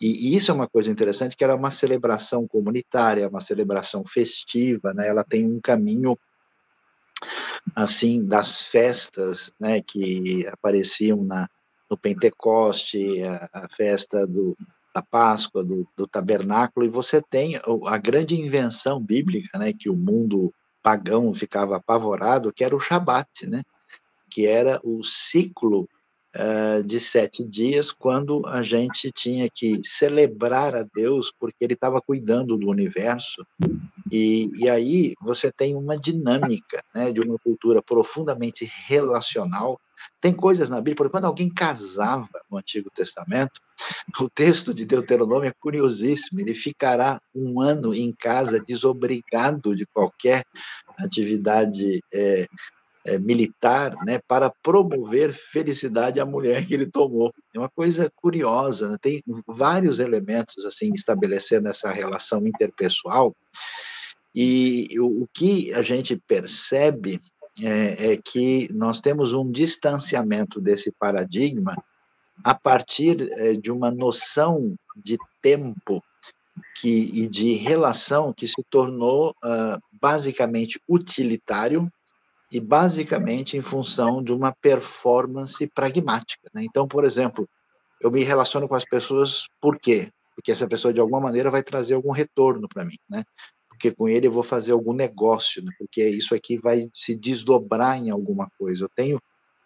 E, 0.00 0.28
e, 0.28 0.36
isso 0.36 0.50
é 0.50 0.54
uma 0.54 0.68
coisa 0.68 0.90
interessante, 0.90 1.36
que 1.36 1.44
era 1.44 1.52
é 1.52 1.56
uma 1.56 1.70
celebração 1.70 2.46
comunitária, 2.46 3.28
uma 3.28 3.40
celebração 3.40 4.04
festiva, 4.06 4.94
né? 4.94 5.08
Ela 5.08 5.24
tem 5.24 5.44
um 5.46 5.60
caminho 5.60 6.16
assim 7.74 8.24
das 8.24 8.62
festas, 8.62 9.52
né? 9.60 9.82
Que 9.82 10.46
apareciam 10.46 11.22
na 11.22 11.48
no 11.90 11.96
Pentecoste, 11.96 13.22
a, 13.22 13.48
a 13.50 13.68
festa 13.70 14.26
do, 14.26 14.54
da 14.98 15.02
Páscoa, 15.02 15.64
do, 15.64 15.86
do, 15.96 16.06
tabernáculo, 16.06 16.84
e 16.84 16.88
você 16.88 17.22
tem 17.22 17.60
a 17.86 17.98
grande 17.98 18.40
invenção 18.40 19.00
bíblica, 19.00 19.58
né? 19.58 19.72
Que 19.72 19.88
o 19.88 19.96
mundo 19.96 20.52
pagão 20.82 21.32
ficava 21.34 21.76
apavorado, 21.76 22.52
que 22.52 22.64
era 22.64 22.74
o 22.74 22.80
Shabat, 22.80 23.46
né? 23.46 23.62
que 24.30 24.46
era 24.46 24.80
o 24.84 25.02
ciclo 25.02 25.88
uh, 26.36 26.82
de 26.84 27.00
sete 27.00 27.44
dias, 27.44 27.90
quando 27.90 28.46
a 28.46 28.62
gente 28.62 29.10
tinha 29.10 29.48
que 29.52 29.80
celebrar 29.84 30.74
a 30.74 30.84
Deus 30.94 31.32
porque 31.38 31.64
Ele 31.64 31.74
estava 31.74 32.00
cuidando 32.00 32.56
do 32.56 32.68
universo. 32.68 33.44
E, 34.10 34.50
e 34.56 34.68
aí 34.68 35.14
você 35.20 35.50
tem 35.50 35.74
uma 35.74 35.96
dinâmica 35.96 36.82
né, 36.94 37.12
de 37.12 37.20
uma 37.20 37.38
cultura 37.38 37.82
profundamente 37.82 38.70
relacional. 38.86 39.80
Tem 40.20 40.34
coisas 40.34 40.68
na 40.68 40.76
Bíblia, 40.76 40.96
porque 40.96 41.12
quando 41.12 41.26
alguém 41.26 41.48
casava 41.48 42.28
no 42.50 42.58
Antigo 42.58 42.90
Testamento, 42.90 43.60
o 44.20 44.28
texto 44.28 44.74
de 44.74 44.84
Deuteronômio 44.84 45.48
é 45.48 45.52
curiosíssimo. 45.60 46.40
Ele 46.40 46.54
ficará 46.54 47.20
um 47.34 47.60
ano 47.60 47.94
em 47.94 48.12
casa 48.12 48.58
desobrigado 48.60 49.76
de 49.76 49.86
qualquer 49.86 50.44
atividade 50.98 52.02
é, 52.12 52.48
é, 53.06 53.18
militar 53.18 53.94
né, 54.04 54.20
para 54.26 54.50
promover 54.62 55.32
felicidade 55.32 56.18
à 56.18 56.26
mulher 56.26 56.66
que 56.66 56.74
ele 56.74 56.90
tomou. 56.90 57.30
É 57.54 57.58
uma 57.58 57.70
coisa 57.70 58.10
curiosa, 58.16 58.90
né? 58.90 58.96
tem 59.00 59.22
vários 59.46 59.98
elementos 59.98 60.64
assim 60.66 60.92
estabelecendo 60.92 61.68
essa 61.68 61.90
relação 61.90 62.46
interpessoal, 62.46 63.34
e 64.34 64.88
o 65.00 65.26
que 65.34 65.72
a 65.72 65.82
gente 65.82 66.16
percebe 66.28 67.20
é, 67.62 68.12
é 68.12 68.16
que 68.16 68.68
nós 68.72 69.00
temos 69.00 69.32
um 69.32 69.50
distanciamento 69.50 70.60
desse 70.60 70.92
paradigma 70.92 71.74
a 72.44 72.54
partir 72.54 73.30
é, 73.32 73.54
de 73.54 73.70
uma 73.70 73.90
noção 73.90 74.74
de 74.96 75.18
tempo 75.42 76.02
que, 76.80 77.10
e 77.12 77.28
de 77.28 77.54
relação 77.54 78.32
que 78.32 78.46
se 78.46 78.62
tornou 78.70 79.30
uh, 79.44 79.80
basicamente 79.92 80.80
utilitário 80.88 81.90
e 82.50 82.60
basicamente 82.60 83.56
em 83.56 83.62
função 83.62 84.22
de 84.22 84.32
uma 84.32 84.52
performance 84.52 85.66
pragmática. 85.68 86.48
Né? 86.54 86.64
Então, 86.64 86.88
por 86.88 87.04
exemplo, 87.04 87.48
eu 88.00 88.10
me 88.10 88.22
relaciono 88.22 88.68
com 88.68 88.74
as 88.74 88.84
pessoas 88.84 89.46
por 89.60 89.78
quê? 89.78 90.10
Porque 90.34 90.52
essa 90.52 90.68
pessoa, 90.68 90.94
de 90.94 91.00
alguma 91.00 91.20
maneira, 91.20 91.50
vai 91.50 91.62
trazer 91.62 91.94
algum 91.94 92.12
retorno 92.12 92.68
para 92.68 92.84
mim, 92.84 92.96
né? 93.10 93.24
Porque 93.78 93.92
com 93.94 94.08
ele 94.08 94.26
eu 94.26 94.32
vou 94.32 94.42
fazer 94.42 94.72
algum 94.72 94.92
negócio, 94.92 95.62
né? 95.62 95.70
porque 95.78 96.02
isso 96.08 96.34
aqui 96.34 96.58
vai 96.58 96.90
se 96.92 97.14
desdobrar 97.14 97.96
em 97.96 98.10
alguma 98.10 98.50
coisa. 98.58 98.84
Eu 98.84 98.88
tenho 98.88 99.20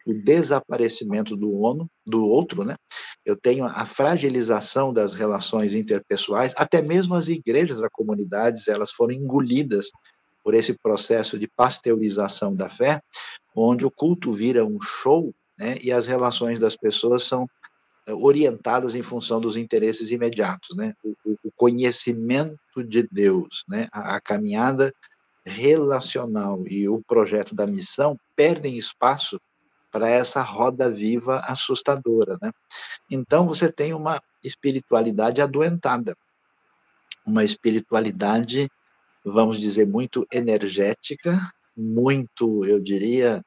o 0.07 0.13
desaparecimento 0.13 1.35
do 1.35 1.59
ono, 1.63 1.89
do 2.05 2.27
outro, 2.27 2.63
né? 2.65 2.77
Eu 3.25 3.37
tenho 3.37 3.65
a 3.65 3.87
fragilização 3.87 4.93
das 4.93 5.15
relações 5.15 5.75
interpessoais, 5.75 6.53
até 6.57 6.83
mesmo 6.83 7.15
as 7.15 7.29
igrejas, 7.29 7.81
as 7.81 7.89
comunidades, 7.91 8.69
elas 8.69 8.91
foram 8.91 9.15
engolidas 9.15 9.91
por 10.43 10.55
esse 10.55 10.77
processo 10.77 11.39
de 11.39 11.49
pasteurização 11.49 12.55
da 12.55 12.69
fé, 12.69 13.01
onde 13.55 13.87
o 13.87 13.91
culto 13.91 14.33
vira 14.33 14.67
um 14.67 14.81
show, 14.81 15.33
né? 15.57 15.79
E 15.81 15.91
as 15.91 16.07
relações 16.07 16.59
das 16.59 16.77
pessoas 16.77 17.25
são 17.25 17.47
orientadas 18.09 18.95
em 18.95 19.03
função 19.03 19.41
dos 19.41 19.57
interesses 19.57 20.11
imediatos, 20.11 20.77
né? 20.77 20.95
O, 21.05 21.15
o 21.45 21.53
conhecimento 21.57 22.83
de 22.85 23.09
Deus, 23.11 23.65
né? 23.69 23.89
A, 23.93 24.17
a 24.17 24.21
caminhada 24.21 24.93
relacional 25.45 26.63
e 26.67 26.89
o 26.89 27.03
projeto 27.03 27.55
da 27.55 27.67
missão 27.67 28.19
perdem 28.37 28.77
espaço 28.79 29.41
para 29.91 30.09
essa 30.09 30.41
roda 30.41 30.91
viva 30.91 31.41
assustadora, 31.41 32.39
né? 32.41 32.51
Então 33.11 33.47
você 33.47 33.71
tem 33.71 33.93
uma 33.93 34.23
espiritualidade 34.43 35.41
adoentada, 35.41 36.17
uma 37.27 37.45
espiritualidade, 37.45 38.71
vamos 39.25 39.61
dizer, 39.61 39.87
muito 39.87 40.27
energética, 40.33 41.39
muito, 41.77 42.65
eu 42.65 42.81
diria, 42.81 43.45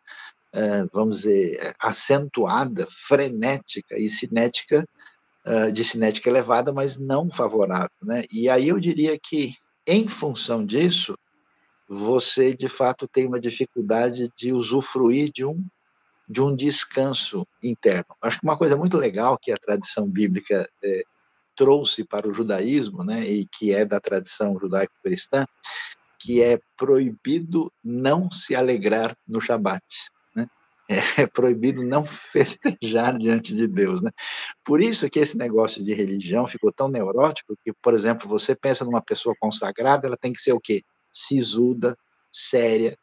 vamos 0.91 1.17
dizer, 1.17 1.75
acentuada, 1.79 2.87
frenética 2.89 3.97
e 3.97 4.09
cinética, 4.09 4.87
é, 5.45 5.71
de 5.71 5.83
cinética 5.83 6.29
elevada, 6.29 6.73
mas 6.73 6.97
não 6.97 7.29
favorável, 7.29 7.89
né? 8.01 8.23
E 8.31 8.49
aí 8.49 8.69
eu 8.69 8.79
diria 8.79 9.17
que, 9.19 9.53
em 9.85 10.07
função 10.07 10.65
disso, 10.65 11.17
você 11.87 12.53
de 12.53 12.67
fato 12.67 13.07
tem 13.07 13.27
uma 13.27 13.39
dificuldade 13.39 14.31
de 14.35 14.51
usufruir 14.51 15.31
de 15.31 15.45
um 15.45 15.63
de 16.27 16.41
um 16.41 16.55
descanso 16.55 17.47
interno. 17.61 18.15
Acho 18.19 18.39
que 18.39 18.45
uma 18.45 18.57
coisa 18.57 18.75
muito 18.75 18.97
legal 18.97 19.37
que 19.37 19.51
a 19.51 19.57
tradição 19.57 20.09
bíblica 20.09 20.67
é, 20.83 21.03
trouxe 21.55 22.03
para 22.03 22.27
o 22.27 22.33
judaísmo, 22.33 23.03
né, 23.03 23.27
e 23.27 23.45
que 23.45 23.71
é 23.71 23.85
da 23.85 23.99
tradição 23.99 24.57
judaico-cristã, 24.59 25.45
que 26.19 26.41
é 26.41 26.59
proibido 26.75 27.71
não 27.83 28.31
se 28.31 28.55
alegrar 28.55 29.15
no 29.27 29.39
Shabat. 29.39 29.85
Né? 30.89 30.97
É 31.17 31.27
proibido 31.27 31.83
não 31.83 32.03
festejar 32.03 33.17
diante 33.17 33.55
de 33.55 33.67
Deus. 33.67 34.01
Né? 34.01 34.11
Por 34.63 34.81
isso 34.81 35.09
que 35.09 35.19
esse 35.19 35.37
negócio 35.37 35.83
de 35.83 35.93
religião 35.93 36.45
ficou 36.47 36.71
tão 36.71 36.87
neurótico 36.87 37.57
que, 37.63 37.73
por 37.73 37.93
exemplo, 37.93 38.27
você 38.27 38.55
pensa 38.55 38.85
numa 38.85 39.01
pessoa 39.01 39.35
consagrada, 39.39 40.07
ela 40.07 40.17
tem 40.17 40.31
que 40.31 40.39
ser 40.39 40.53
o 40.53 40.59
quê? 40.59 40.83
Sisuda, 41.11 41.97
séria, 42.31 42.97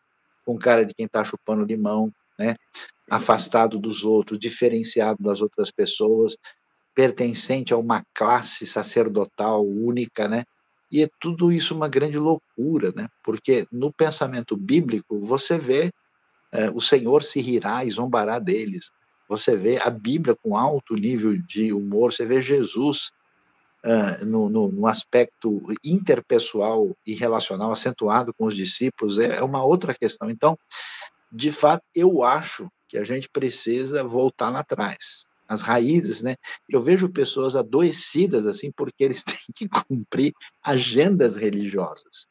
com 0.45 0.59
cara 0.59 0.85
de 0.85 0.95
quem 0.95 1.07
está 1.07 1.25
chupando 1.25 1.65
limão, 1.65 2.13
né? 2.39 2.57
afastado 3.11 3.79
dos 3.79 4.05
outros, 4.05 4.39
diferenciado 4.39 5.23
das 5.23 5.43
outras 5.43 5.71
pessoas, 5.71 6.37
pertencente 6.95 7.73
a 7.73 7.77
uma 7.77 8.05
classe 8.15 8.67
sacerdotal 8.67 9.67
única, 9.67 10.29
né? 10.29 10.45
E 10.91 11.03
é 11.03 11.09
tudo 11.21 11.51
isso 11.51 11.75
uma 11.75 11.89
grande 11.89 12.19
loucura, 12.19 12.93
né? 12.95 13.09
Porque 13.25 13.67
no 13.73 13.93
pensamento 13.93 14.57
bíblico 14.57 15.25
você 15.25 15.59
vê 15.59 15.87
é, 15.87 15.93
o 16.75 16.81
Senhor 16.81 17.23
se 17.23 17.41
rirá 17.41 17.85
e 17.85 17.91
zombará 17.91 18.39
deles. 18.39 18.91
Você 19.29 19.57
vê 19.57 19.79
a 19.79 19.89
Bíblia 19.89 20.37
com 20.43 20.57
alto 20.57 20.95
nível 20.95 21.37
de 21.37 21.73
humor, 21.73 22.13
você 22.13 22.27
vê 22.27 22.43
Jesus 22.43 23.11
uh, 23.85 24.25
no, 24.25 24.49
no, 24.49 24.69
no, 24.69 24.87
aspecto 24.87 25.63
interpessoal 25.85 26.97
e 27.07 27.15
relacional 27.15 27.73
acentuado 27.73 28.33
com 28.35 28.47
os 28.47 28.55
discípulos, 28.55 29.19
é, 29.19 29.37
é 29.37 29.43
uma 29.43 29.65
outra 29.65 29.95
questão. 29.95 30.31
Então, 30.31 30.59
de 31.31 31.51
fato, 31.51 31.83
eu 31.95 32.23
acho 32.23 32.71
que 32.89 32.99
a 32.99 33.05
gente 33.05 33.29
precisa 33.29 34.05
voltar 34.05 34.51
lá 34.51 34.61
atrás, 34.61 35.27
as 35.49 35.63
raízes, 35.63 36.21
né? 36.21 36.37
Eu 36.69 36.81
vejo 36.81 37.09
pessoas 37.09 37.57
adoecidas 37.57 38.47
assim 38.47 38.71
porque 38.71 39.03
eles 39.03 39.23
têm 39.25 39.37
que 39.55 39.69
cumprir 39.69 40.33
agendas 40.63 41.37
religiosas 41.37 42.27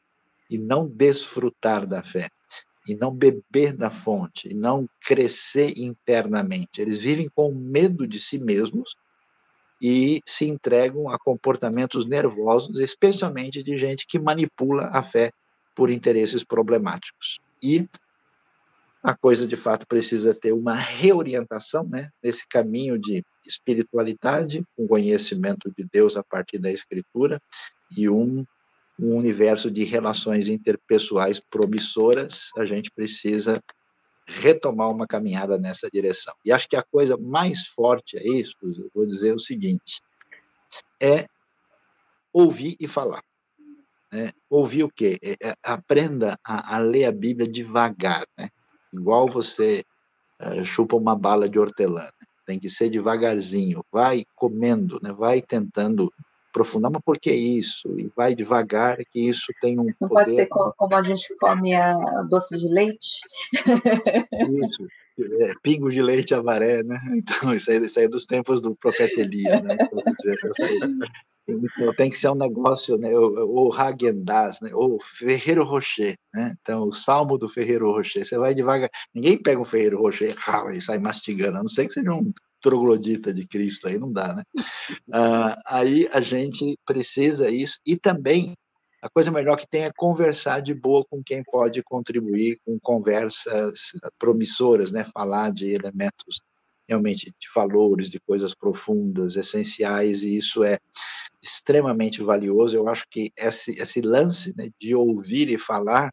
e 0.48 0.58
não 0.58 0.86
desfrutar 0.86 1.86
da 1.86 2.02
fé, 2.02 2.28
e 2.86 2.94
não 2.94 3.14
beber 3.14 3.72
da 3.74 3.90
fonte, 3.90 4.48
e 4.48 4.54
não 4.54 4.88
crescer 5.00 5.78
internamente. 5.78 6.80
Eles 6.80 6.98
vivem 6.98 7.28
com 7.34 7.52
medo 7.52 8.06
de 8.06 8.18
si 8.18 8.38
mesmos 8.38 8.96
e 9.80 10.20
se 10.26 10.48
entregam 10.48 11.08
a 11.08 11.18
comportamentos 11.18 12.06
nervosos, 12.06 12.78
especialmente 12.78 13.62
de 13.62 13.76
gente 13.76 14.06
que 14.06 14.18
manipula 14.18 14.86
a 14.92 15.02
fé 15.02 15.32
por 15.74 15.90
interesses 15.90 16.44
problemáticos. 16.44 17.40
E 17.62 17.88
a 19.02 19.16
coisa 19.16 19.46
de 19.46 19.56
fato 19.56 19.86
precisa 19.86 20.32
ter 20.32 20.52
uma 20.52 20.74
reorientação 20.74 21.84
né, 21.84 22.10
nesse 22.22 22.46
caminho 22.46 22.96
de 22.96 23.24
espiritualidade, 23.44 24.64
um 24.78 24.86
conhecimento 24.86 25.72
de 25.76 25.84
Deus 25.92 26.16
a 26.16 26.22
partir 26.22 26.58
da 26.58 26.70
Escritura 26.70 27.42
e 27.96 28.08
um, 28.08 28.44
um 28.98 29.16
universo 29.16 29.70
de 29.70 29.84
relações 29.84 30.48
interpessoais 30.48 31.40
promissoras. 31.40 32.50
A 32.56 32.64
gente 32.64 32.90
precisa 32.90 33.62
retomar 34.26 34.90
uma 34.90 35.06
caminhada 35.06 35.58
nessa 35.58 35.88
direção. 35.90 36.34
E 36.44 36.52
acho 36.52 36.68
que 36.68 36.76
a 36.76 36.82
coisa 36.82 37.16
mais 37.16 37.66
forte 37.66 38.16
é 38.16 38.26
isso, 38.26 38.56
eu 38.62 38.90
vou 38.94 39.06
dizer 39.06 39.34
o 39.34 39.40
seguinte, 39.40 40.00
é 41.00 41.26
ouvir 42.32 42.76
e 42.78 42.86
falar. 42.86 43.22
Né? 44.12 44.32
Ouvir 44.48 44.84
o 44.84 44.90
quê? 44.90 45.18
É, 45.22 45.32
é, 45.42 45.54
aprenda 45.62 46.38
a, 46.44 46.76
a, 46.76 46.78
ler 46.78 47.04
a 47.04 47.12
Bíblia 47.12 47.50
devagar, 47.50 48.26
né? 48.38 48.48
igual 48.92 49.28
você 49.28 49.84
uh, 50.40 50.64
chupa 50.64 50.96
uma 50.96 51.16
bala 51.16 51.48
de 51.48 51.58
hortelã. 51.58 52.04
Né? 52.04 52.26
Tem 52.46 52.58
que 52.58 52.70
ser 52.70 52.90
devagarzinho, 52.90 53.84
vai 53.90 54.24
comendo, 54.34 54.98
né? 55.02 55.12
vai 55.12 55.42
tentando 55.42 56.12
aprofundar, 56.52 56.90
mas 56.90 57.02
por 57.02 57.18
que 57.18 57.32
isso? 57.32 57.88
E 57.98 58.12
vai 58.14 58.34
devagar, 58.34 58.98
que 59.10 59.28
isso 59.28 59.52
tem 59.60 59.80
um 59.80 59.84
Não 60.00 60.08
poder... 60.08 60.14
pode 60.14 60.34
ser 60.34 60.46
como 60.46 60.94
a 60.94 61.02
gente 61.02 61.34
come 61.36 61.74
a 61.74 61.94
doce 62.28 62.58
de 62.58 62.68
leite? 62.68 63.20
Isso, 63.54 64.86
é, 65.40 65.52
pingo 65.62 65.90
de 65.90 66.02
leite 66.02 66.34
avaré, 66.34 66.82
né? 66.82 66.98
Então, 67.16 67.54
isso 67.54 67.70
aí, 67.70 67.78
isso 67.84 67.98
aí 67.98 68.04
é 68.04 68.08
dos 68.08 68.26
tempos 68.26 68.60
do 68.60 68.76
profeta 68.76 69.20
Elias, 69.20 69.62
né? 69.62 69.76
Então, 71.48 71.92
tem 71.94 72.08
que 72.08 72.16
ser 72.16 72.28
um 72.28 72.34
negócio, 72.34 72.96
né? 72.96 73.10
Ou 73.16 73.72
Hagendaz, 73.72 74.60
né? 74.60 74.70
Ou 74.74 74.98
Ferreiro 75.00 75.64
Rocher, 75.64 76.16
né? 76.32 76.54
Então, 76.60 76.88
o 76.88 76.92
Salmo 76.92 77.36
do 77.36 77.48
Ferreiro 77.48 77.90
Rocher. 77.90 78.24
Você 78.24 78.38
vai 78.38 78.54
devagar. 78.54 78.88
Ninguém 79.14 79.36
pega 79.36 79.60
um 79.60 79.64
Ferreiro 79.64 79.98
Rocher 79.98 80.34
e 80.76 80.80
sai 80.80 80.98
mastigando, 80.98 81.58
a 81.58 81.60
não 81.60 81.68
ser 81.68 81.86
que 81.86 81.94
seja 81.94 82.12
um 82.12 82.32
troglodita 82.62 83.34
de 83.34 83.46
Cristo, 83.46 83.88
aí 83.88 83.98
não 83.98 84.12
dá, 84.12 84.34
né? 84.34 84.42
Uh, 85.08 85.60
aí 85.66 86.08
a 86.12 86.20
gente 86.20 86.78
precisa 86.86 87.50
isso. 87.50 87.78
E 87.84 87.96
também, 87.96 88.54
a 89.02 89.10
coisa 89.10 89.30
melhor 89.30 89.56
que 89.56 89.68
tem 89.68 89.84
é 89.84 89.92
conversar 89.94 90.60
de 90.60 90.72
boa 90.72 91.04
com 91.04 91.22
quem 91.22 91.42
pode 91.42 91.82
contribuir 91.82 92.58
com 92.64 92.78
conversas 92.80 93.92
promissoras, 94.18 94.92
né? 94.92 95.04
Falar 95.04 95.52
de 95.52 95.70
elementos 95.70 96.40
realmente 96.88 97.26
de 97.26 97.48
valores, 97.54 98.10
de 98.10 98.20
coisas 98.20 98.54
profundas, 98.54 99.36
essenciais, 99.36 100.22
e 100.22 100.36
isso 100.36 100.62
é 100.62 100.78
extremamente 101.42 102.22
valioso. 102.22 102.76
Eu 102.76 102.88
acho 102.88 103.04
que 103.10 103.32
esse, 103.36 103.72
esse 103.80 104.00
lance 104.00 104.54
né, 104.56 104.68
de 104.80 104.94
ouvir 104.94 105.48
e 105.48 105.58
falar 105.58 106.12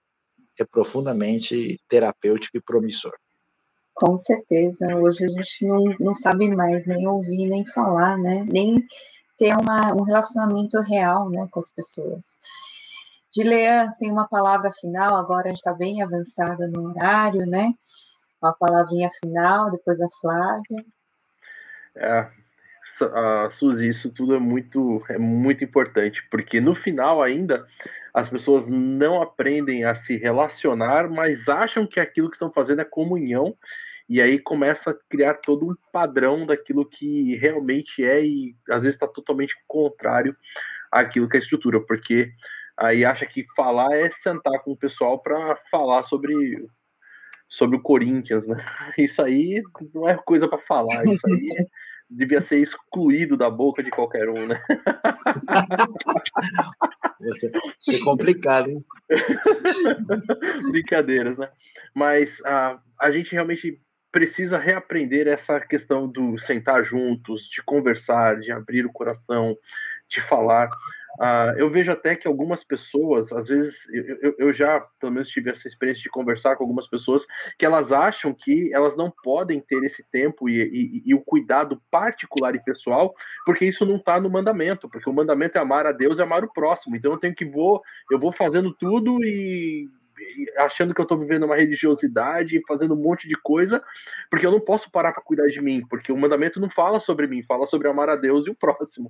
é 0.60 0.66
profundamente 0.66 1.80
terapêutico 1.88 2.58
e 2.58 2.62
promissor. 2.62 3.14
Com 4.00 4.16
certeza. 4.16 4.96
Hoje 4.96 5.26
a 5.26 5.28
gente 5.28 5.68
não, 5.68 5.84
não 6.00 6.16
sabe 6.16 6.48
mais 6.48 6.86
nem 6.86 7.06
ouvir, 7.06 7.50
nem 7.50 7.66
falar, 7.66 8.18
né? 8.18 8.46
Nem 8.50 8.82
ter 9.38 9.54
uma, 9.58 9.94
um 9.94 10.04
relacionamento 10.04 10.80
real 10.82 11.30
né, 11.30 11.48
com 11.52 11.60
as 11.60 11.70
pessoas. 11.70 12.40
Gilean, 13.36 13.92
tem 14.00 14.10
uma 14.10 14.28
palavra 14.28 14.72
final, 14.72 15.18
agora 15.18 15.46
a 15.46 15.48
gente 15.50 15.58
está 15.58 15.74
bem 15.74 16.02
avançada 16.02 16.68
no 16.68 16.90
horário, 16.90 17.46
né? 17.46 17.74
uma 18.42 18.54
palavrinha 18.54 19.10
final, 19.20 19.70
depois 19.70 20.00
a 20.00 20.08
Flávia. 20.22 20.86
É, 21.96 22.28
a 23.02 23.50
Suzy, 23.52 23.90
isso 23.90 24.10
tudo 24.10 24.36
é 24.36 24.40
muito, 24.40 25.04
é 25.10 25.18
muito 25.18 25.64
importante, 25.64 26.26
porque 26.32 26.62
no 26.62 26.74
final 26.74 27.22
ainda 27.22 27.68
as 28.14 28.30
pessoas 28.30 28.66
não 28.68 29.22
aprendem 29.22 29.84
a 29.84 29.94
se 29.94 30.18
relacionar, 30.18 31.10
mas 31.10 31.48
acham 31.48 31.86
que 31.86 32.00
aquilo 32.00 32.30
que 32.30 32.36
estão 32.36 32.52
fazendo 32.52 32.82
é 32.82 32.86
comunhão, 32.86 33.56
e 34.10 34.20
aí 34.20 34.40
começa 34.40 34.90
a 34.90 34.96
criar 35.08 35.36
todo 35.36 35.70
um 35.70 35.76
padrão 35.94 36.44
daquilo 36.44 36.84
que 36.84 37.36
realmente 37.36 38.04
é, 38.04 38.26
e 38.26 38.56
às 38.68 38.82
vezes 38.82 38.96
está 38.96 39.08
totalmente 39.08 39.54
contrário 39.68 40.36
àquilo 40.92 41.30
que 41.30 41.38
é 41.38 41.40
a 41.40 41.44
estrutura, 41.44 41.80
porque 41.80 42.32
aí 42.76 43.06
acha 43.06 43.28
que 43.28 43.46
falar 43.56 43.96
é 43.96 44.10
sentar 44.24 44.64
com 44.64 44.72
o 44.72 44.78
pessoal 44.78 45.22
para 45.22 45.56
falar 45.70 46.02
sobre 46.06 46.68
sobre 47.48 47.78
o 47.78 47.82
Corinthians, 47.82 48.48
né? 48.48 48.58
Isso 48.98 49.22
aí 49.22 49.62
não 49.94 50.10
é 50.10 50.18
coisa 50.18 50.48
para 50.48 50.58
falar, 50.60 51.06
isso 51.06 51.28
aí 51.28 51.50
é 51.58 51.66
devia 52.10 52.42
ser 52.42 52.58
excluído 52.58 53.38
da 53.38 53.52
boca 53.52 53.84
de 53.84 53.92
qualquer 53.92 54.28
um, 54.30 54.48
né? 54.48 54.64
é 57.88 58.00
complicado, 58.00 58.70
hein? 58.70 58.84
Brincadeiras, 60.72 61.38
né? 61.38 61.52
Mas 61.94 62.42
a, 62.44 62.80
a 63.00 63.12
gente 63.12 63.32
realmente 63.32 63.80
precisa 64.12 64.58
reaprender 64.58 65.28
essa 65.28 65.60
questão 65.60 66.08
do 66.08 66.38
sentar 66.40 66.84
juntos, 66.84 67.48
de 67.48 67.62
conversar, 67.64 68.40
de 68.40 68.52
abrir 68.52 68.86
o 68.86 68.92
coração, 68.92 69.58
de 70.10 70.22
falar. 70.22 70.70
Uh, 71.20 71.52
eu 71.58 71.70
vejo 71.70 71.92
até 71.92 72.16
que 72.16 72.28
algumas 72.28 72.64
pessoas, 72.64 73.32
às 73.34 73.48
vezes, 73.48 73.76
eu, 74.22 74.36
eu, 74.38 74.54
já, 74.54 74.80
pelo 75.00 75.12
menos, 75.12 75.30
tive 75.30 75.50
essa 75.50 75.68
experiência 75.68 76.02
de 76.02 76.10
conversar 76.10 76.56
com 76.56 76.64
algumas 76.64 76.88
pessoas, 76.88 77.26
que 77.58 77.66
elas 77.66 77.92
acham 77.92 78.34
que 78.34 78.74
elas 78.74 78.96
não 78.96 79.12
podem 79.24 79.60
ter 79.60 79.84
esse 79.84 80.04
tempo 80.12 80.48
e, 80.48 80.62
e, 80.62 81.04
e 81.06 81.14
o 81.14 81.22
cuidado 81.22 81.82
particular 81.92 82.56
e 82.56 82.64
pessoal, 82.64 83.14
porque 83.46 83.66
isso 83.66 83.86
não 83.86 83.98
está 83.98 84.20
no 84.20 84.30
mandamento, 84.30 84.88
porque 84.88 85.10
o 85.10 85.14
mandamento 85.14 85.58
é 85.58 85.62
amar 85.62 85.86
a 85.86 85.92
Deus 85.92 86.20
e 86.20 86.22
amar 86.22 86.44
o 86.44 86.54
próximo. 86.54 86.96
Então 86.96 87.12
eu 87.12 87.18
tenho 87.18 87.36
que 87.36 87.46
vou, 87.46 87.82
eu 88.10 88.18
vou 88.18 88.32
fazendo 88.32 88.74
tudo 88.74 89.22
e 89.24 89.90
achando 90.58 90.94
que 90.94 91.02
eu 91.02 91.04
estou 91.04 91.18
vivendo 91.18 91.44
uma 91.44 91.56
religiosidade, 91.56 92.62
fazendo 92.68 92.94
um 92.94 93.02
monte 93.02 93.28
de 93.28 93.36
coisa, 93.36 93.82
porque 94.30 94.46
eu 94.46 94.52
não 94.52 94.60
posso 94.60 94.92
parar 94.92 95.14
para 95.14 95.24
cuidar 95.24 95.48
de 95.48 95.62
mim, 95.62 95.84
porque 95.90 96.12
o 96.12 96.18
mandamento 96.18 96.60
não 96.60 96.70
fala 96.70 97.00
sobre 97.00 97.28
mim, 97.28 97.44
fala 97.44 97.68
sobre 97.68 97.88
amar 97.88 98.10
a 98.10 98.16
Deus 98.16 98.46
e 98.46 98.50
o 98.50 98.56
próximo. 98.56 99.10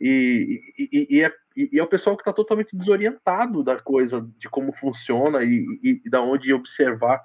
E, 0.00 0.60
e, 0.78 1.16
e, 1.16 1.24
é, 1.24 1.32
e 1.56 1.78
é 1.78 1.82
o 1.82 1.88
pessoal 1.88 2.16
que 2.16 2.22
está 2.22 2.32
totalmente 2.32 2.76
desorientado 2.76 3.64
da 3.64 3.78
coisa, 3.78 4.26
de 4.38 4.48
como 4.48 4.72
funciona 4.72 5.42
e 5.42 6.00
da 6.10 6.20
onde 6.20 6.52
observar 6.52 7.20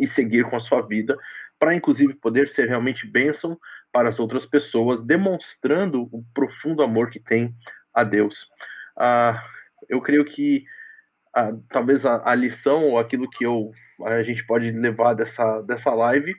e 0.00 0.06
seguir 0.06 0.44
com 0.44 0.56
a 0.56 0.60
sua 0.60 0.80
vida, 0.82 1.16
para 1.58 1.74
inclusive 1.74 2.14
poder 2.14 2.48
ser 2.48 2.68
realmente 2.68 3.06
bênção 3.06 3.58
para 3.92 4.08
as 4.08 4.18
outras 4.18 4.44
pessoas, 4.44 5.02
demonstrando 5.02 6.08
o 6.12 6.24
profundo 6.34 6.82
amor 6.82 7.10
que 7.10 7.20
tem 7.20 7.54
a 7.92 8.02
Deus. 8.02 8.46
Ah, 8.96 9.42
eu 9.88 10.00
creio 10.00 10.24
que 10.24 10.64
ah, 11.34 11.52
talvez 11.68 12.06
a, 12.06 12.22
a, 12.30 12.34
lição 12.34 12.84
ou 12.90 12.98
aquilo 12.98 13.28
que 13.28 13.44
eu, 13.44 13.72
a 14.04 14.22
gente 14.22 14.46
pode 14.46 14.70
levar 14.70 15.14
dessa, 15.14 15.60
dessa 15.62 15.92
live 15.92 16.34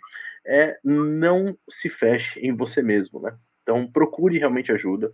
é 0.47 0.77
não 0.83 1.57
se 1.69 1.89
feche 1.89 2.39
em 2.39 2.55
você 2.55 2.81
mesmo, 2.81 3.19
né? 3.19 3.35
Então, 3.63 3.91
procure 3.91 4.37
realmente 4.37 4.71
ajuda. 4.71 5.11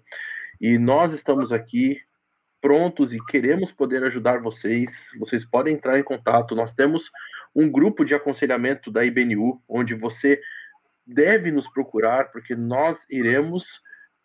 E 0.59 0.77
nós 0.77 1.13
estamos 1.13 1.51
aqui 1.51 1.97
prontos 2.61 3.11
e 3.11 3.17
queremos 3.25 3.71
poder 3.71 4.03
ajudar 4.03 4.41
vocês. 4.41 4.89
Vocês 5.17 5.43
podem 5.43 5.73
entrar 5.73 5.97
em 5.97 6.03
contato. 6.03 6.55
Nós 6.55 6.73
temos 6.73 7.09
um 7.55 7.69
grupo 7.69 8.05
de 8.05 8.13
aconselhamento 8.13 8.91
da 8.91 9.03
IBNU, 9.03 9.61
onde 9.67 9.95
você 9.95 10.39
deve 11.07 11.51
nos 11.51 11.67
procurar, 11.69 12.31
porque 12.31 12.55
nós 12.55 13.03
iremos, 13.09 13.81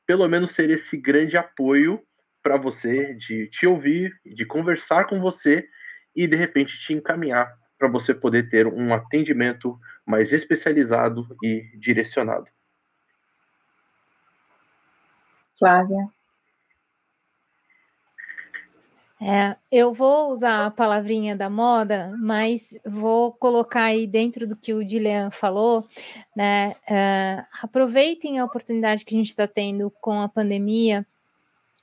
pelo 0.07 0.29
menos, 0.29 0.51
ser 0.51 0.71
esse 0.71 0.97
grande 0.97 1.37
apoio 1.37 2.03
para 2.47 2.57
você, 2.57 3.13
de 3.15 3.49
te 3.49 3.67
ouvir, 3.67 4.13
de 4.25 4.47
conversar 4.47 5.09
com 5.09 5.21
você 5.21 5.69
e, 6.15 6.29
de 6.29 6.37
repente, 6.37 6.79
te 6.79 6.93
encaminhar 6.93 7.53
para 7.77 7.89
você 7.89 8.15
poder 8.15 8.49
ter 8.49 8.69
um 8.69 8.95
atendimento 8.95 9.77
mais 10.07 10.33
especializado 10.33 11.27
e 11.43 11.69
direcionado. 11.77 12.47
Flávia. 15.59 16.07
É, 19.21 19.57
eu 19.73 19.93
vou 19.93 20.31
usar 20.31 20.67
a 20.67 20.71
palavrinha 20.71 21.35
da 21.35 21.51
moda, 21.51 22.15
mas 22.17 22.79
vou 22.87 23.33
colocar 23.33 23.87
aí 23.87 24.07
dentro 24.07 24.47
do 24.47 24.55
que 24.55 24.73
o 24.73 24.85
Dilean 24.85 25.33
falou, 25.33 25.85
né? 26.37 26.77
É, 26.89 27.45
aproveitem 27.61 28.39
a 28.39 28.45
oportunidade 28.45 29.05
que 29.05 29.17
a 29.17 29.19
gente 29.19 29.31
está 29.31 29.49
tendo 29.49 29.91
com 30.01 30.21
a 30.21 30.29
pandemia, 30.29 31.05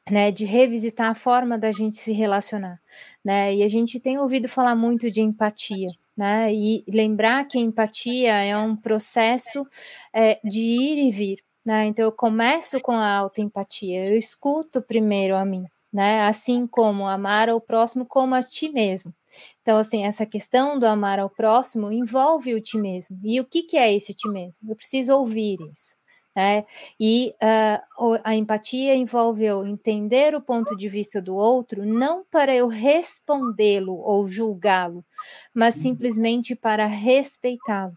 né? 0.09 0.31
De 0.31 0.45
revisitar 0.45 1.11
a 1.11 1.15
forma 1.15 1.57
da 1.57 1.71
gente 1.71 1.97
se 1.97 2.11
relacionar, 2.11 2.79
né? 3.23 3.53
E 3.55 3.63
a 3.63 3.67
gente 3.67 3.99
tem 3.99 4.19
ouvido 4.19 4.49
falar 4.49 4.75
muito 4.75 5.09
de 5.09 5.21
empatia, 5.21 5.87
né? 6.15 6.53
E 6.53 6.83
lembrar 6.87 7.45
que 7.45 7.59
empatia 7.59 8.33
é 8.43 8.57
um 8.57 8.75
processo 8.75 9.65
é, 10.13 10.39
de 10.43 10.61
ir 10.61 11.07
e 11.07 11.11
vir, 11.11 11.39
né? 11.65 11.85
Então 11.85 12.05
eu 12.05 12.11
começo 12.11 12.79
com 12.81 12.93
a 12.93 13.13
autoempatia, 13.15 14.07
eu 14.07 14.17
escuto 14.17 14.81
primeiro 14.81 15.35
a 15.35 15.45
mim, 15.45 15.65
né? 15.91 16.21
Assim 16.27 16.67
como 16.67 17.07
amar 17.07 17.49
ao 17.49 17.61
próximo 17.61 18.05
como 18.05 18.35
a 18.35 18.43
ti 18.43 18.69
mesmo. 18.69 19.13
Então, 19.61 19.77
assim, 19.77 20.05
essa 20.05 20.25
questão 20.25 20.77
do 20.77 20.85
amar 20.85 21.19
ao 21.19 21.29
próximo 21.29 21.91
envolve 21.91 22.53
o 22.53 22.61
ti 22.61 22.77
mesmo. 22.77 23.19
E 23.23 23.39
o 23.39 23.45
que, 23.45 23.63
que 23.63 23.77
é 23.77 23.93
esse 23.93 24.13
ti 24.13 24.29
mesmo? 24.29 24.69
Eu 24.69 24.75
preciso 24.75 25.15
ouvir 25.15 25.57
isso. 25.71 25.95
Né? 26.35 26.65
E 26.99 27.35
uh, 27.41 28.19
a 28.23 28.35
empatia 28.35 28.95
envolve 28.95 29.43
eu 29.43 29.67
entender 29.67 30.33
o 30.33 30.41
ponto 30.41 30.75
de 30.75 30.89
vista 30.89 31.21
do 31.21 31.35
outro, 31.35 31.85
não 31.85 32.23
para 32.23 32.55
eu 32.55 32.67
respondê-lo 32.67 33.95
ou 33.97 34.27
julgá-lo, 34.27 35.05
mas 35.53 35.75
simplesmente 35.75 36.55
para 36.55 36.87
respeitá-lo. 36.87 37.95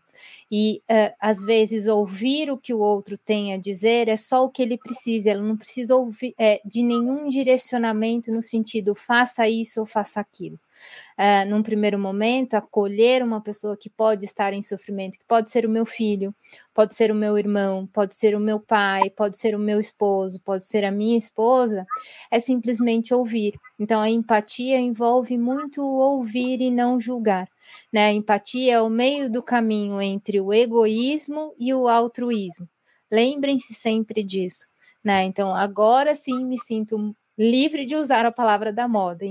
E 0.50 0.82
uh, 0.90 1.14
às 1.18 1.44
vezes 1.44 1.86
ouvir 1.86 2.50
o 2.50 2.58
que 2.58 2.74
o 2.74 2.78
outro 2.78 3.16
tem 3.16 3.54
a 3.54 3.56
dizer 3.56 4.08
é 4.08 4.16
só 4.16 4.44
o 4.44 4.50
que 4.50 4.62
ele 4.62 4.76
precisa, 4.76 5.30
ele 5.30 5.40
não 5.40 5.56
precisa 5.56 5.96
ouvir 5.96 6.34
é, 6.38 6.60
de 6.64 6.82
nenhum 6.82 7.28
direcionamento 7.28 8.30
no 8.30 8.42
sentido 8.42 8.94
faça 8.94 9.48
isso 9.48 9.80
ou 9.80 9.86
faça 9.86 10.20
aquilo 10.20 10.58
uh, 11.18 11.48
num 11.48 11.62
primeiro 11.62 11.98
momento, 11.98 12.54
acolher 12.54 13.22
uma 13.22 13.40
pessoa 13.40 13.76
que 13.76 13.88
pode 13.88 14.24
estar 14.24 14.52
em 14.52 14.62
sofrimento, 14.62 15.18
que 15.18 15.24
pode 15.26 15.50
ser 15.50 15.64
o 15.66 15.70
meu 15.70 15.86
filho, 15.86 16.34
pode 16.74 16.94
ser 16.94 17.10
o 17.10 17.14
meu 17.14 17.38
irmão, 17.38 17.86
pode 17.86 18.14
ser 18.14 18.36
o 18.36 18.40
meu 18.40 18.60
pai, 18.60 19.10
pode 19.10 19.38
ser 19.38 19.54
o 19.54 19.58
meu 19.58 19.80
esposo, 19.80 20.40
pode 20.44 20.64
ser 20.64 20.84
a 20.84 20.90
minha 20.90 21.16
esposa, 21.16 21.86
é 22.30 22.38
simplesmente 22.38 23.14
ouvir. 23.14 23.54
Então, 23.78 24.00
a 24.00 24.10
empatia 24.10 24.78
envolve 24.78 25.36
muito 25.36 25.84
ouvir 25.84 26.60
e 26.60 26.70
não 26.70 27.00
julgar. 27.00 27.48
Né? 27.92 28.06
A 28.06 28.12
empatia 28.12 28.74
é 28.74 28.80
o 28.80 28.88
meio 28.88 29.30
do 29.30 29.42
caminho 29.42 30.00
entre 30.00 30.40
o 30.40 30.52
egoísmo 30.52 31.54
e 31.58 31.74
o 31.74 31.88
altruísmo. 31.88 32.68
Lembrem-se 33.10 33.74
sempre 33.74 34.22
disso. 34.22 34.66
Né? 35.02 35.24
Então, 35.24 35.54
agora 35.54 36.14
sim 36.14 36.44
me 36.44 36.58
sinto 36.58 37.14
livre 37.38 37.84
de 37.84 37.94
usar 37.94 38.24
a 38.24 38.32
palavra 38.32 38.72
da 38.72 38.88
moda 38.88 39.24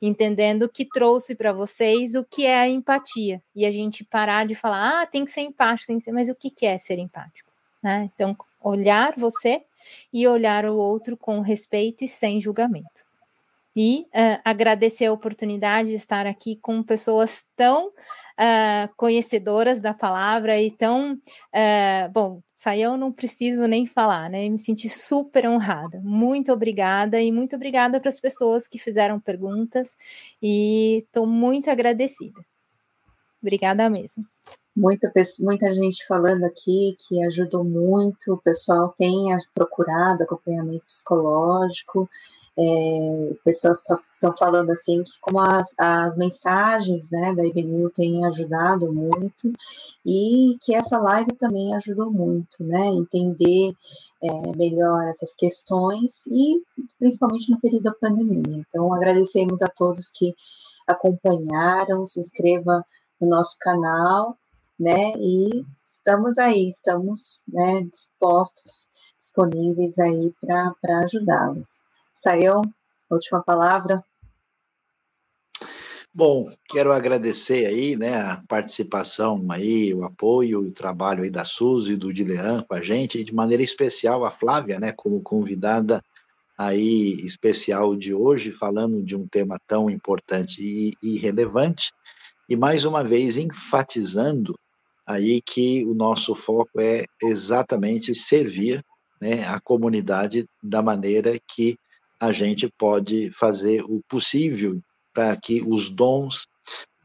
entendendo 0.00 0.68
que 0.68 0.84
trouxe 0.84 1.34
para 1.34 1.52
vocês 1.52 2.14
o 2.14 2.24
que 2.24 2.44
é 2.44 2.58
a 2.58 2.68
empatia 2.68 3.42
e 3.54 3.64
a 3.64 3.70
gente 3.70 4.04
parar 4.04 4.46
de 4.46 4.54
falar, 4.54 5.02
ah, 5.02 5.06
tem 5.06 5.24
que 5.24 5.30
ser 5.30 5.42
empático, 5.42 5.86
tem 5.86 5.98
que 5.98 6.04
ser, 6.04 6.12
mas 6.12 6.28
o 6.28 6.34
que, 6.34 6.50
que 6.50 6.66
é 6.66 6.78
ser 6.78 6.98
empático? 6.98 7.50
Né? 7.82 8.10
Então, 8.14 8.36
olhar 8.60 9.14
você 9.16 9.62
e 10.12 10.26
olhar 10.26 10.66
o 10.66 10.76
outro 10.76 11.16
com 11.16 11.40
respeito 11.40 12.04
e 12.04 12.08
sem 12.08 12.40
julgamento. 12.40 13.05
E 13.76 14.06
uh, 14.06 14.40
agradecer 14.42 15.04
a 15.04 15.12
oportunidade 15.12 15.90
de 15.90 15.96
estar 15.96 16.26
aqui 16.26 16.56
com 16.56 16.82
pessoas 16.82 17.46
tão 17.54 17.88
uh, 17.88 18.88
conhecedoras 18.96 19.82
da 19.82 19.92
palavra 19.92 20.58
e 20.58 20.70
tão. 20.70 21.12
Uh, 21.12 22.10
bom, 22.10 22.40
eu 22.78 22.96
não 22.96 23.12
preciso 23.12 23.66
nem 23.66 23.86
falar, 23.86 24.30
né? 24.30 24.48
Me 24.48 24.58
senti 24.58 24.88
super 24.88 25.46
honrada. 25.46 26.00
Muito 26.02 26.50
obrigada 26.50 27.20
e 27.20 27.30
muito 27.30 27.54
obrigada 27.54 28.00
para 28.00 28.08
as 28.08 28.18
pessoas 28.18 28.66
que 28.66 28.78
fizeram 28.78 29.20
perguntas 29.20 29.94
e 30.42 31.04
estou 31.06 31.26
muito 31.26 31.70
agradecida. 31.70 32.40
Obrigada 33.42 33.90
mesmo. 33.90 34.24
Muita, 34.74 35.12
muita 35.40 35.72
gente 35.74 36.06
falando 36.06 36.44
aqui 36.44 36.96
que 37.06 37.22
ajudou 37.24 37.64
muito, 37.64 38.34
o 38.34 38.42
pessoal 38.42 38.94
tem 38.96 39.14
procurado 39.54 40.22
acompanhamento 40.22 40.84
psicológico 40.84 42.08
é, 42.58 43.34
pessoas 43.44 43.80
estão 43.80 44.36
falando 44.36 44.70
assim 44.70 45.02
que 45.02 45.12
como 45.20 45.40
as, 45.40 45.68
as 45.76 46.16
mensagens 46.16 47.10
né, 47.10 47.34
da 47.34 47.44
IBNU 47.44 47.90
têm 47.90 48.24
ajudado 48.26 48.92
muito 48.92 49.52
e 50.04 50.56
que 50.62 50.74
essa 50.74 50.98
live 50.98 51.32
também 51.34 51.74
ajudou 51.74 52.10
muito, 52.10 52.64
né? 52.64 52.86
Entender 52.86 53.74
é, 54.22 54.56
melhor 54.56 55.08
essas 55.08 55.34
questões 55.34 56.26
e 56.26 56.62
principalmente 56.98 57.50
no 57.50 57.60
período 57.60 57.84
da 57.84 57.94
pandemia. 57.94 58.64
Então 58.68 58.92
agradecemos 58.94 59.62
a 59.62 59.68
todos 59.68 60.10
que 60.12 60.34
acompanharam, 60.86 62.04
se 62.04 62.20
inscreva 62.20 62.84
no 63.20 63.28
nosso 63.28 63.56
canal 63.58 64.36
né? 64.78 65.12
E 65.16 65.64
estamos 65.84 66.38
aí, 66.38 66.68
estamos 66.68 67.42
né, 67.48 67.82
dispostos, 67.82 68.88
disponíveis 69.18 69.98
aí 69.98 70.34
para 70.40 71.00
ajudá-los. 71.00 71.82
Saiu, 72.26 72.60
última 73.08 73.40
palavra. 73.40 74.02
Bom, 76.12 76.52
quero 76.68 76.92
agradecer 76.92 77.66
aí, 77.66 77.94
né, 77.94 78.16
a 78.16 78.42
participação 78.48 79.46
aí, 79.48 79.94
o 79.94 80.02
apoio, 80.02 80.58
o 80.58 80.72
trabalho 80.72 81.22
aí 81.22 81.30
da 81.30 81.44
Suzy 81.44 81.92
e 81.92 81.96
do 81.96 82.12
Dilean 82.12 82.64
com 82.64 82.74
a 82.74 82.82
gente, 82.82 83.16
e 83.16 83.22
de 83.22 83.32
maneira 83.32 83.62
especial 83.62 84.24
a 84.24 84.30
Flávia, 84.32 84.80
né, 84.80 84.90
como 84.90 85.22
convidada 85.22 86.02
aí 86.58 87.12
especial 87.24 87.94
de 87.94 88.12
hoje, 88.12 88.50
falando 88.50 89.04
de 89.04 89.14
um 89.14 89.28
tema 89.28 89.56
tão 89.64 89.88
importante 89.88 90.60
e, 90.60 90.94
e 91.00 91.18
relevante, 91.18 91.92
e 92.48 92.56
mais 92.56 92.84
uma 92.84 93.04
vez 93.04 93.36
enfatizando 93.36 94.58
aí 95.06 95.40
que 95.40 95.84
o 95.84 95.94
nosso 95.94 96.34
foco 96.34 96.80
é 96.80 97.04
exatamente 97.22 98.12
servir 98.16 98.84
né, 99.22 99.46
a 99.46 99.60
comunidade 99.60 100.44
da 100.60 100.82
maneira 100.82 101.38
que 101.54 101.78
a 102.20 102.32
gente 102.32 102.68
pode 102.78 103.30
fazer 103.30 103.82
o 103.82 104.00
possível 104.08 104.80
para 105.12 105.36
que 105.36 105.62
os 105.62 105.90
dons, 105.90 106.46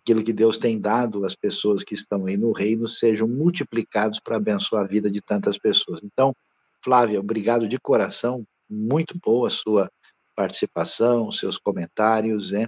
aquilo 0.02 0.24
que 0.24 0.34
Deus 0.34 0.58
tem 0.58 0.80
dado 0.80 1.26
às 1.26 1.36
pessoas 1.36 1.84
que 1.84 1.94
estão 1.94 2.26
aí 2.26 2.38
no 2.38 2.52
reino, 2.52 2.88
sejam 2.88 3.28
multiplicados 3.28 4.20
para 4.20 4.38
abençoar 4.38 4.84
a 4.84 4.88
vida 4.88 5.10
de 5.10 5.22
tantas 5.22 5.58
pessoas. 5.58 6.02
Então, 6.04 6.36
Flávia, 6.84 7.20
obrigado 7.20 7.68
de 7.68 7.80
coração, 7.80 8.44
muito 8.70 9.18
boa 9.24 9.48
a 9.48 9.52
sua 9.52 9.90
participação, 10.36 11.32
seus 11.32 11.58
comentários, 11.58 12.52
né? 12.52 12.68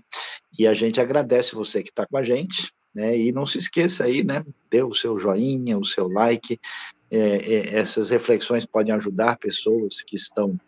E 0.57 0.67
a 0.67 0.73
gente 0.73 1.01
agradece 1.01 1.55
você 1.55 1.81
que 1.81 1.89
está 1.89 2.05
com 2.05 2.17
a 2.17 2.23
gente, 2.23 2.71
né? 2.93 3.17
E 3.17 3.31
não 3.31 3.47
se 3.47 3.57
esqueça 3.57 4.03
aí, 4.03 4.23
né? 4.23 4.45
Dê 4.69 4.83
o 4.83 4.93
seu 4.93 5.17
joinha, 5.17 5.77
o 5.77 5.85
seu 5.85 6.07
like. 6.07 6.59
É, 7.09 7.17
é, 7.19 7.75
essas 7.75 8.09
reflexões 8.09 8.65
podem 8.65 8.93
ajudar 8.93 9.37
pessoas 9.37 10.01
que 10.01 10.15
estão 10.15 10.59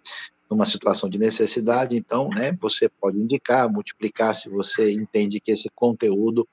numa 0.49 0.65
situação 0.65 1.09
de 1.09 1.17
necessidade, 1.17 1.95
então, 1.95 2.29
né, 2.29 2.55
você 2.59 2.87
pode 2.87 3.17
indicar, 3.17 3.71
multiplicar 3.71 4.35
se 4.35 4.49
você 4.49 4.91
entende 4.91 5.39
que 5.39 5.51
esse 5.51 5.69
conteúdo 5.73 6.47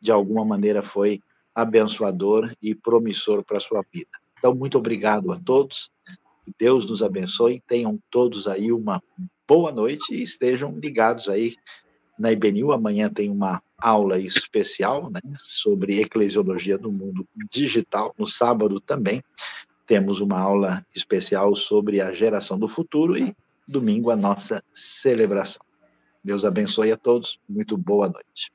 de 0.00 0.12
alguma 0.12 0.44
maneira 0.44 0.82
foi 0.82 1.20
abençoador 1.54 2.52
e 2.62 2.74
promissor 2.74 3.42
para 3.42 3.56
a 3.56 3.60
sua 3.60 3.82
vida. 3.92 4.10
Então, 4.38 4.54
muito 4.54 4.78
obrigado 4.78 5.32
a 5.32 5.38
todos, 5.38 5.90
que 6.44 6.52
Deus 6.58 6.86
nos 6.86 7.02
abençoe, 7.02 7.62
tenham 7.66 7.98
todos 8.10 8.46
aí 8.46 8.70
uma 8.70 9.02
boa 9.46 9.72
noite 9.72 10.14
e 10.14 10.22
estejam 10.22 10.78
ligados 10.78 11.28
aí 11.28 11.54
na 12.18 12.30
IBNU. 12.30 12.70
Amanhã 12.70 13.10
tem 13.10 13.28
uma 13.28 13.62
aula 13.76 14.18
especial 14.18 15.10
né, 15.10 15.20
sobre 15.38 16.00
eclesiologia 16.00 16.78
do 16.78 16.92
mundo 16.92 17.26
digital, 17.50 18.14
no 18.18 18.26
sábado 18.26 18.78
também 18.78 19.22
temos 19.88 20.20
uma 20.20 20.38
aula 20.38 20.86
especial 20.94 21.56
sobre 21.56 21.98
a 22.02 22.12
geração 22.12 22.58
do 22.58 22.68
futuro 22.68 23.16
e 23.16 23.34
domingo 23.66 24.10
a 24.10 24.16
nossa 24.16 24.62
celebração. 24.72 25.64
Deus 26.22 26.44
abençoe 26.44 26.92
a 26.92 26.96
todos. 26.96 27.40
Muito 27.48 27.76
boa 27.76 28.06
noite. 28.06 28.52